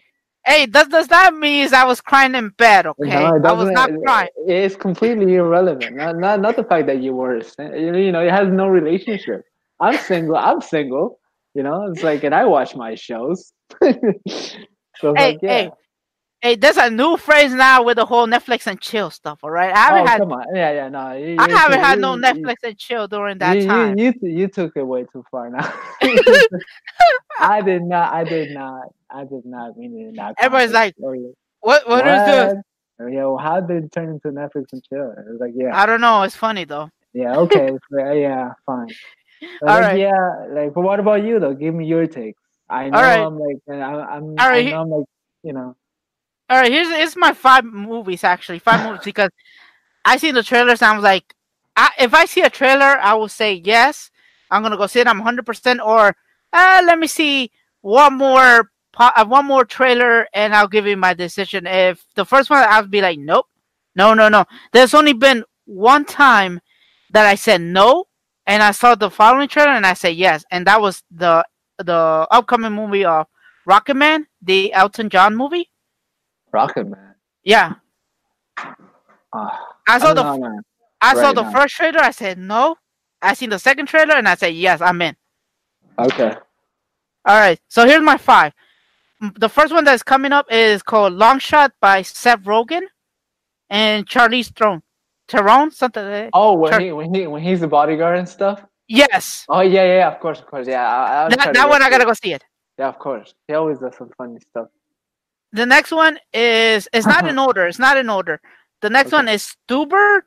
Hey, 0.45 0.65
does 0.65 0.87
does 0.89 1.07
that 1.07 1.33
mean 1.33 1.73
I 1.73 1.85
was 1.85 2.01
crying 2.01 2.35
in 2.35 2.49
bed? 2.49 2.85
Okay, 2.87 3.09
No, 3.09 3.25
I 3.43 3.51
was 3.53 3.69
doesn't- 3.71 4.03
crying. 4.03 4.27
It's 4.45 4.75
completely 4.75 5.35
irrelevant. 5.35 5.95
Not, 5.95 6.17
not 6.17 6.41
not 6.41 6.55
the 6.57 6.65
fact 6.65 6.87
that 6.87 7.01
you 7.01 7.13
were, 7.15 7.37
you 7.59 8.11
know, 8.11 8.19
it 8.21 8.31
has 8.31 8.49
no 8.49 8.67
relationship. 8.67 9.43
I'm 9.79 9.97
single. 9.97 10.35
I'm 10.35 10.59
single. 10.61 11.19
You 11.55 11.63
know, 11.63 11.87
it's 11.91 12.03
like, 12.03 12.23
and 12.25 12.35
I 12.35 12.45
watch 12.45 12.75
my 12.75 12.95
shows. 12.95 13.53
so 14.97 15.13
Hey, 15.15 15.33
like, 15.33 15.39
yeah. 15.41 15.49
hey, 15.49 15.71
Hey, 16.43 16.57
there's 16.57 16.75
a 16.75 16.89
new 16.89 17.15
phrase 17.15 17.53
now 17.53 17.83
with 17.83 17.95
the 17.95 18.05
whole 18.05 18.27
Netflix 18.27 18.67
and 18.67 18.77
chill 18.81 19.09
stuff. 19.09 19.39
All 19.43 19.49
right, 19.49 19.73
I 19.73 19.77
haven't 19.77 20.01
oh, 20.01 20.07
had 20.07 20.19
come 20.19 20.33
on. 20.33 20.43
Yeah, 20.53 20.73
yeah, 20.73 20.89
no. 20.89 21.13
You, 21.13 21.37
I 21.39 21.47
you 21.47 21.55
haven't 21.55 21.77
took- 21.77 21.85
had 21.85 21.95
you- 21.95 22.01
no 22.01 22.15
Netflix 22.15 22.55
and 22.63 22.77
chill 22.77 23.07
during 23.07 23.37
that 23.37 23.65
time. 23.65 23.97
You, 23.97 24.13
you, 24.21 24.49
took 24.49 24.75
it 24.75 24.83
way 24.83 25.05
too 25.05 25.23
far 25.31 25.49
now. 25.49 25.73
I 27.39 27.61
did 27.61 27.83
not. 27.83 28.13
I 28.13 28.25
did 28.25 28.51
not. 28.51 28.89
I 29.09 29.23
did 29.23 29.45
not 29.45 29.77
mean 29.77 29.97
it 29.97 30.09
in 30.09 30.15
that. 30.15 30.35
Everybody's 30.37 30.73
like, 30.73 30.95
yeah. 30.97 31.11
what 31.61 31.87
what 31.87 32.05
is 32.05 32.25
this? 32.27 32.55
Yeah, 32.99 33.25
well, 33.25 33.37
how 33.37 33.61
did 33.61 33.85
it 33.85 33.91
turn 33.93 34.09
into 34.09 34.27
Netflix 34.27 34.73
and 34.73 34.83
chill? 34.83 35.11
It 35.11 35.31
was 35.31 35.39
like, 35.39 35.53
yeah, 35.55 35.73
I 35.73 35.85
don't 35.85 36.01
know. 36.01 36.23
It's 36.23 36.35
funny 36.35 36.65
though. 36.65 36.89
yeah, 37.13 37.37
okay, 37.37 37.71
yeah, 37.89 38.09
uh, 38.09 38.11
yeah, 38.11 38.49
fine. 38.65 38.89
But 39.61 39.69
All 39.69 39.75
like, 39.75 39.83
right. 39.83 39.99
Yeah, 39.99 40.45
like, 40.49 40.73
but 40.73 40.81
what 40.81 40.99
about 40.99 41.23
you 41.23 41.39
though? 41.39 41.53
Give 41.53 41.73
me 41.73 41.85
your 41.85 42.05
take. 42.05 42.35
I 42.69 42.89
know 42.89 42.97
right. 42.97 43.19
I'm 43.19 43.39
like, 43.39 43.57
uh, 43.69 43.75
I, 43.75 44.15
I'm, 44.15 44.23
All 44.23 44.49
right, 44.49 44.67
I 44.67 44.71
know 44.71 44.81
I'm 44.81 44.89
like, 44.89 45.05
you 45.43 45.53
know, 45.53 45.75
All 46.53 46.59
right, 46.59 46.71
here's 46.71 46.89
here's 46.89 47.15
my 47.15 47.33
five 47.33 47.65
movies 47.65 48.23
actually. 48.23 48.59
Five 48.59 48.85
movies 48.85 49.01
because 49.05 49.31
I 50.05 50.17
seen 50.17 50.35
the 50.35 50.43
trailers 50.43 50.83
and 50.83 50.91
I 50.91 50.95
was 50.95 51.03
like, 51.03 51.33
I, 51.75 51.89
if 51.99 52.13
I 52.13 52.25
see 52.25 52.41
a 52.41 52.49
trailer, 52.49 52.99
I 53.01 53.15
will 53.15 53.27
say 53.27 53.55
yes. 53.65 54.11
I'm 54.51 54.61
gonna 54.61 54.77
go 54.77 54.85
see 54.85 54.99
it. 54.99 55.07
I'm 55.07 55.17
100 55.17 55.47
percent 55.47 55.81
or 55.83 56.15
uh, 56.53 56.83
let 56.85 56.99
me 56.99 57.07
see 57.07 57.49
one 57.81 58.19
more 58.19 58.69
po- 58.91 59.09
uh, 59.15 59.25
one 59.25 59.47
more 59.47 59.65
trailer 59.65 60.27
and 60.35 60.53
I'll 60.53 60.67
give 60.67 60.85
you 60.85 60.95
my 60.95 61.15
decision. 61.15 61.65
If 61.65 62.05
the 62.13 62.23
first 62.23 62.51
one, 62.51 62.63
I'll 62.69 62.85
be 62.85 63.01
like, 63.01 63.17
nope, 63.17 63.47
no, 63.95 64.13
no, 64.13 64.29
no. 64.29 64.45
There's 64.73 64.93
only 64.93 65.13
been 65.13 65.43
one 65.65 66.05
time 66.05 66.61
that 67.13 67.25
I 67.25 67.33
said 67.33 67.61
no, 67.61 68.05
and 68.45 68.61
I 68.61 68.69
saw 68.69 68.93
the 68.93 69.09
following 69.09 69.47
trailer 69.47 69.71
and 69.71 69.87
I 69.87 69.95
said 69.95 70.17
yes, 70.17 70.45
and 70.51 70.67
that 70.67 70.79
was 70.79 71.01
the 71.09 71.43
the 71.79 72.27
upcoming 72.29 72.73
movie 72.73 73.05
of 73.05 73.25
Rocket 73.65 73.95
Man, 73.95 74.27
the 74.39 74.71
Elton 74.73 75.09
John 75.09 75.35
movie. 75.35 75.71
Rocket 76.53 76.87
Man. 76.87 77.15
Yeah, 77.43 77.73
Ah, 79.33 79.67
I 79.87 79.99
saw 79.99 80.13
don't 80.13 80.39
the 80.41 80.47
know. 80.47 80.61
I 81.01 81.13
saw 81.15 81.21
Right 81.21 81.35
the 81.35 81.41
now. 81.43 81.51
first 81.51 81.75
trailer. 81.75 81.99
I 81.99 82.11
said 82.11 82.37
no. 82.37 82.77
I 83.21 83.33
seen 83.33 83.49
the 83.49 83.59
second 83.59 83.87
trailer 83.87 84.15
and 84.15 84.27
I 84.27 84.35
said 84.35 84.53
yes. 84.53 84.79
I'm 84.81 85.01
in. 85.01 85.15
Okay. 85.97 86.33
All 87.25 87.39
right. 87.39 87.59
So 87.69 87.85
here's 87.85 88.03
my 88.03 88.17
five. 88.17 88.53
The 89.37 89.49
first 89.49 89.73
one 89.73 89.85
that's 89.85 90.03
coming 90.03 90.31
up 90.33 90.45
is 90.51 90.83
called 90.83 91.13
Long 91.13 91.39
Shot 91.39 91.71
by 91.81 92.01
Seth 92.01 92.43
Rogen 92.43 92.81
and 93.69 94.07
Charlize 94.07 94.53
Theron. 94.53 94.81
Theron, 95.27 95.71
something. 95.71 96.03
Like. 96.05 96.29
Oh, 96.33 96.53
when 96.53 96.71
Sure. 96.73 96.79
he 96.81 96.91
when 96.91 97.13
he 97.13 97.27
when 97.27 97.41
he's 97.41 97.61
the 97.61 97.67
bodyguard 97.67 98.19
and 98.19 98.27
stuff. 98.29 98.63
Yes, 98.89 99.45
Oh 99.47 99.61
yeah, 99.61 99.85
yeah, 99.85 100.07
of 100.09 100.19
course, 100.19 100.39
of 100.39 100.45
course, 100.45 100.67
yeah. 100.67 100.85
I, 100.85 101.23
I'll 101.23 101.29
that, 101.29 101.53
that 101.53 101.69
one 101.69 101.81
I 101.81 101.89
gotta 101.89 102.03
go 102.05 102.13
see 102.13 102.33
it. 102.33 102.43
Yeah, 102.77 102.89
of 102.89 102.99
course. 102.99 103.33
He 103.47 103.53
always 103.53 103.79
does 103.79 103.95
some 103.97 104.09
funny 104.17 104.37
stuff. 104.51 104.67
The 105.53 105.65
next 105.65 105.91
one 105.91 106.17
is 106.33 106.89
it's 106.91 107.05
not 107.05 107.27
in 107.27 107.37
order. 107.37 107.67
It's 107.67 107.79
not 107.79 107.95
in 107.95 108.09
order. 108.09 108.41
The 108.81 108.89
next 108.89 109.07
Okay. 109.07 109.17
one 109.17 109.27
is 109.29 109.55
Stuber 109.69 110.21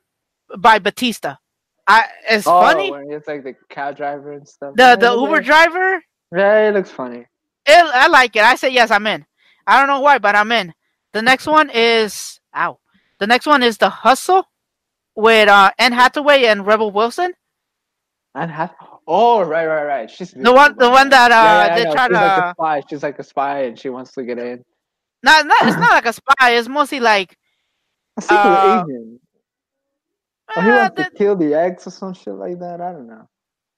by 0.58 0.78
Batista. 0.78 1.36
I 1.88 2.06
it's 2.28 2.46
oh, 2.46 2.60
funny. 2.60 2.90
It's 3.10 3.26
like 3.28 3.42
the 3.44 3.54
cab 3.68 3.96
driver 3.96 4.32
and 4.32 4.48
stuff. 4.48 4.74
The 4.76 4.96
the 4.96 5.12
yeah, 5.12 5.20
Uber 5.20 5.40
driver. 5.40 6.02
Yeah, 6.34 6.68
it 6.68 6.74
looks 6.74 6.90
funny. 6.90 7.26
It, 7.66 7.84
I 7.94 8.06
like 8.06 8.36
it. 8.36 8.42
I 8.42 8.54
say 8.54 8.70
yes, 8.70 8.90
I'm 8.90 9.06
in. 9.06 9.26
I 9.66 9.78
don't 9.78 9.88
know 9.88 10.00
why, 10.00 10.18
but 10.18 10.36
I'm 10.36 10.52
in. 10.52 10.72
The 11.12 11.22
next 11.22 11.46
one 11.46 11.70
is 11.74 12.40
ow. 12.54 12.78
the 13.18 13.26
next 13.26 13.46
one 13.46 13.62
is 13.62 13.78
The 13.78 13.88
Hustle 13.88 14.44
with 15.16 15.48
uh, 15.48 15.72
Anne 15.78 15.92
Hathaway 15.92 16.44
and 16.44 16.66
Rebel 16.66 16.90
Wilson. 16.92 17.32
Anne 18.34 18.48
Hath- 18.50 18.74
Oh, 19.08 19.42
right, 19.42 19.66
right, 19.66 19.84
right. 19.84 20.10
She's 20.10 20.32
The 20.32 20.52
one, 20.52 20.76
the 20.76 20.90
one 20.90 21.08
that 21.10 21.30
uh, 21.30 21.34
Yeah, 21.34 21.66
yeah, 21.66 21.74
they 21.76 21.84
try 21.92 22.06
She's 22.08 22.16
to. 22.16 22.24
like 22.24 22.42
a 22.42 22.50
spy. 22.50 22.82
She's 22.90 23.02
like 23.02 23.18
a 23.20 23.24
spy, 23.24 23.62
and 23.62 23.78
she 23.78 23.88
wants 23.88 24.12
to 24.12 24.24
get 24.24 24.38
in. 24.38 24.64
Not, 25.22 25.46
not, 25.46 25.66
it's 25.66 25.76
not 25.76 25.90
like 25.90 26.06
a 26.06 26.12
spy. 26.12 26.52
It's 26.56 26.68
mostly 26.68 27.00
like. 27.00 27.36
A 28.16 28.22
secret 28.22 28.44
Uh, 28.44 28.84
agent. 28.88 29.20
Or 30.56 30.62
he 30.62 30.70
uh, 30.70 30.74
wants 30.76 30.96
to 31.02 31.10
kill 31.10 31.36
the 31.36 31.54
eggs 31.54 31.86
or 31.86 31.90
some 31.90 32.14
shit 32.14 32.34
like 32.34 32.58
that. 32.60 32.80
I 32.80 32.92
don't 32.92 33.06
know. 33.08 33.28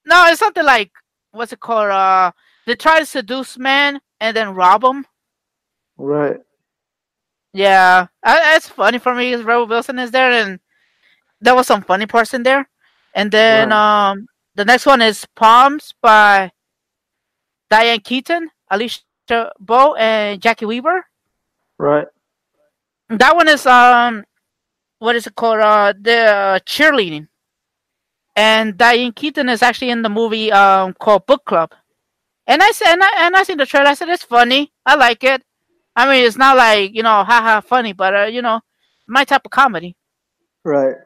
no, 0.07 0.26
it's 0.28 0.39
something 0.39 0.64
like 0.64 0.93
what's 1.32 1.53
it 1.53 1.61
called? 1.61 1.91
Uh, 1.91 2.32
they 2.66 2.74
try 2.74 2.99
to 3.01 3.07
seduce 3.07 3.59
men 3.59 4.01
and 4.20 4.36
then 4.36 4.55
rob 4.55 4.82
them. 4.82 5.07
Right. 5.97 6.39
Yeah, 7.55 8.07
I, 8.22 8.57
it's 8.57 8.68
funny 8.68 8.99
for 8.99 9.14
me. 9.14 9.34
Rebel 9.34 9.66
Wilson 9.66 9.99
is 9.99 10.11
there, 10.11 10.30
and 10.30 10.61
there 11.41 11.55
was 11.55 11.66
some 11.66 11.82
funny 11.82 12.07
parts 12.07 12.34
in 12.34 12.43
there. 12.43 12.68
And 13.14 13.30
then 13.32 13.70
Right. 13.70 14.11
um, 14.11 14.26
the 14.55 14.64
next 14.66 14.84
one 14.86 15.01
is 15.03 15.26
Poms 15.34 15.95
by 16.03 16.53
Diane 17.70 18.01
Keaton, 18.01 18.51
Alisha 18.70 19.51
Boe, 19.59 19.95
and 19.95 20.41
Jacki 20.41 20.66
Weaver. 20.68 21.07
Right. 21.79 22.07
That 23.09 23.37
one 23.37 23.49
is 23.49 23.66
um, 23.66 24.24
what 24.99 25.16
is 25.16 25.26
it 25.26 25.35
called? 25.35 25.61
Uh, 25.61 25.95
the 25.99 26.18
uh, 26.18 26.59
cheerleading. 26.61 27.29
And 28.37 28.76
Diane 28.79 29.12
Keaton 29.12 29.49
is 29.49 29.62
actually 29.62 29.91
in 29.91 30.03
the 30.03 30.09
movie 30.09 30.53
um 30.53 30.95
called 30.95 31.26
Book 31.26 31.45
Club. 31.45 31.72
And 32.47 32.62
I 32.62 32.70
said, 32.70 32.93
and 32.95 33.03
I, 33.03 33.26
and 33.26 33.37
I 33.37 33.43
seen 33.43 33.59
the 33.59 33.66
trailer. 33.66 33.89
I 33.89 33.95
said 33.95 34.09
it's 34.09 34.22
funny. 34.22 34.72
I 34.87 34.95
like 34.97 35.24
it. 35.24 35.43
I 35.97 36.09
mean, 36.11 36.24
it's 36.24 36.37
not 36.37 36.57
like 36.57 36.95
you 36.95 37.03
know, 37.03 37.24
haha, 37.24 37.61
funny, 37.61 37.93
but 37.93 38.14
uh, 38.14 38.24
you 38.24 38.43
know, 38.43 38.61
my 39.07 39.24
type 39.24 39.43
of 39.45 39.51
comedy. 39.51 39.97
Right. 40.64 40.97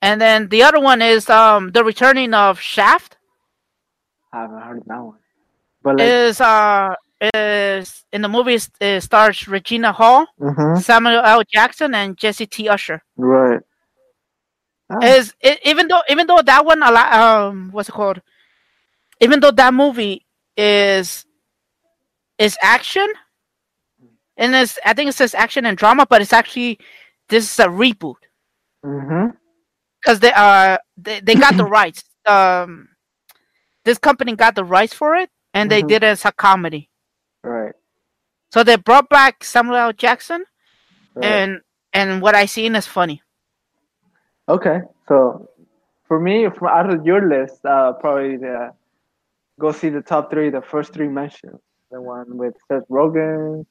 And 0.00 0.20
then 0.20 0.48
the 0.48 0.62
other 0.62 0.80
one 0.80 1.02
is 1.02 1.30
um 1.30 1.72
the 1.72 1.84
returning 1.84 2.34
of 2.34 2.60
Shaft 2.60 3.16
I 4.32 4.42
haven't 4.42 4.62
heard 4.62 4.78
of 4.78 4.84
that 4.86 5.02
one. 5.02 5.18
But 5.82 5.98
like, 5.98 6.06
is 6.08 6.40
uh 6.40 6.94
is 7.34 8.04
in 8.12 8.22
the 8.22 8.28
movie 8.28 8.58
it 8.80 9.02
stars 9.02 9.46
Regina 9.48 9.92
Hall, 9.92 10.26
Mhm. 10.40 10.82
Samuel 10.82 11.22
L. 11.24 11.42
Jackson, 11.50 11.94
and 11.94 12.16
Jesse 12.16 12.46
T. 12.46 12.68
Usher. 12.68 13.02
right. 13.16 13.60
Ah, 14.90 14.98
Is 15.02 15.34
it, 15.40 15.58
even 15.64 15.88
though 15.88 16.02
even 16.08 16.26
though 16.26 16.42
that 16.42 16.64
one 16.64 16.82
a 16.82 16.90
lot 16.90 17.12
um 17.12 17.70
what's 17.72 17.88
it 17.88 17.92
called? 17.92 18.20
Even 19.20 19.40
though 19.40 19.50
that 19.52 19.74
movie 19.74 20.26
is 20.56 21.24
is 22.38 22.56
action, 22.62 23.08
and 24.36 24.54
it's 24.54 24.78
I 24.84 24.92
think 24.94 25.08
it 25.10 25.14
says 25.14 25.34
action 25.34 25.66
and 25.66 25.76
drama, 25.76 26.06
but 26.08 26.22
it's 26.22 26.32
actually 26.32 26.78
this 27.28 27.44
is 27.52 27.58
a 27.60 27.68
reboot 27.68 28.16
Mm-hmm. 28.84 29.36
because 30.00 30.20
they 30.20 30.32
uh 30.34 30.78
they, 30.96 31.20
they 31.20 31.36
got 31.36 31.56
the 31.56 31.64
rights. 31.64 32.04
Um, 32.26 32.88
this 33.84 33.98
company 33.98 34.34
got 34.36 34.54
the 34.54 34.64
rights 34.64 34.94
for 34.94 35.16
it, 35.16 35.30
and 35.54 35.70
they 35.70 35.82
Mhm. 35.82 35.88
did 35.88 36.02
it 36.02 36.06
as 36.06 36.24
a 36.24 36.32
comedy. 36.32 36.88
So 38.52 38.62
they 38.62 38.76
brought 38.76 39.08
back 39.08 39.44
Samuel 39.44 39.76
L. 39.76 39.92
Jackson, 39.94 40.44
right. 41.14 41.24
and 41.24 41.60
and 41.94 42.20
what 42.20 42.34
I 42.34 42.44
seen 42.44 42.76
is 42.76 42.86
funny. 42.86 43.22
Okay, 44.46 44.80
so 45.08 45.48
for 46.04 46.20
me, 46.20 46.50
from 46.50 46.68
out 46.68 46.92
of 46.92 47.06
your 47.06 47.26
list, 47.26 47.64
uh, 47.64 47.94
probably 47.94 48.36
the 48.36 48.72
go 49.58 49.72
see 49.72 49.88
the 49.88 50.02
top 50.02 50.30
three, 50.30 50.50
the 50.50 50.60
first 50.60 50.92
three 50.92 51.08
mentioned, 51.08 51.58
the 51.90 52.00
one 52.02 52.36
with 52.36 52.52
Seth 52.68 52.86
Rogen, 52.90 53.64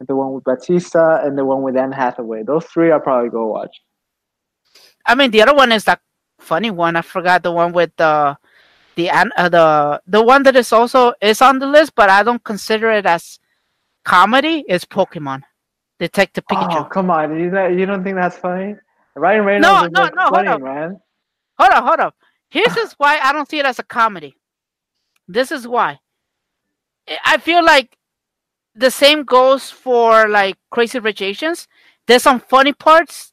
the 0.00 0.16
one 0.16 0.32
with 0.32 0.42
Batista, 0.42 1.24
and 1.24 1.38
the 1.38 1.44
one 1.44 1.62
with 1.62 1.76
Anne 1.76 1.92
Hathaway. 1.92 2.42
Those 2.42 2.64
three, 2.64 2.90
I'll 2.90 2.98
probably 2.98 3.30
go 3.30 3.46
watch. 3.46 3.80
I 5.06 5.14
mean, 5.14 5.30
the 5.30 5.42
other 5.42 5.54
one 5.54 5.70
is 5.70 5.84
that 5.84 6.00
funny 6.40 6.72
one. 6.72 6.96
I 6.96 7.02
forgot 7.02 7.44
the 7.44 7.52
one 7.52 7.72
with 7.72 7.92
the 7.96 8.36
the 8.96 9.08
uh, 9.08 9.48
the 9.48 10.02
the 10.04 10.20
one 10.20 10.42
that 10.42 10.56
is 10.56 10.72
also 10.72 11.12
is 11.22 11.40
on 11.40 11.60
the 11.60 11.68
list, 11.68 11.94
but 11.94 12.10
I 12.10 12.24
don't 12.24 12.42
consider 12.42 12.90
it 12.90 13.06
as 13.06 13.38
comedy. 14.10 14.64
Is 14.68 14.84
Pokemon 14.84 15.42
Detective 15.98 16.44
Pikachu. 16.46 16.80
Oh, 16.80 16.84
Pikachu? 16.84 16.90
come 16.90 17.10
on, 17.10 17.38
you 17.38 17.46
you 17.78 17.86
don't 17.86 18.02
think 18.04 18.16
that's 18.16 18.36
funny? 18.36 18.76
Ryan 19.14 19.44
Reynolds 19.44 19.82
No, 19.82 19.84
is 19.86 19.92
no, 19.92 20.04
no, 20.14 20.22
hold 20.22 20.34
funny, 20.34 20.48
up. 20.48 20.62
man. 20.62 21.00
Hold 21.58 21.72
up, 21.72 21.84
hold 21.84 22.00
up. 22.00 22.14
Here's 22.50 22.76
is 22.76 22.94
why 22.98 23.18
I 23.18 23.32
don't 23.32 23.48
see 23.48 23.58
it 23.58 23.66
as 23.66 23.78
a 23.78 23.82
comedy. 23.84 24.34
This 25.28 25.52
is 25.52 25.66
why. 25.68 26.00
I- 27.08 27.18
I 27.24 27.38
feel 27.38 27.64
like 27.64 27.96
the 28.74 28.90
same 28.90 29.24
goes 29.24 29.70
for 29.70 30.28
like 30.28 30.56
Crazy 30.70 30.98
Rich 30.98 31.22
Asians. 31.22 31.68
There's 32.06 32.22
some 32.22 32.40
funny 32.40 32.72
parts, 32.72 33.32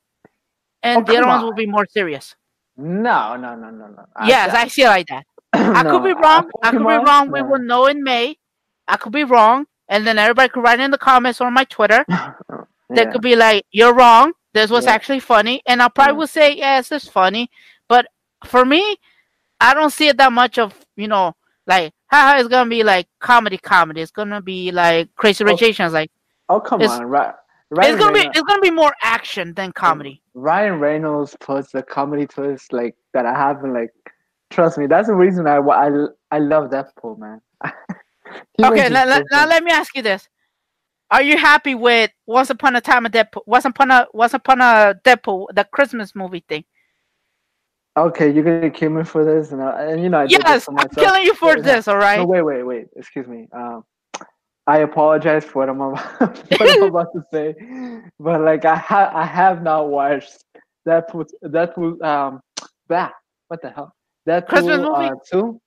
and 0.84 0.99
Oh, 0.99 1.03
the 1.05 1.13
other 1.17 1.21
come 1.25 1.30
ones 1.30 1.43
will 1.43 1.53
be 1.53 1.65
more 1.67 1.86
serious. 1.89 2.36
No, 2.78 3.36
no, 3.38 3.55
no, 3.55 3.69
no, 3.71 3.88
no. 3.88 4.05
I- 4.15 4.28
yes, 4.28 4.53
I 4.53 4.67
see 4.67 4.84
it 4.84 4.89
like 4.89 5.07
that. 5.07 5.25
I 5.53 5.82
no, 5.84 5.91
could 5.91 6.03
be 6.03 6.13
wrong. 6.13 6.49
I 6.61 6.71
could 6.71 6.80
be 6.80 6.97
wrong. 7.09 7.32
We 7.32 7.41
will 7.41 7.59
know 7.59 7.88
in 7.88 8.03
May. 8.03 8.38
I 8.88 8.97
could 8.97 9.13
be 9.13 9.23
wrong, 9.23 9.65
and 9.90 10.06
then 10.06 10.18
everybody 10.18 10.50
could 10.50 10.64
write 10.64 10.80
in 10.80 10.92
the 10.92 10.98
comments 10.98 11.42
or 11.42 11.52
my 11.52 11.64
Twitter. 11.66 12.06
They 12.90 13.04
Yeah. 13.04 13.12
could 13.12 13.22
be 13.22 13.36
like, 13.36 13.66
"You're 13.72 13.94
wrong. 13.94 14.32
This 14.54 14.70
was 14.72 14.86
Yeah. 14.86 14.92
actually 14.94 15.20
funny," 15.20 15.62
and 15.66 15.82
I 15.82 15.90
probably 15.90 16.14
Yeah. 16.14 16.18
will 16.20 16.28
say, 16.28 16.56
"Yes, 16.56 16.90
it's 16.92 17.08
funny." 17.10 17.50
But 17.90 18.08
for 18.46 18.64
me, 18.64 18.96
I 19.60 19.74
don't 19.74 19.90
see 19.92 20.08
it 20.08 20.16
that 20.18 20.32
much 20.32 20.58
of 20.58 20.74
you 20.96 21.10
know, 21.10 21.36
like, 21.66 21.94
haha, 22.10 22.40
it's 22.40 22.48
gonna 22.48 22.70
be 22.70 22.84
like 22.84 23.08
comedy, 23.20 23.58
comedy. 23.58 24.00
It's 24.02 24.12
gonna 24.12 24.42
be 24.42 24.72
like 24.72 25.10
Crazy 25.18 25.44
oh. 25.44 25.48
Rich 25.48 25.56
Okay. 25.64 25.68
Asians. 25.68 25.92
Like, 25.92 26.12
Oh, 26.48 26.62
come 26.62 26.82
on, 26.82 27.04
Ri- 27.06 27.20
Ryan 27.72 27.92
it's 27.94 28.00
gonna 28.02 28.14
be, 28.14 28.26
it's 28.26 28.42
gonna 28.44 28.62
be 28.62 28.72
more 28.72 28.94
action 29.04 29.54
than 29.54 29.74
comedy. 29.74 30.22
Ryan 30.34 30.80
Reynolds 30.80 31.36
puts 31.42 31.72
the 31.74 31.84
comedy 31.84 32.26
twist 32.26 32.72
like 32.72 32.96
that 33.14 33.26
I 33.26 33.34
haven't 33.34 33.74
like. 33.74 33.92
Trust 34.50 34.78
me, 34.78 34.88
that's 34.88 35.10
the 35.10 35.14
reason 35.16 35.46
I 35.46 35.58
I, 35.58 35.90
I 36.32 36.40
love 36.40 36.70
Deadpool, 36.70 37.20
man. 37.20 37.42
Okay, 38.63 38.89
now, 38.89 39.05
now, 39.05 39.21
now 39.32 39.47
let 39.47 39.63
me 39.63 39.71
ask 39.71 39.95
you 39.95 40.01
this: 40.01 40.28
Are 41.11 41.21
you 41.21 41.38
happy 41.38 41.75
with 41.75 42.11
Once 42.25 42.49
Upon 42.49 42.75
a 42.75 42.82
Time 42.82 43.05
a 43.05 43.09
Deadpool? 43.09 43.43
Once 43.45 43.65
upon 43.65 43.91
a 43.91 44.07
Once 44.13 44.34
Upon 44.34 44.61
a 44.61 44.95
Deadpool, 45.03 45.47
the 45.53 45.65
Christmas 45.71 46.15
movie 46.15 46.43
thing? 46.47 46.63
Okay, 47.97 48.32
you're 48.32 48.43
gonna 48.43 48.69
kill 48.69 48.91
me 48.91 49.03
for 49.03 49.25
this, 49.25 49.51
and, 49.51 49.61
I, 49.61 49.86
and 49.86 50.03
you 50.03 50.09
know 50.09 50.19
I 50.19 50.25
Yes, 50.25 50.67
I'm 50.67 50.88
killing 50.89 51.23
you 51.23 51.34
for 51.34 51.59
this. 51.59 51.88
All 51.88 51.97
right. 51.97 52.17
No, 52.17 52.25
wait, 52.25 52.43
wait, 52.43 52.63
wait. 52.63 52.88
Excuse 52.95 53.28
me. 53.28 53.47
Um, 53.51 53.84
I 54.67 54.80
apologize 54.80 55.45
for 55.45 55.59
what 55.59 55.69
I'm 55.69 55.82
about, 55.82 56.38
what 56.59 56.69
I'm 56.69 56.84
about 56.89 57.07
to 57.13 57.23
say, 57.32 57.55
but 58.19 58.41
like 58.41 58.65
I 58.65 58.75
have 58.75 59.15
I 59.15 59.25
have 59.25 59.63
not 59.63 59.89
watched 59.89 60.43
that 60.86 61.07
put 61.09 61.32
that 61.41 61.73
Deadpool 61.73 62.03
um 62.03 62.41
bah, 62.88 63.09
what 63.47 63.61
the 63.61 63.71
hell 63.71 63.93
that 64.25 64.47
Christmas 64.47 64.80
movie? 64.80 64.91
uh, 64.91 65.15
two. 65.32 65.59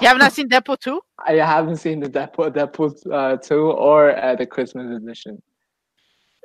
You 0.00 0.08
have 0.08 0.18
not 0.18 0.32
seen 0.32 0.48
Deadpool 0.48 0.78
two? 0.78 1.00
I 1.26 1.32
haven't 1.34 1.76
seen 1.76 2.00
the 2.00 2.08
Deadpool 2.08 2.50
Deadpool 2.52 2.90
uh, 3.12 3.36
two 3.38 3.70
or 3.72 4.16
uh, 4.16 4.34
the 4.36 4.46
Christmas 4.46 4.86
edition. 4.96 5.42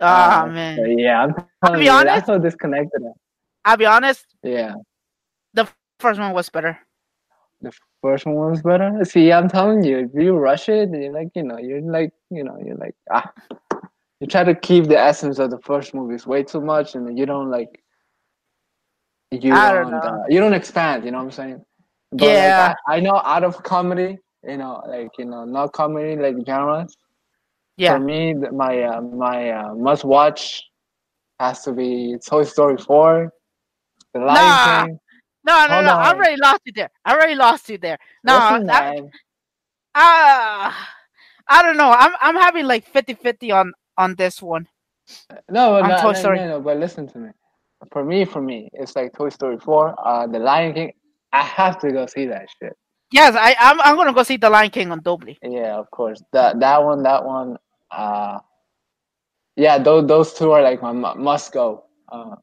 Ah 0.02 0.46
Uh, 0.46 0.48
man. 0.48 0.76
so 0.78 0.84
yeah, 0.86 1.24
I'm 1.24 1.34
telling 1.64 1.80
be 1.80 1.86
you, 1.86 1.92
honest- 1.92 2.06
that's 2.06 2.28
how 2.28 2.38
disconnected. 2.38 3.02
I- 3.06 3.18
I'll 3.72 3.78
be 3.78 3.86
honest. 3.86 4.26
Yeah, 4.44 4.74
The 5.54 5.66
First 6.00 6.20
one 6.20 6.34
was 6.34 6.50
better. 6.50 6.80
the 7.62 7.72
first 8.02 8.26
one 8.26 8.36
was 8.52 8.62
better. 8.62 9.04
See, 9.04 9.32
I'm 9.34 9.50
telling 9.50 9.84
you, 9.84 9.98
if 10.06 10.12
you 10.14 10.34
rush 10.38 10.70
it, 10.70 10.90
you're 10.92 11.12
like, 11.12 11.30
you 11.36 11.44
know, 11.44 11.58
you're 11.58 11.82
like, 11.82 12.14
you 12.30 12.44
know, 12.46 12.58
you're 12.66 12.78
like, 12.78 12.96
ah, 13.12 13.30
you 14.22 14.28
try 14.28 14.44
to 14.46 14.56
keep 14.56 14.86
the 14.86 14.98
essence 14.98 15.38
of 15.40 15.50
the 15.52 15.60
first 15.60 15.94
movies 15.94 16.26
way 16.26 16.42
too 16.44 16.62
much, 16.62 16.96
and 16.96 17.18
you 17.20 17.26
don't 17.26 17.52
like, 17.52 17.84
you 19.32 19.54
I 19.54 19.74
don't, 19.74 19.92
don't. 19.92 19.94
Uh, 19.94 20.24
you 20.30 20.40
don't 20.40 20.54
expand. 20.54 21.04
You 21.04 21.12
know 21.12 21.18
what 21.18 21.26
I'm 21.26 21.32
saying? 21.32 21.66
But, 22.12 22.22
like, 22.22 22.34
Yeah. 22.34 22.74
I, 22.88 22.98
I 22.98 23.00
know 23.00 23.18
out 23.24 23.44
of 23.44 23.62
comedy, 23.64 24.18
you 24.44 24.58
know, 24.58 24.82
like 24.88 25.10
you 25.18 25.26
know, 25.26 25.46
not 25.46 25.74
comedy 25.74 26.16
like 26.16 26.36
genres. 26.46 26.96
Yeah. 27.78 27.94
For 27.94 28.00
me, 28.00 28.34
my 28.34 28.82
uh, 28.84 29.02
my 29.02 29.52
uh, 29.52 29.74
must 29.76 30.04
watch 30.04 30.64
has 31.40 31.62
to 31.64 31.72
be 31.72 32.18
Toy 32.26 32.44
Story 32.44 32.78
4, 32.78 33.32
The 34.14 34.20
Lion 34.20 34.36
Nah. 34.36 34.86
King. 34.86 35.00
No, 35.46 35.66
no, 35.68 35.74
Hold 35.76 35.86
no. 35.86 35.92
I 35.94 36.10
already 36.14 36.36
lost 36.42 36.62
you 36.66 36.74
there. 36.74 36.90
I 37.06 37.14
already 37.14 37.36
lost 37.36 37.70
you 37.70 37.78
there. 37.78 37.98
No, 38.26 38.34
Listen, 38.38 38.70
I, 38.70 38.98
uh, 39.96 40.74
I 41.48 41.62
don't 41.64 41.78
know. 41.78 41.92
I'm 41.92 42.14
I'm 42.22 42.36
having 42.36 42.66
like 42.66 42.92
50-50 42.92 43.54
on 43.56 43.74
on 43.98 44.16
this 44.16 44.42
one. 44.42 44.68
No, 45.50 45.78
on 45.82 45.88
no, 45.90 46.02
Toy 46.02 46.12
no, 46.12 46.20
Story. 46.20 46.38
no, 46.40 46.48
no, 46.50 46.62
but 46.62 46.78
listen 46.78 47.08
to 47.08 47.18
me. 47.18 47.30
For 47.92 48.04
me, 48.04 48.26
for 48.26 48.42
me, 48.42 48.68
it's 48.74 48.96
like 48.96 49.14
Toy 49.14 49.30
Story 49.30 49.58
4, 49.58 49.96
uh, 50.06 50.28
The 50.28 50.40
Lion 50.40 50.74
King. 50.74 50.92
I 51.32 51.44
have 51.44 51.80
to 51.80 51.92
go 51.92 52.06
see 52.06 52.26
that 52.28 52.48
shit. 52.62 52.74
Yes, 53.12 53.36
I 53.36 53.56
I'm 53.60 53.82
I'm 53.82 53.96
gonna 53.96 54.14
go 54.14 54.24
see 54.24 54.38
The 54.38 54.50
Lion 54.50 54.70
King 54.70 54.92
on 54.92 55.02
Dolby. 55.02 55.38
Yeah, 55.42 55.78
of 55.78 55.90
course. 55.92 56.22
That 56.32 56.60
that 56.60 56.84
one, 56.84 57.04
that 57.04 57.26
one. 57.26 57.58
Uh, 57.92 58.40
yeah, 59.56 59.78
those 59.80 60.08
those 60.08 60.34
two 60.34 60.52
are 60.52 60.62
like 60.62 60.82
my 60.82 60.92
must 60.92 61.52
go. 61.52 61.86
Uh, 62.12 62.36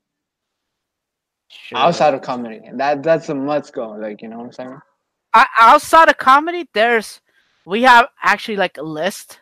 outside 1.75 2.15
of 2.15 2.23
comedy, 2.23 2.61
that 2.75 3.03
that's 3.03 3.29
a 3.29 3.35
must 3.35 3.73
go. 3.73 3.91
Like 3.91 4.23
you 4.23 4.29
know 4.29 4.39
what 4.39 4.47
I'm 4.47 4.53
saying? 4.53 4.79
I, 5.35 5.47
outside 5.59 6.09
of 6.09 6.19
comedy, 6.19 6.69
there's 6.75 7.21
we 7.65 7.83
have 7.83 8.09
actually 8.23 8.57
like 8.57 8.79
a 8.79 8.83
list. 8.83 9.41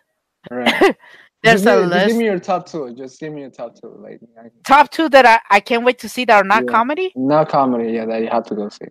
Right. 0.50 0.96
there's 1.42 1.62
just, 1.62 1.66
a 1.66 1.80
give, 1.80 1.88
list. 1.88 2.08
give 2.08 2.16
me 2.16 2.24
your 2.24 2.38
top 2.38 2.66
two. 2.66 2.94
Just 2.96 3.18
give 3.20 3.32
me 3.32 3.42
your 3.42 3.50
top 3.50 3.80
two. 3.80 3.94
Like, 3.98 4.20
Top 4.66 4.90
two 4.90 5.08
that 5.10 5.24
I, 5.26 5.40
I 5.56 5.60
can't 5.60 5.84
wait 5.84 5.98
to 6.00 6.08
see 6.08 6.24
that 6.26 6.36
are 6.36 6.46
not 6.46 6.64
Yeah. 6.64 6.70
comedy. 6.70 7.12
not 7.16 7.48
comedy. 7.48 7.92
Yeah, 7.92 8.06
that 8.06 8.22
you 8.22 8.28
have 8.28 8.44
to 8.46 8.54
go 8.54 8.68
see. 8.68 8.86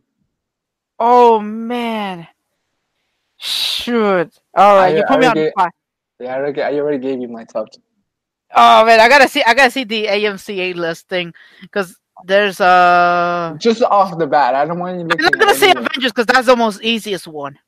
Oh 1.06 1.42
man. 1.42 2.26
Shoot. 3.38 4.32
All 4.56 4.78
right, 4.78 4.94
I- 4.94 4.98
you 4.98 5.04
put 5.04 5.18
I 5.18 5.20
me 5.20 5.26
on 5.26 5.36
the 5.36 5.50
spot. 5.50 5.72
Yeah, 6.18 6.34
I 6.34 6.38
already, 6.38 6.62
I 6.62 6.74
already 6.76 6.98
gave 7.00 7.20
you 7.20 7.28
my 7.28 7.44
top 7.44 7.70
two. 7.74 7.82
Oh 8.56 8.86
man, 8.86 9.02
I 9.02 9.10
gotta 9.10 9.28
see. 9.28 9.44
I 9.44 9.54
gotta 9.54 9.70
see 9.70 9.84
the 9.84 10.06
AMCA 10.06 10.76
list 10.76 11.10
thing 11.10 11.34
because 11.60 12.00
there's 12.24 12.62
uh. 12.62 13.58
Just 13.60 13.82
off 13.84 14.18
the 14.18 14.26
bat, 14.28 14.56
I 14.56 14.66
don't 14.66 14.80
want 14.80 14.96
you 14.98 15.02
I'm 15.02 15.26
not 15.26 15.40
gonna 15.40 15.56
say 15.56 15.72
Avengers 15.72 16.14
because 16.14 16.28
that's 16.28 16.48
the 16.48 16.56
most 16.56 16.82
easiest 16.82 17.28
one. 17.28 17.60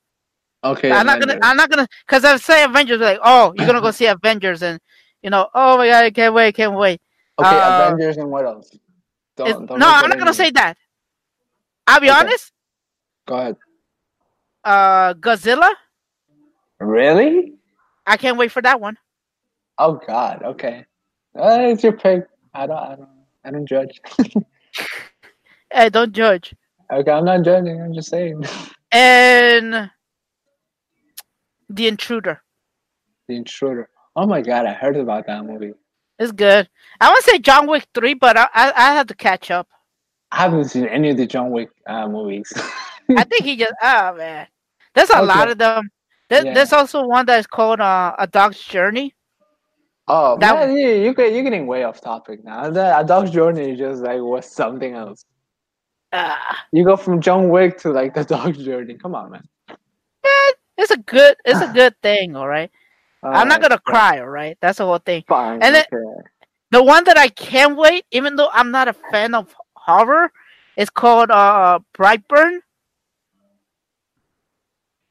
Okay. 0.64 0.92
I'm 0.94 1.06
not 1.06 1.20
gonna. 1.20 1.38
I'm 1.42 1.58
not 1.58 1.70
gonna 1.70 1.88
because 2.08 2.24
I 2.24 2.38
say 2.38 2.64
Avengers 2.64 3.02
like, 3.02 3.20
oh, 3.22 3.54
you're 3.58 3.68
gonna 3.68 3.82
go 3.82 3.92
see 3.92 4.06
Avengers 4.06 4.64
and 4.64 4.80
you 5.22 5.30
know, 5.30 5.50
oh 5.54 5.78
my 5.78 5.90
god, 5.90 6.06
I 6.06 6.12
can't 6.12 6.34
wait, 6.34 6.56
can't 6.56 6.74
wait. 6.74 7.02
Okay, 7.38 7.60
uh, 7.60 7.74
Avengers 7.74 8.16
and 8.16 8.32
what 8.32 8.46
else? 8.46 8.70
Don't, 9.36 9.66
don't 9.66 9.80
no, 9.80 9.90
I'm 9.90 10.08
not 10.08 10.20
gonna 10.20 10.34
say 10.34 10.52
that. 10.52 10.78
I'll 11.86 12.00
be 12.00 12.10
Okay. 12.10 12.18
honest. 12.18 12.54
Go 13.28 13.36
ahead. 13.36 13.56
Uh, 14.64 15.14
Godzilla. 15.16 15.70
Really? 16.80 17.54
I 18.06 18.18
can't 18.18 18.38
wait 18.38 18.52
for 18.52 18.62
that 18.62 18.80
one. 18.80 18.98
Oh 19.78 20.00
God. 20.08 20.44
Okay. 20.44 20.86
Uh, 21.38 21.58
it's 21.62 21.84
your 21.84 21.94
pick. 21.94 22.28
I 22.54 22.68
don't. 22.68 22.78
I 22.78 22.96
don't. 22.96 23.10
I 23.46 23.52
don't 23.52 23.66
judge. 23.66 24.00
Hey, 25.74 25.90
don't 25.90 26.14
judge. 26.14 26.54
okay, 26.94 27.12
I'm 27.12 27.26
not 27.26 27.44
judging. 27.44 27.82
I'm 27.82 27.94
just 27.94 28.10
saying. 28.10 28.44
And 28.92 29.90
The 31.70 31.88
Intruder. 31.88 32.42
the 33.28 33.36
Intruder. 33.36 33.90
Oh 34.16 34.26
my 34.26 34.42
God, 34.42 34.66
I 34.68 34.74
heard 34.74 34.96
about 34.96 35.28
that 35.28 35.44
movie. 35.44 35.74
It's 36.20 36.32
good. 36.32 36.70
I 37.02 37.10
want 37.10 37.26
to 37.26 37.32
say 37.32 37.40
John 37.40 37.68
Wick 37.68 37.88
three, 37.94 38.14
but 38.14 38.38
I 38.38 38.48
I, 38.54 38.72
I 38.76 38.94
have 38.94 39.08
to 39.08 39.16
catch 39.16 39.52
up. 39.52 39.68
I 40.32 40.44
haven't 40.44 40.66
seen 40.66 40.86
any 40.86 41.10
of 41.10 41.18
the 41.18 41.26
John 41.26 41.52
Wick 41.52 41.70
uh, 41.88 42.08
movies. 42.08 42.54
I 43.10 43.24
think 43.30 43.44
he 43.44 43.56
just 43.56 43.74
oh 43.84 44.16
man, 44.16 44.48
there's 44.94 45.10
a 45.10 45.22
lot 45.22 45.50
of 45.50 45.58
them. 45.58 45.90
There, 46.30 46.44
Yeah. 46.46 46.54
There's 46.56 46.74
also 46.74 47.06
one 47.06 47.26
that's 47.28 47.46
called 47.48 47.80
uh, 47.80 48.16
A 48.18 48.26
Dog's 48.28 48.60
Journey. 48.60 49.14
oh, 50.08 50.38
That 50.40 50.56
man, 50.56 50.76
you 50.76 50.90
you 50.90 51.14
you're 51.18 51.44
getting 51.44 51.68
way 51.68 51.84
off 51.84 52.02
topic 52.02 52.44
now. 52.44 52.70
The 52.70 52.98
A 53.00 53.04
Dog's 53.04 53.32
Journey 53.32 53.72
is 53.72 53.78
just 53.80 54.02
like 54.02 54.20
was 54.22 54.46
something 54.50 54.94
else. 54.96 55.24
Uh, 56.12 56.36
You 56.72 56.84
go 56.84 56.96
from 56.98 57.22
John 57.22 57.50
Wick 57.50 57.78
to 57.80 57.92
like 57.92 58.14
the 58.16 58.24
Dog's 58.24 58.58
Journey. 58.64 58.96
Come 58.96 59.14
on, 59.16 59.32
man. 59.32 59.44
it's 60.78 60.92
a 60.92 60.98
good 60.98 61.36
it's 61.46 61.62
a 61.62 61.68
good 61.80 61.94
thing. 62.02 62.36
All 62.36 62.48
right, 62.48 62.72
I'm 63.24 63.48
not 63.48 63.62
gonna 63.62 63.80
cry. 63.80 64.20
All 64.20 64.30
right, 64.30 64.58
that's 64.62 64.80
the 64.80 64.86
whole 64.86 64.98
thing. 65.00 65.24
Fine. 65.28 65.62
And 65.62 65.76
then- 65.76 65.86
okay. 65.94 66.22
The 66.72 66.84
one 66.84 67.04
that 67.06 67.18
I 67.18 67.30
can't 67.30 67.78
wait, 67.78 68.06
even 68.12 68.36
though 68.36 68.50
I'm 68.52 68.72
not 68.72 68.88
a 68.88 68.94
fan 69.12 69.34
of 69.36 69.54
horror, 69.76 70.32
is 70.76 70.90
called 70.90 71.30
uh 71.32 71.80
Brightburn. 71.94 72.60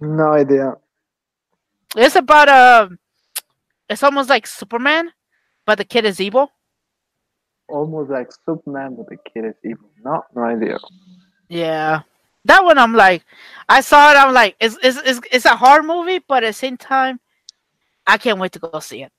No 0.05 0.32
idea. 0.32 0.74
It's 1.96 2.16
about 2.16 2.48
uh, 2.48 2.88
it's 3.88 4.02
almost 4.02 4.28
like 4.28 4.46
Superman, 4.46 5.11
but 5.64 5.78
the 5.78 5.84
kid 5.84 6.05
is 6.05 6.20
evil. 6.20 6.50
Almost 7.68 8.11
like 8.11 8.30
Superman, 8.44 8.96
but 8.96 9.09
the 9.09 9.16
kid 9.16 9.46
is 9.46 9.55
evil. 9.64 9.88
No, 10.05 10.22
no 10.34 10.42
idea. 10.42 10.76
Yeah, 11.48 12.02
that 12.44 12.62
one 12.62 12.78
I'm 12.78 12.92
like, 12.92 13.24
I 13.68 13.80
saw 13.80 14.11
it. 14.12 14.16
I'm 14.16 14.34
like, 14.34 14.57
it's 14.61 14.76
it's 14.82 14.98
it's, 15.05 15.20
it's 15.32 15.44
a 15.46 15.57
horror 15.57 15.82
movie, 15.82 16.20
but 16.26 16.44
at 16.44 16.48
the 16.48 16.52
same 16.52 16.76
time, 16.76 17.18
I 18.07 18.18
can't 18.18 18.38
wait 18.38 18.52
to 18.52 18.59
go 18.59 18.78
see 18.80 19.02
it. 19.05 19.12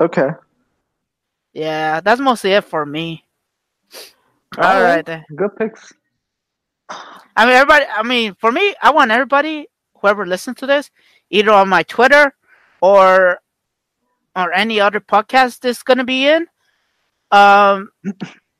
Okay. 0.00 0.30
Yeah, 1.52 2.00
that's 2.00 2.20
mostly 2.20 2.52
it 2.52 2.64
for 2.64 2.86
me. 2.86 3.24
All 4.58 4.64
Alright. 4.64 5.08
right. 5.08 5.22
Good 5.36 5.56
picks. 5.56 5.92
I 7.36 7.46
mean, 7.46 7.54
everybody. 7.54 7.84
I 7.92 8.02
mean, 8.02 8.34
for 8.34 8.52
me, 8.52 8.74
I 8.80 8.90
want 8.90 9.10
everybody, 9.10 9.66
whoever 10.04 10.26
listens 10.26 10.58
to 10.58 10.66
this, 10.66 10.90
either 11.30 11.50
on 11.52 11.68
my 11.68 11.82
Twitter 11.84 12.34
or 12.82 13.40
or 14.36 14.52
any 14.52 14.80
other 14.80 15.00
podcast 15.00 15.60
that's 15.60 15.82
gonna 15.82 16.04
be 16.04 16.26
in. 16.26 16.46
Um, 17.30 17.90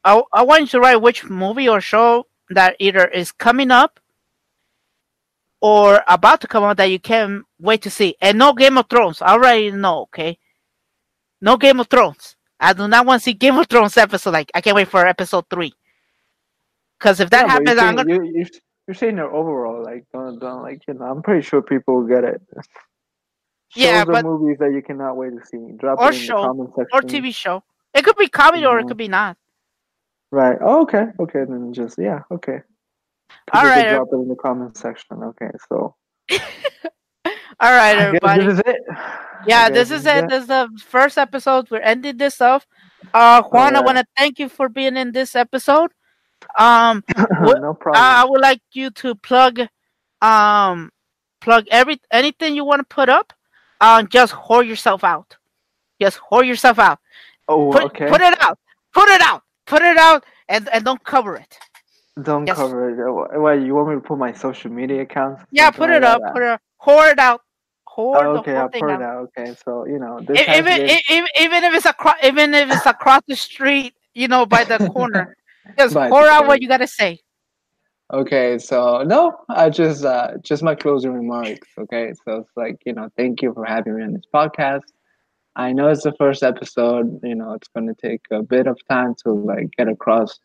I 0.05 0.23
I 0.33 0.43
want 0.43 0.63
you 0.63 0.67
to 0.69 0.81
write 0.81 0.97
which 1.03 1.25
movie 1.29 1.69
or 1.69 1.81
show 1.81 2.27
that 2.51 2.77
either 2.81 3.07
is 3.09 3.33
coming 3.33 3.71
up 3.71 4.01
or 5.61 6.03
about 6.09 6.41
to 6.43 6.49
come 6.49 6.65
out 6.65 6.77
that 6.79 6.91
you 6.91 6.99
can't 7.01 7.45
wait 7.61 7.83
to 7.83 7.91
see, 7.91 8.17
and 8.21 8.39
no 8.39 8.53
Game 8.55 8.79
of 8.79 8.89
Thrones. 8.89 9.23
I 9.23 9.33
already 9.33 9.71
know. 9.71 10.03
Okay, 10.03 10.39
no 11.41 11.57
Game 11.57 11.81
of 11.81 11.89
Thrones. 11.89 12.37
I 12.61 12.73
do 12.73 12.89
not 12.89 13.07
want 13.07 13.21
to 13.21 13.25
see 13.25 13.35
Game 13.35 13.59
of 13.59 13.67
Thrones 13.69 13.97
episode. 13.99 14.33
Like 14.33 14.51
I 14.55 14.63
can't 14.63 14.77
wait 14.77 14.89
for 14.89 15.07
episode 15.07 15.45
three. 15.51 15.75
Because 16.99 17.21
if 17.21 17.31
that 17.31 17.47
Yeah, 17.47 17.53
happens, 17.53 17.79
I'm 17.79 17.97
gonna. 17.97 18.19
You, 18.87 18.93
you, 18.93 18.95
you're 18.95 18.95
saying 18.95 19.17
your 19.17 19.35
overall, 19.35 19.83
like, 19.83 20.05
don't, 20.13 20.39
don't, 20.39 20.63
like, 20.63 20.83
you 20.89 20.95
know, 20.95 21.05
I'm 21.07 21.23
pretty 21.23 21.43
sure 21.43 21.63
people 21.63 21.95
will 22.01 22.07
get 22.09 22.25
it. 22.25 22.43
Yeah, 23.75 24.03
or 24.03 24.07
but- 24.07 24.25
movies 24.25 24.59
that 24.61 24.73
you 24.73 24.83
cannot 24.83 25.17
wait 25.17 25.31
to 25.31 25.45
see. 25.47 25.73
Drop 25.77 25.99
Or 25.99 26.09
it 26.11 26.15
in 26.15 26.21
show, 26.21 26.43
the 26.43 26.47
comment 26.49 26.71
section. 26.77 26.89
or 26.93 27.01
TV 27.03 27.35
show. 27.35 27.63
It 27.95 28.05
could 28.05 28.17
be 28.17 28.29
comedy 28.29 28.65
or 28.67 28.79
it 28.79 28.85
Mhm. 28.85 28.89
could 28.89 28.97
be 28.97 29.09
not. 29.09 29.37
Right. 30.31 30.59
Oh, 30.61 30.83
okay. 30.83 31.07
Okay. 31.21 31.45
Then 31.49 31.73
just 31.73 31.97
yeah. 31.99 32.21
Okay. 32.31 32.61
All 33.53 33.61
People 33.61 33.61
could 33.61 33.69
right, 33.69 33.95
Drop 33.95 34.09
it 34.13 34.17
in 34.17 34.29
the 34.29 34.35
comment 34.37 34.77
section. 34.77 35.23
Okay. 35.23 35.51
So. 35.69 35.95
All 37.61 37.71
right, 37.73 37.97
everybody. 37.99 38.45
This 38.45 38.55
is 38.55 38.63
it. 38.67 38.77
Yeah, 39.47 39.71
this 39.71 39.91
is 39.93 40.05
it. 40.07 40.29
This 40.29 40.43
is 40.43 40.49
the 40.49 40.69
first 40.85 41.19
episode. 41.19 41.71
We're 41.71 41.81
ending 41.81 42.17
this 42.17 42.41
off. 42.41 42.67
Uh, 43.13 43.43
Juan, 43.43 43.77
I 43.77 43.81
want 43.81 43.99
to 43.99 44.05
thank 44.17 44.39
you 44.41 44.49
for 44.49 44.69
being 44.69 44.97
in 44.97 45.13
this 45.13 45.37
episode. 45.37 45.93
Um, 46.59 47.03
what- 47.41 47.61
no 47.61 47.75
problem. 47.75 48.03
I 48.03 48.25
would 48.25 48.41
like 48.41 48.61
you 48.73 48.91
to 48.91 49.15
plug, 49.15 49.61
um, 50.23 50.91
plug 51.41 51.67
every 51.71 52.01
anything 52.11 52.55
you 52.55 52.65
want 52.65 52.81
to 52.81 52.85
put 52.95 53.09
up. 53.09 53.33
Um, 53.81 54.09
just 54.09 54.33
whore 54.33 54.67
yourself 54.67 55.05
out. 55.05 55.37
Just 56.01 56.19
whore 56.19 56.47
yourself 56.47 56.79
out. 56.79 56.99
oh, 57.49 57.71
Put, 57.71 57.83
okay. 57.85 58.09
put 58.09 58.21
it 58.21 58.41
out. 58.43 58.59
Put 58.93 59.09
it 59.09 59.21
out. 59.21 59.43
Put 59.67 59.83
it 59.83 59.97
out, 59.97 60.25
and 60.49 60.69
and 60.73 60.85
don't 60.85 61.03
cover 61.05 61.37
it. 61.37 61.59
Don't 62.23 62.47
yes. 62.47 62.57
cover 62.57 62.91
it. 62.91 63.39
Why 63.41 63.55
you 63.55 63.75
want 63.75 63.89
me 63.89 63.95
to 63.97 64.01
put 64.01 64.19
my 64.19 64.33
social 64.33 64.71
media 64.71 65.03
accounts? 65.03 65.43
Yeah, 65.51 65.71
put 65.71 65.89
like 65.91 65.97
it 65.99 66.05
up. 66.05 66.21
that? 66.23 66.33
Put 66.33 66.43
it. 66.43 66.61
Whore 66.83 67.11
it 67.13 67.19
out. 67.19 67.41
Whore 67.89 68.17
Oh, 68.23 68.33
the 68.35 68.39
okay, 68.41 68.53
whole 68.53 68.61
I'll 68.63 68.69
thing 68.69 68.81
put 68.83 68.91
out. 68.91 69.01
it 69.01 69.05
out. 69.05 69.31
Okay, 69.39 69.55
so 69.65 69.87
you 69.87 69.99
know 69.99 70.21
this 70.21 70.39
even 70.49 70.81
even 71.11 71.29
even 71.41 71.65
if 71.65 71.75
it's 71.75 71.87
across 71.87 72.17
even 72.23 72.55
if 72.55 72.71
it's 72.71 72.87
across 72.87 73.23
the 73.27 73.37
street, 73.37 73.95
you 74.15 74.29
know, 74.29 74.47
by 74.47 74.65
the 74.65 74.79
corner, 74.91 75.37
just 75.79 75.95
pour 75.95 76.27
out 76.27 76.47
what 76.47 76.63
you 76.63 76.69
gotta 76.69 76.87
say. 76.87 77.21
Okay, 78.13 78.59
so 78.59 79.03
no, 79.03 79.37
I 79.49 79.71
just 79.71 80.05
uh 80.05 80.37
just 80.43 80.63
my 80.63 80.75
closing 80.75 81.13
remarks. 81.13 81.69
Okay, 81.79 82.13
so 82.25 82.39
it's 82.39 82.51
like 82.57 82.77
you 82.85 82.93
know, 82.93 83.09
thank 83.17 83.43
you 83.43 83.53
for 83.55 83.65
having 83.65 83.97
me 83.97 84.03
on 84.05 84.13
this 84.13 84.25
podcast. 84.33 84.83
I 85.57 85.73
know 85.73 85.89
it's 85.89 86.03
the 86.03 86.13
first 86.19 86.43
episode. 86.43 87.21
You 87.23 87.35
know, 87.35 87.55
it's 87.55 87.69
going 87.69 87.87
to 87.87 87.95
take 87.95 88.23
a 88.33 88.43
bit 88.43 88.67
of 88.67 88.79
time 88.91 89.15
to 89.25 89.31
like 89.31 89.71
get 89.77 89.89
across 89.89 90.39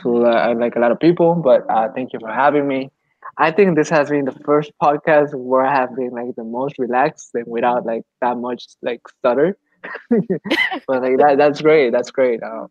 to 0.00 0.26
uh, 0.26 0.54
like 0.58 0.76
a 0.76 0.78
lot 0.78 0.92
of 0.92 0.98
people, 0.98 1.34
but 1.34 1.64
uh, 1.70 1.88
thank 1.94 2.12
you 2.12 2.20
for 2.20 2.32
having 2.32 2.66
me. 2.66 2.90
I 3.36 3.50
think 3.50 3.76
this 3.76 3.90
has 3.90 4.10
been 4.10 4.24
the 4.24 4.38
first 4.44 4.72
podcast 4.82 5.34
where 5.34 5.64
I 5.64 5.74
have 5.74 5.94
been 5.94 6.10
like 6.10 6.34
the 6.36 6.44
most 6.44 6.78
relaxed 6.78 7.30
and 7.34 7.46
without 7.46 7.84
like 7.84 8.02
that 8.20 8.36
much 8.36 8.66
like 8.82 9.00
stutter. 9.18 9.56
but 10.10 11.02
like 11.02 11.18
that, 11.18 11.34
that's 11.36 11.60
great. 11.60 11.90
That's 11.90 12.10
great. 12.10 12.42
Um, 12.42 12.68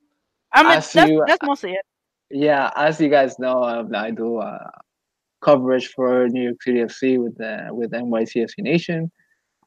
I 0.53 0.63
mean, 0.63 0.69
that's, 0.73 0.93
you- 1.09 1.23
that's 1.27 1.43
mostly 1.43 1.73
it. 1.73 1.85
yeah, 2.29 2.71
as 2.75 2.99
you 3.01 3.09
guys 3.09 3.39
know, 3.39 3.63
um, 3.63 3.93
I 3.95 4.11
do 4.11 4.37
uh, 4.37 4.69
coverage 5.43 5.87
for 5.89 6.27
New 6.29 6.43
York 6.43 6.61
City 6.63 6.79
FC 6.79 7.21
with 7.23 7.37
the 7.37 7.67
with 7.71 7.91
NYCFC 7.91 8.59
Nation. 8.59 9.11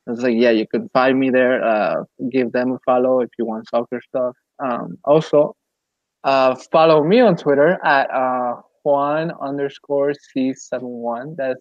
It's 0.07 0.21
like 0.23 0.35
yeah, 0.37 0.51
you 0.51 0.67
can 0.67 0.89
find 0.91 1.19
me 1.19 1.31
there. 1.31 1.63
Uh, 1.65 2.05
give 2.31 2.53
them 2.53 2.73
a 2.73 2.79
follow 2.85 3.21
if 3.21 3.31
you 3.39 3.45
want 3.45 3.69
soccer 3.69 4.01
stuff. 4.09 4.35
Um, 4.59 4.97
also, 5.05 5.55
uh, 6.25 6.55
follow 6.73 7.03
me 7.05 7.21
on 7.21 7.37
Twitter 7.37 7.79
at 7.85 8.11
uh, 8.11 8.61
Juan 8.85 9.33
underscore 9.41 10.15
C 10.15 10.55
seven 10.55 10.89
one. 10.89 11.35
That's 11.37 11.61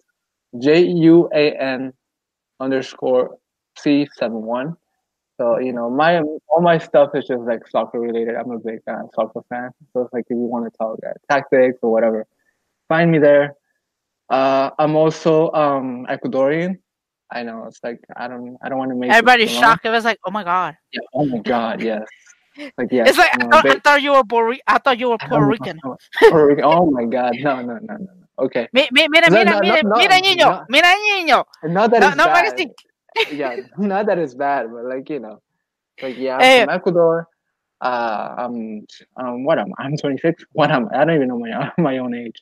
J 0.60 0.80
U 0.86 1.28
A 1.34 1.52
N 1.60 1.92
underscore 2.60 3.36
C 3.78 4.06
seven 4.16 4.42
one. 4.42 4.76
So 5.38 5.58
you 5.58 5.72
know, 5.72 5.90
my 5.90 6.20
all 6.20 6.62
my 6.62 6.78
stuff 6.78 7.10
is 7.14 7.26
just 7.26 7.42
like 7.42 7.66
soccer 7.68 8.00
related. 8.00 8.36
I'm 8.36 8.50
a 8.50 8.58
big 8.58 8.80
uh, 8.86 9.02
soccer 9.14 9.42
fan. 9.48 9.70
So 9.92 10.02
it's 10.02 10.12
like 10.12 10.24
if 10.28 10.30
you 10.30 10.38
want 10.38 10.70
to 10.70 10.76
talk 10.78 10.98
uh, 11.06 11.12
tactics 11.30 11.78
or 11.82 11.92
whatever, 11.92 12.26
find 12.88 13.10
me 13.10 13.18
there. 13.18 13.54
Uh, 14.30 14.70
I'm 14.78 14.96
also 14.96 15.52
um 15.52 16.06
Ecuadorian. 16.08 16.78
I 17.30 17.42
know 17.42 17.64
it's 17.66 17.80
like 17.82 18.00
I 18.16 18.28
don't 18.28 18.56
I 18.62 18.68
don't 18.68 18.78
want 18.78 18.90
to 18.92 18.96
make 18.96 19.10
it 19.10 19.14
Everybody's 19.14 19.50
shocked. 19.50 19.84
It 19.84 19.90
was 19.90 20.04
like, 20.04 20.18
oh 20.24 20.30
my 20.30 20.44
god. 20.44 20.76
Yeah, 20.92 21.00
oh 21.12 21.26
my 21.26 21.38
god, 21.38 21.82
yes. 21.82 22.06
Like 22.78 22.90
yeah, 22.90 23.04
it's 23.06 23.18
like 23.18 23.30
I 23.34 23.50
thought, 23.50 23.66
I 23.66 23.78
thought 23.80 24.02
you 24.02 24.12
were 24.12 24.24
Puerto, 24.24 24.58
I 24.66 24.78
thought 24.78 24.98
you 24.98 25.10
were 25.10 25.18
Puerto 25.28 25.46
Rican. 25.46 25.80
Puerto 25.82 26.46
Rican. 26.46 26.64
Oh 26.64 26.90
my 26.90 27.04
god, 27.04 27.34
no, 27.38 27.56
no, 27.56 27.74
no, 27.74 27.78
no, 27.82 27.96
no. 27.98 28.44
Okay, 28.46 28.68
Mi- 28.72 28.88
mi- 28.92 29.08
Mira, 29.08 29.30
mira, 29.30 29.60
mira, 29.60 29.82
no, 29.82 29.96
mira, 29.96 30.14
niño, 30.20 30.66
mira, 30.68 30.94
niño. 30.94 31.44
not 31.64 31.90
that 31.90 32.00
No, 32.00 32.08
it's 32.08 32.16
no, 32.16 32.24
bad. 32.24 32.70
Yeah, 33.30 33.56
not 33.78 34.06
that 34.06 34.18
it's 34.18 34.34
bad, 34.34 34.66
but 34.72 34.84
like 34.84 35.08
you 35.10 35.20
know, 35.20 35.40
Like, 36.02 36.16
yeah, 36.18 36.36
I'm 36.38 36.42
Hey. 36.42 36.60
from 36.60 36.70
Ecuador. 36.70 37.28
Uh, 37.80 38.34
I'm, 38.38 38.86
um, 39.18 39.44
what 39.44 39.58
am 39.58 39.66
I? 39.78 39.84
I'm 39.84 39.96
26. 39.96 40.44
What 40.52 40.70
am 40.70 40.88
I? 40.92 41.02
I 41.02 41.04
don't 41.04 41.16
even 41.16 41.28
know 41.28 41.38
my 41.38 41.72
my 41.78 41.98
own 41.98 42.14
age. 42.14 42.36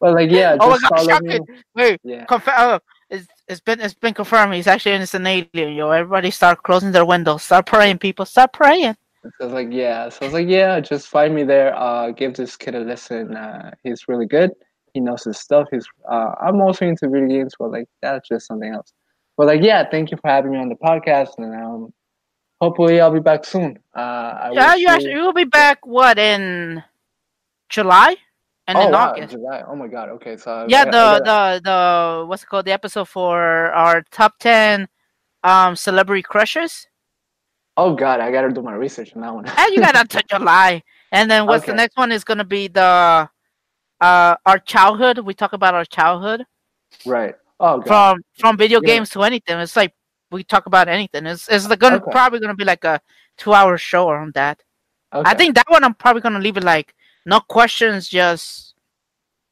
But 0.00 0.14
like, 0.14 0.30
yeah, 0.30 0.56
just 0.56 0.66
Oh 0.66 0.70
my 0.70 0.78
gosh, 1.04 1.20
me. 1.20 1.40
Wait, 1.74 2.00
Yeah. 2.04 2.24
conf- 2.26 2.48
oh, 2.56 2.78
it's, 3.10 3.26
it's 3.48 3.60
been 3.60 3.80
it's 3.80 3.94
been 3.94 4.14
confirmed. 4.14 4.54
He's 4.54 4.66
actually 4.66 4.94
an 4.94 5.26
alien. 5.26 5.74
Yo, 5.74 5.90
everybody 5.90 6.30
start 6.30 6.62
closing 6.62 6.92
their 6.92 7.04
windows. 7.04 7.42
Start 7.42 7.66
praying, 7.66 7.98
people. 7.98 8.24
Start 8.24 8.52
praying. 8.52 8.96
So 9.24 9.30
I 9.40 9.44
was 9.44 9.52
like, 9.52 9.68
yeah. 9.72 10.08
So 10.08 10.18
I 10.22 10.24
was 10.24 10.34
like, 10.34 10.48
yeah, 10.48 10.80
just 10.80 11.08
find 11.08 11.34
me 11.34 11.42
there. 11.44 11.74
Uh, 11.76 12.10
give 12.12 12.34
this 12.34 12.56
kid 12.56 12.74
a 12.74 12.80
listen. 12.80 13.36
Uh, 13.36 13.72
he's 13.82 14.08
really 14.08 14.26
good. 14.26 14.50
He 14.94 15.00
knows 15.00 15.24
his 15.24 15.38
stuff. 15.38 15.68
He's. 15.70 15.86
Uh, 16.10 16.32
I'm 16.40 16.60
also 16.60 16.86
into 16.86 17.08
video 17.08 17.28
games, 17.28 17.54
but 17.58 17.72
like 17.72 17.86
that's 18.00 18.28
just 18.28 18.46
something 18.46 18.72
else. 18.72 18.92
But 19.38 19.46
like, 19.46 19.62
yeah, 19.62 19.88
thank 19.88 20.10
you 20.10 20.18
for 20.20 20.28
having 20.28 20.50
me 20.50 20.58
on 20.58 20.68
the 20.68 20.74
podcast, 20.74 21.38
and 21.38 21.54
um, 21.54 21.94
hopefully 22.60 23.00
I'll 23.00 23.12
be 23.12 23.20
back 23.20 23.44
soon. 23.44 23.78
Uh, 23.96 24.00
I 24.00 24.50
Yeah, 24.52 24.74
you 24.74 24.88
actually 24.88 25.12
you 25.12 25.20
will 25.20 25.32
be 25.32 25.44
back. 25.44 25.86
What 25.86 26.18
in 26.18 26.82
July 27.68 28.16
and 28.66 28.76
oh, 28.76 28.88
in 28.88 28.92
wow, 28.92 29.10
August? 29.12 29.30
July. 29.30 29.62
Oh 29.66 29.76
my 29.76 29.86
god. 29.86 30.08
Okay, 30.10 30.36
so 30.36 30.66
Yeah, 30.68 30.82
I 30.82 30.84
the 30.86 30.90
gotta- 30.90 31.24
the 31.24 31.60
the 31.64 32.26
what's 32.26 32.42
it 32.42 32.48
called? 32.48 32.66
The 32.66 32.72
episode 32.72 33.08
for 33.08 33.70
our 33.72 34.02
top 34.10 34.38
ten 34.40 34.88
um 35.44 35.76
celebrity 35.76 36.22
crushes. 36.22 36.88
Oh 37.76 37.94
god, 37.94 38.18
I 38.18 38.32
gotta 38.32 38.50
do 38.50 38.60
my 38.60 38.74
research 38.74 39.14
on 39.14 39.22
that 39.22 39.32
one. 39.32 39.46
And 39.46 39.72
you 39.72 39.80
got 39.80 39.94
until 39.96 40.22
July. 40.28 40.82
And 41.12 41.30
then 41.30 41.46
what's 41.46 41.64
the 41.64 41.74
next 41.74 41.96
one 41.96 42.10
is 42.10 42.24
gonna 42.24 42.44
be 42.44 42.66
the 42.66 43.30
uh 44.00 44.36
our 44.44 44.58
childhood. 44.58 45.18
We 45.20 45.32
talk 45.34 45.52
about 45.52 45.74
our 45.74 45.84
childhood 45.84 46.44
right. 47.06 47.36
Oh 47.60 47.82
from 47.82 48.22
from 48.38 48.56
video 48.56 48.80
Yeah. 48.82 48.86
games 48.86 49.10
to 49.10 49.22
anything. 49.22 49.58
It's 49.58 49.76
like 49.76 49.92
we 50.30 50.44
talk 50.44 50.66
about 50.66 50.88
anything. 50.88 51.26
It's 51.26 51.48
it's 51.48 51.66
gonna 51.66 51.96
Okay. 51.96 52.10
probably 52.12 52.40
gonna 52.40 52.54
be 52.54 52.64
like 52.64 52.84
a 52.84 53.00
two 53.36 53.52
hour 53.52 53.76
show 53.78 54.08
on 54.10 54.30
that. 54.34 54.62
I 55.12 55.34
think 55.34 55.54
that 55.54 55.64
one 55.68 55.84
I'm 55.84 55.94
probably 55.94 56.20
gonna 56.22 56.38
leave 56.38 56.56
it 56.56 56.64
like 56.64 56.94
no 57.26 57.40
questions, 57.40 58.08
just 58.08 58.74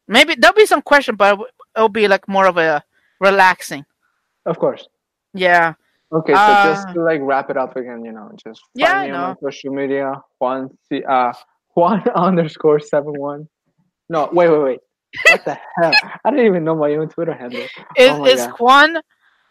maybe 0.06 0.34
there'll 0.34 0.54
be 0.54 0.66
some 0.66 0.82
question, 0.82 1.16
but 1.16 1.38
it'll- 1.76 1.88
be 1.88 2.08
like 2.08 2.26
more 2.28 2.46
of 2.46 2.56
a 2.56 2.82
relaxing. 3.20 3.84
Of 4.46 4.58
course. 4.58 4.88
Yeah. 5.34 5.74
Okay, 6.12 6.32
so 6.34 6.52
just 6.64 6.88
Uh, 6.88 6.92
to 6.94 7.00
like 7.02 7.20
wrap 7.22 7.50
it 7.50 7.56
up 7.56 7.76
again, 7.76 8.04
you 8.04 8.12
know, 8.12 8.30
just 8.36 8.60
find 8.60 8.70
Yeah, 8.74 9.02
me 9.06 9.10
on 9.10 9.36
social 9.42 9.74
media, 9.74 10.22
Juan 10.38 10.70
C 10.88 11.02
uh 11.04 11.32
Juan 11.74 12.02
underscore 12.14 12.78
seven 12.80 13.14
one. 13.18 13.48
No, 14.08 14.28
wait, 14.32 14.48
wait, 14.48 14.62
wait. 14.62 14.80
What 15.30 15.44
the 15.44 15.58
hell? 15.80 15.92
I 16.24 16.30
don't 16.30 16.46
even 16.46 16.64
know 16.64 16.74
my 16.74 16.94
own 16.94 17.08
Twitter 17.08 17.34
handle. 17.34 17.62
Oh 17.98 18.18
my 18.18 18.28
is 18.28 18.40
God. 18.40 18.56
Juan 18.58 19.02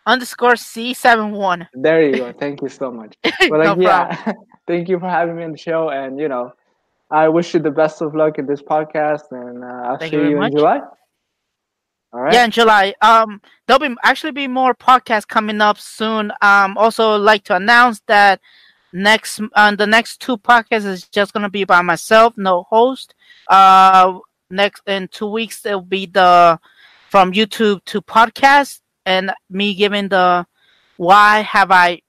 underscore 0.05 0.55
C 0.55 0.93
seven 0.93 1.31
one. 1.31 1.67
There 1.73 2.03
you 2.07 2.17
go. 2.17 2.33
Thank 2.33 2.61
you 2.61 2.69
so 2.69 2.91
much. 2.91 3.15
But 3.23 3.51
like, 3.51 3.65
problem. 3.65 3.81
yeah, 3.81 4.33
thank 4.67 4.89
you 4.89 4.99
for 4.99 5.09
having 5.09 5.35
me 5.35 5.43
on 5.43 5.51
the 5.51 5.57
show, 5.57 5.89
and 5.89 6.19
you 6.19 6.27
know, 6.27 6.53
I 7.11 7.27
wish 7.29 7.53
you 7.53 7.59
the 7.59 7.71
best 7.71 8.01
of 8.01 8.15
luck 8.15 8.39
in 8.39 8.45
this 8.45 8.61
podcast, 8.61 9.31
and 9.31 9.63
uh, 9.63 9.67
I'll 9.67 9.97
Thank 9.97 10.11
see 10.11 10.17
you 10.17 10.29
you 10.29 10.37
much. 10.37 10.51
in 10.51 10.57
July. 10.57 10.81
All 12.13 12.21
right. 12.21 12.33
Yeah, 12.33 12.45
in 12.45 12.51
July. 12.51 12.93
Um, 13.01 13.41
there'll 13.67 13.79
be 13.79 13.93
actually 14.03 14.31
be 14.31 14.47
more 14.47 14.73
podcasts 14.73 15.27
coming 15.27 15.59
up 15.61 15.77
soon. 15.77 16.31
Um, 16.41 16.77
also 16.77 17.17
like 17.17 17.43
to 17.45 17.55
announce 17.55 18.01
that 18.07 18.39
next 18.93 19.41
uh, 19.53 19.75
the 19.75 19.85
next 19.85 20.21
two 20.21 20.37
podcasts 20.37 20.85
is 20.85 21.07
just 21.09 21.33
gonna 21.33 21.49
be 21.49 21.65
by 21.65 21.81
myself, 21.81 22.37
no 22.37 22.63
host. 22.69 23.13
Uh, 23.49 24.19
next 24.49 24.81
in 24.87 25.07
two 25.07 25.27
weeks 25.27 25.65
it'll 25.65 25.81
be 25.81 26.05
the 26.05 26.59
from 27.09 27.31
YouTube 27.31 27.83
to 27.85 28.01
podcast 28.01 28.81
and 29.05 29.31
me 29.49 29.73
giving 29.73 30.09
the 30.09 30.45
why 30.97 31.41
have 31.41 31.71
I 31.71 32.01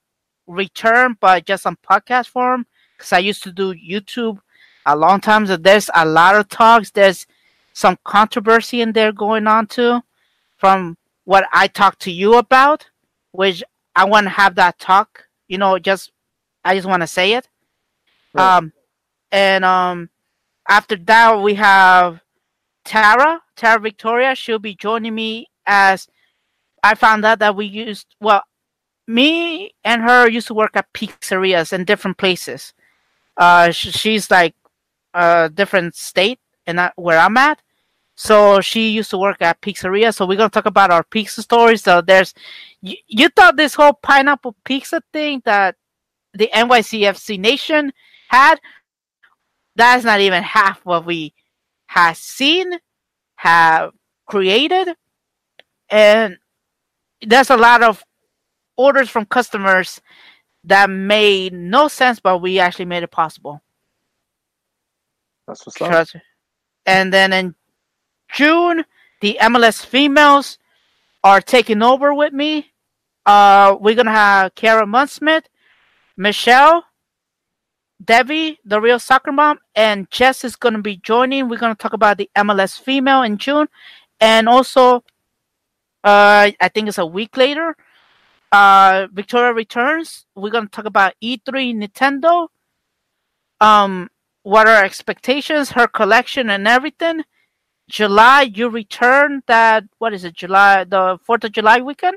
returned, 0.47 1.17
but 1.21 1.45
just 1.47 1.67
on 1.67 1.77
podcast 1.77 2.29
form 2.29 2.67
because 2.97 3.13
I 3.13 3.19
used 3.19 3.43
to 3.45 3.53
do 3.53 3.75
YouTube 3.75 4.39
a 4.85 4.97
long 4.97 5.21
time. 5.21 5.47
So 5.47 5.57
there's 5.57 5.91
a 5.95 6.07
lot 6.07 6.37
of 6.37 6.49
talks. 6.49 6.91
There's 6.91 7.27
some 7.73 7.99
controversy 8.05 8.81
in 8.81 8.93
there 8.93 9.13
going 9.13 9.47
on 9.47 9.67
too 9.67 10.01
from 10.57 10.97
what 11.25 11.47
I 11.53 11.67
talked 11.67 12.01
to 12.03 12.11
you 12.11 12.37
about, 12.37 12.89
which 13.33 13.63
I 13.95 14.05
want 14.05 14.25
to 14.25 14.31
have 14.31 14.55
that 14.55 14.79
talk. 14.79 15.25
You 15.49 15.59
know, 15.59 15.79
just 15.79 16.13
I 16.65 16.75
just 16.75 16.89
want 16.89 17.03
to 17.03 17.07
say 17.07 17.35
it. 17.35 17.49
Right. 18.33 18.57
Um, 18.57 18.73
and 19.31 19.65
um, 19.65 20.11
after 20.69 20.97
that 20.97 21.43
we 21.43 21.55
have 21.55 22.23
Tara, 22.87 23.43
Tara 23.57 23.81
Victoria. 23.81 24.35
She'll 24.35 24.59
be 24.59 24.75
joining 24.75 25.15
me 25.15 25.49
as 25.67 26.09
I 26.83 26.95
found 26.95 27.25
out 27.25 27.41
that 27.41 27.57
we 27.57 27.67
used 27.67 28.07
well, 28.21 28.43
me 29.07 29.75
and 29.85 30.03
her 30.03 30.29
used 30.29 30.47
to 30.47 30.55
work 30.55 30.77
at 30.77 30.93
pizzerias 30.93 31.73
in 31.73 31.85
different 31.85 32.17
places. 32.17 32.73
Uh, 33.37 33.71
sh- 33.71 33.93
she's 33.93 34.31
like 34.31 34.55
a 35.15 35.51
different 35.53 35.95
state 35.95 36.39
and 36.67 36.81
where 36.97 37.19
I'm 37.19 37.37
at. 37.37 37.61
So 38.15 38.61
she 38.61 38.89
used 38.89 39.11
to 39.11 39.19
work 39.19 39.43
at 39.43 39.61
pizzeria. 39.61 40.15
So 40.15 40.25
we're 40.25 40.39
gonna 40.39 40.49
talk 40.49 40.67
about 40.67 40.91
our 40.91 41.05
pizza 41.05 41.43
stories. 41.43 41.83
So 41.83 42.01
there's, 42.01 42.33
you, 42.81 42.97
you 43.09 43.29
thought 43.29 43.57
this 43.57 43.75
whole 43.75 43.93
pineapple 43.93 44.57
pizza 44.65 45.03
thing 45.13 45.43
that 45.45 45.77
the 46.33 46.49
NYCFC 46.55 47.39
Nation 47.39 47.93
had, 48.29 48.57
that's 49.75 50.05
not 50.05 50.21
even 50.21 50.43
half 50.43 50.85
what 50.87 51.05
we 51.05 51.35
have 51.97 52.17
seen, 52.17 52.79
have 53.37 53.93
created, 54.27 54.89
and 55.89 56.37
there's 57.23 57.51
a 57.51 57.57
lot 57.57 57.83
of 57.83 58.05
orders 58.77 59.09
from 59.09 59.25
customers 59.25 60.01
that 60.65 60.91
made 60.91 61.53
no 61.53 61.89
sense, 61.89 62.21
but 62.21 62.39
we 62.43 62.59
actually 62.59 62.85
made 62.85 63.03
it 63.03 63.11
possible. 63.11 63.63
That's 65.47 65.65
what's 65.65 65.81
up. 65.81 66.09
And 66.85 67.13
then 67.13 67.33
in 67.33 67.55
June, 68.33 68.85
the 69.21 69.39
MLS 69.41 69.85
females 69.85 70.59
are 71.25 71.41
taking 71.41 71.83
over 71.83 72.13
with 72.13 72.33
me. 72.33 72.73
Uh, 73.25 73.77
we're 73.81 73.95
gonna 73.95 74.11
have 74.11 74.55
Kara 74.55 74.87
Munsmith, 74.87 75.49
Michelle, 76.17 76.85
Debbie, 78.05 78.59
the 78.65 78.81
real 78.81 78.99
soccer 78.99 79.33
mom, 79.33 79.59
and 79.75 80.11
Jess 80.11 80.45
is 80.45 80.57
gonna 80.57 80.81
be 80.83 80.97
joining. 80.99 81.49
We're 81.49 81.59
gonna 81.59 81.75
talk 81.75 81.93
about 81.95 82.19
the 82.19 82.31
MLS 82.37 82.79
female 82.79 83.23
in 83.23 83.39
June, 83.39 83.69
and 84.21 84.49
also, 84.49 84.97
uh, 86.05 86.51
I 86.61 86.69
think 86.75 86.89
it's 86.89 86.99
a 86.99 87.07
week 87.07 87.37
later. 87.37 87.77
Uh, 88.53 89.09
Victoria 89.13 89.53
returns. 89.53 90.27
We're 90.35 90.51
gonna 90.51 90.69
talk 90.69 90.85
about 90.85 91.15
E3 91.21 91.75
Nintendo. 91.75 92.49
Um, 93.61 94.11
what 94.43 94.69
are 94.69 94.77
our 94.77 94.85
expectations, 94.85 95.71
her 95.73 95.87
collection, 95.89 96.51
and 96.51 96.69
everything. 96.69 97.25
July, 97.89 98.43
you 98.43 98.69
return 98.69 99.43
that 99.47 99.85
what 99.99 100.13
is 100.13 100.25
it? 100.25 100.35
July, 100.35 100.85
the 100.85 101.19
Fourth 101.25 101.45
of 101.45 101.53
July 101.53 101.81
weekend. 101.81 102.17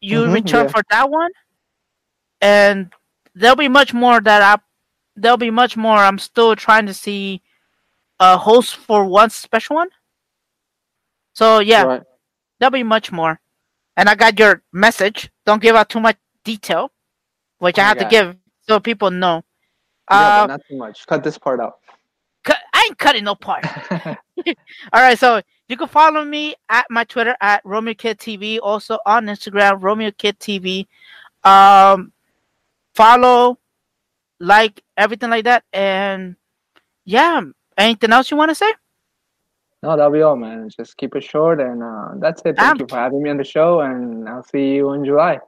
You 0.00 0.22
Mhm, 0.22 0.34
return 0.34 0.66
yeah. 0.66 0.72
for 0.72 0.82
that 0.90 1.08
one, 1.10 1.30
and 2.40 2.92
there'll 3.34 3.56
be 3.56 3.68
much 3.68 3.92
more 3.94 4.20
that 4.20 4.42
I. 4.42 4.60
There'll 5.16 5.36
be 5.36 5.50
much 5.50 5.76
more. 5.76 5.96
I'm 5.96 6.18
still 6.18 6.56
trying 6.56 6.86
to 6.86 6.94
see 6.94 7.42
a 8.20 8.36
host 8.36 8.76
for 8.76 9.04
one 9.04 9.30
special 9.30 9.76
one. 9.76 9.88
So 11.34 11.58
yeah, 11.60 11.82
Right. 11.84 12.02
there'll 12.58 12.70
be 12.72 12.82
much 12.82 13.12
more. 13.12 13.40
And 13.96 14.08
I 14.08 14.14
got 14.14 14.38
your 14.38 14.62
message. 14.72 15.30
Don't 15.46 15.62
give 15.62 15.76
out 15.76 15.88
too 15.88 16.00
much 16.00 16.16
detail, 16.44 16.90
which 17.58 17.78
Oh 17.78 17.82
I 17.82 17.84
have 17.86 17.98
to 17.98 18.04
give 18.06 18.36
so 18.66 18.80
people 18.80 19.10
know. 19.10 19.42
Yeah, 20.10 20.16
Uh, 20.18 20.42
but 20.42 20.46
not 20.54 20.60
too 20.68 20.76
much. 20.76 21.06
Cut 21.06 21.22
this 21.22 21.38
part 21.38 21.60
out. 21.60 21.78
cut, 22.44 22.58
I 22.74 22.86
ain't 22.88 22.98
cutting 22.98 23.24
no 23.24 23.34
part. 23.36 23.64
All 24.92 25.00
right, 25.00 25.18
so 25.18 25.40
you 25.68 25.76
can 25.76 25.86
follow 25.88 26.24
me 26.24 26.54
at 26.68 26.86
my 26.90 27.04
Twitter 27.04 27.36
at 27.40 27.62
Romeo 27.64 27.94
Kid 27.94 28.18
TV, 28.18 28.58
also 28.60 28.98
on 29.06 29.26
Instagram 29.26 29.80
Romeo 29.80 30.10
Kid 30.10 30.38
TV. 30.40 30.86
Um, 31.44 32.12
follow, 32.94 33.58
like 34.40 34.82
everything 34.96 35.30
like 35.30 35.44
that, 35.44 35.64
and 35.72 36.36
yeah. 37.04 37.40
Anything 37.76 38.12
else 38.12 38.30
you 38.30 38.36
want 38.36 38.50
to 38.50 38.54
say? 38.54 38.72
No, 39.82 39.96
that'll 39.96 40.12
be 40.12 40.22
all, 40.22 40.36
man. 40.36 40.68
Just 40.70 40.96
keep 40.96 41.14
it 41.16 41.24
short, 41.24 41.60
and 41.60 41.82
uh, 41.82 42.08
that's 42.18 42.40
it. 42.44 42.56
Thank 42.56 42.70
Um, 42.72 42.76
you 42.80 42.86
for 42.88 42.96
having 42.96 43.22
me 43.22 43.30
on 43.30 43.36
the 43.36 43.44
show, 43.44 43.80
and 43.80 44.28
I'll 44.28 44.44
see 44.44 44.74
you 44.76 44.92
in 44.92 45.04
July. 45.04 45.40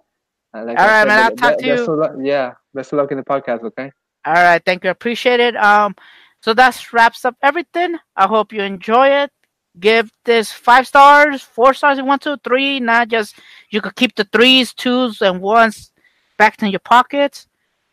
Uh, 0.52 0.64
like 0.64 0.78
All 0.78 0.84
I 0.84 0.88
right, 0.88 1.00
said, 1.02 1.06
man, 1.08 1.22
I'll 1.24 1.30
be- 1.30 1.36
talk 1.36 1.58
be- 1.58 1.62
to 1.64 1.68
you- 1.76 1.96
luck- 1.96 2.12
yeah, 2.20 2.52
best 2.74 2.92
of 2.92 2.98
luck 2.98 3.12
in 3.12 3.18
the 3.18 3.24
podcast. 3.24 3.62
Okay. 3.62 3.92
All 4.26 4.34
right, 4.34 4.60
thank 4.64 4.82
you, 4.84 4.90
appreciate 4.90 5.38
it. 5.40 5.56
Um, 5.56 5.94
so 6.42 6.52
that 6.54 6.92
wraps 6.92 7.24
up 7.24 7.36
everything. 7.42 7.96
I 8.16 8.26
hope 8.26 8.52
you 8.52 8.60
enjoy 8.62 9.08
it. 9.08 9.30
Give 9.78 10.10
this 10.24 10.50
five 10.52 10.86
stars, 10.88 11.42
four 11.42 11.74
stars, 11.74 11.98
if 11.98 12.02
you 12.02 12.06
want 12.08 12.22
to, 12.22 12.38
three. 12.42 12.80
Not 12.80 13.08
just 13.08 13.36
you 13.70 13.80
could 13.80 13.94
keep 13.94 14.16
the 14.16 14.24
threes, 14.24 14.74
twos, 14.74 15.22
and 15.22 15.40
ones 15.40 15.92
back 16.36 16.62
in 16.62 16.70
your 16.70 16.80
pockets. 16.80 17.46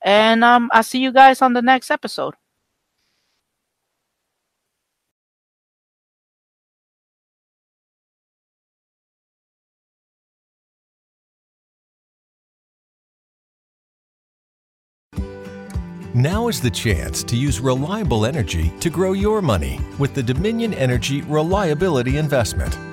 And 0.03 0.43
um, 0.43 0.69
I'll 0.73 0.83
see 0.83 0.99
you 0.99 1.11
guys 1.11 1.41
on 1.41 1.53
the 1.53 1.61
next 1.61 1.89
episode. 1.91 2.35
Now 16.15 16.47
is 16.47 16.61
the 16.61 16.69
chance 16.69 17.23
to 17.23 17.35
use 17.35 17.59
reliable 17.59 18.27
energy 18.27 18.71
to 18.81 18.91
grow 18.91 19.13
your 19.13 19.41
money 19.41 19.79
with 19.97 20.13
the 20.13 20.21
Dominion 20.21 20.71
Energy 20.75 21.23
Reliability 21.23 22.17
Investment. 22.17 22.92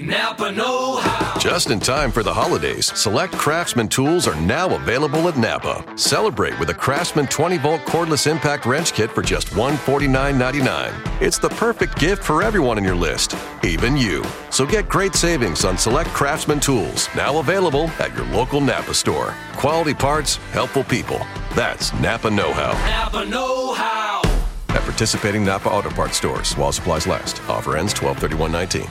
Napa 0.00 0.52
Know 0.52 0.98
How. 0.98 1.40
Just 1.40 1.70
in 1.70 1.80
time 1.80 2.12
for 2.12 2.22
the 2.22 2.32
holidays, 2.32 2.96
select 2.96 3.32
Craftsman 3.32 3.88
tools 3.88 4.28
are 4.28 4.40
now 4.42 4.72
available 4.76 5.26
at 5.26 5.36
Napa. 5.36 5.84
Celebrate 5.98 6.56
with 6.60 6.70
a 6.70 6.74
Craftsman 6.74 7.26
20 7.26 7.58
volt 7.58 7.80
cordless 7.80 8.30
impact 8.30 8.64
wrench 8.64 8.92
kit 8.92 9.10
for 9.10 9.22
just 9.22 9.48
$149.99. 9.48 11.20
It's 11.20 11.38
the 11.38 11.48
perfect 11.48 11.98
gift 11.98 12.22
for 12.22 12.44
everyone 12.44 12.78
on 12.78 12.84
your 12.84 12.94
list, 12.94 13.34
even 13.64 13.96
you. 13.96 14.22
So 14.50 14.64
get 14.64 14.88
great 14.88 15.16
savings 15.16 15.64
on 15.64 15.76
select 15.76 16.10
Craftsman 16.10 16.60
tools, 16.60 17.08
now 17.16 17.40
available 17.40 17.88
at 17.98 18.14
your 18.14 18.26
local 18.26 18.60
Napa 18.60 18.94
store. 18.94 19.34
Quality 19.54 19.94
parts, 19.94 20.36
helpful 20.52 20.84
people. 20.84 21.18
That's 21.56 21.92
Napa 21.94 22.30
Know 22.30 22.52
How. 22.52 22.74
Napa 22.88 23.28
Know 23.28 23.74
How. 23.74 24.22
At 24.68 24.82
participating 24.82 25.44
Napa 25.44 25.68
Auto 25.68 25.90
Parts 25.90 26.18
stores 26.18 26.56
while 26.56 26.70
supplies 26.70 27.08
last. 27.08 27.42
Offer 27.48 27.76
ends 27.76 27.92
12 27.94 28.38
19 28.38 28.88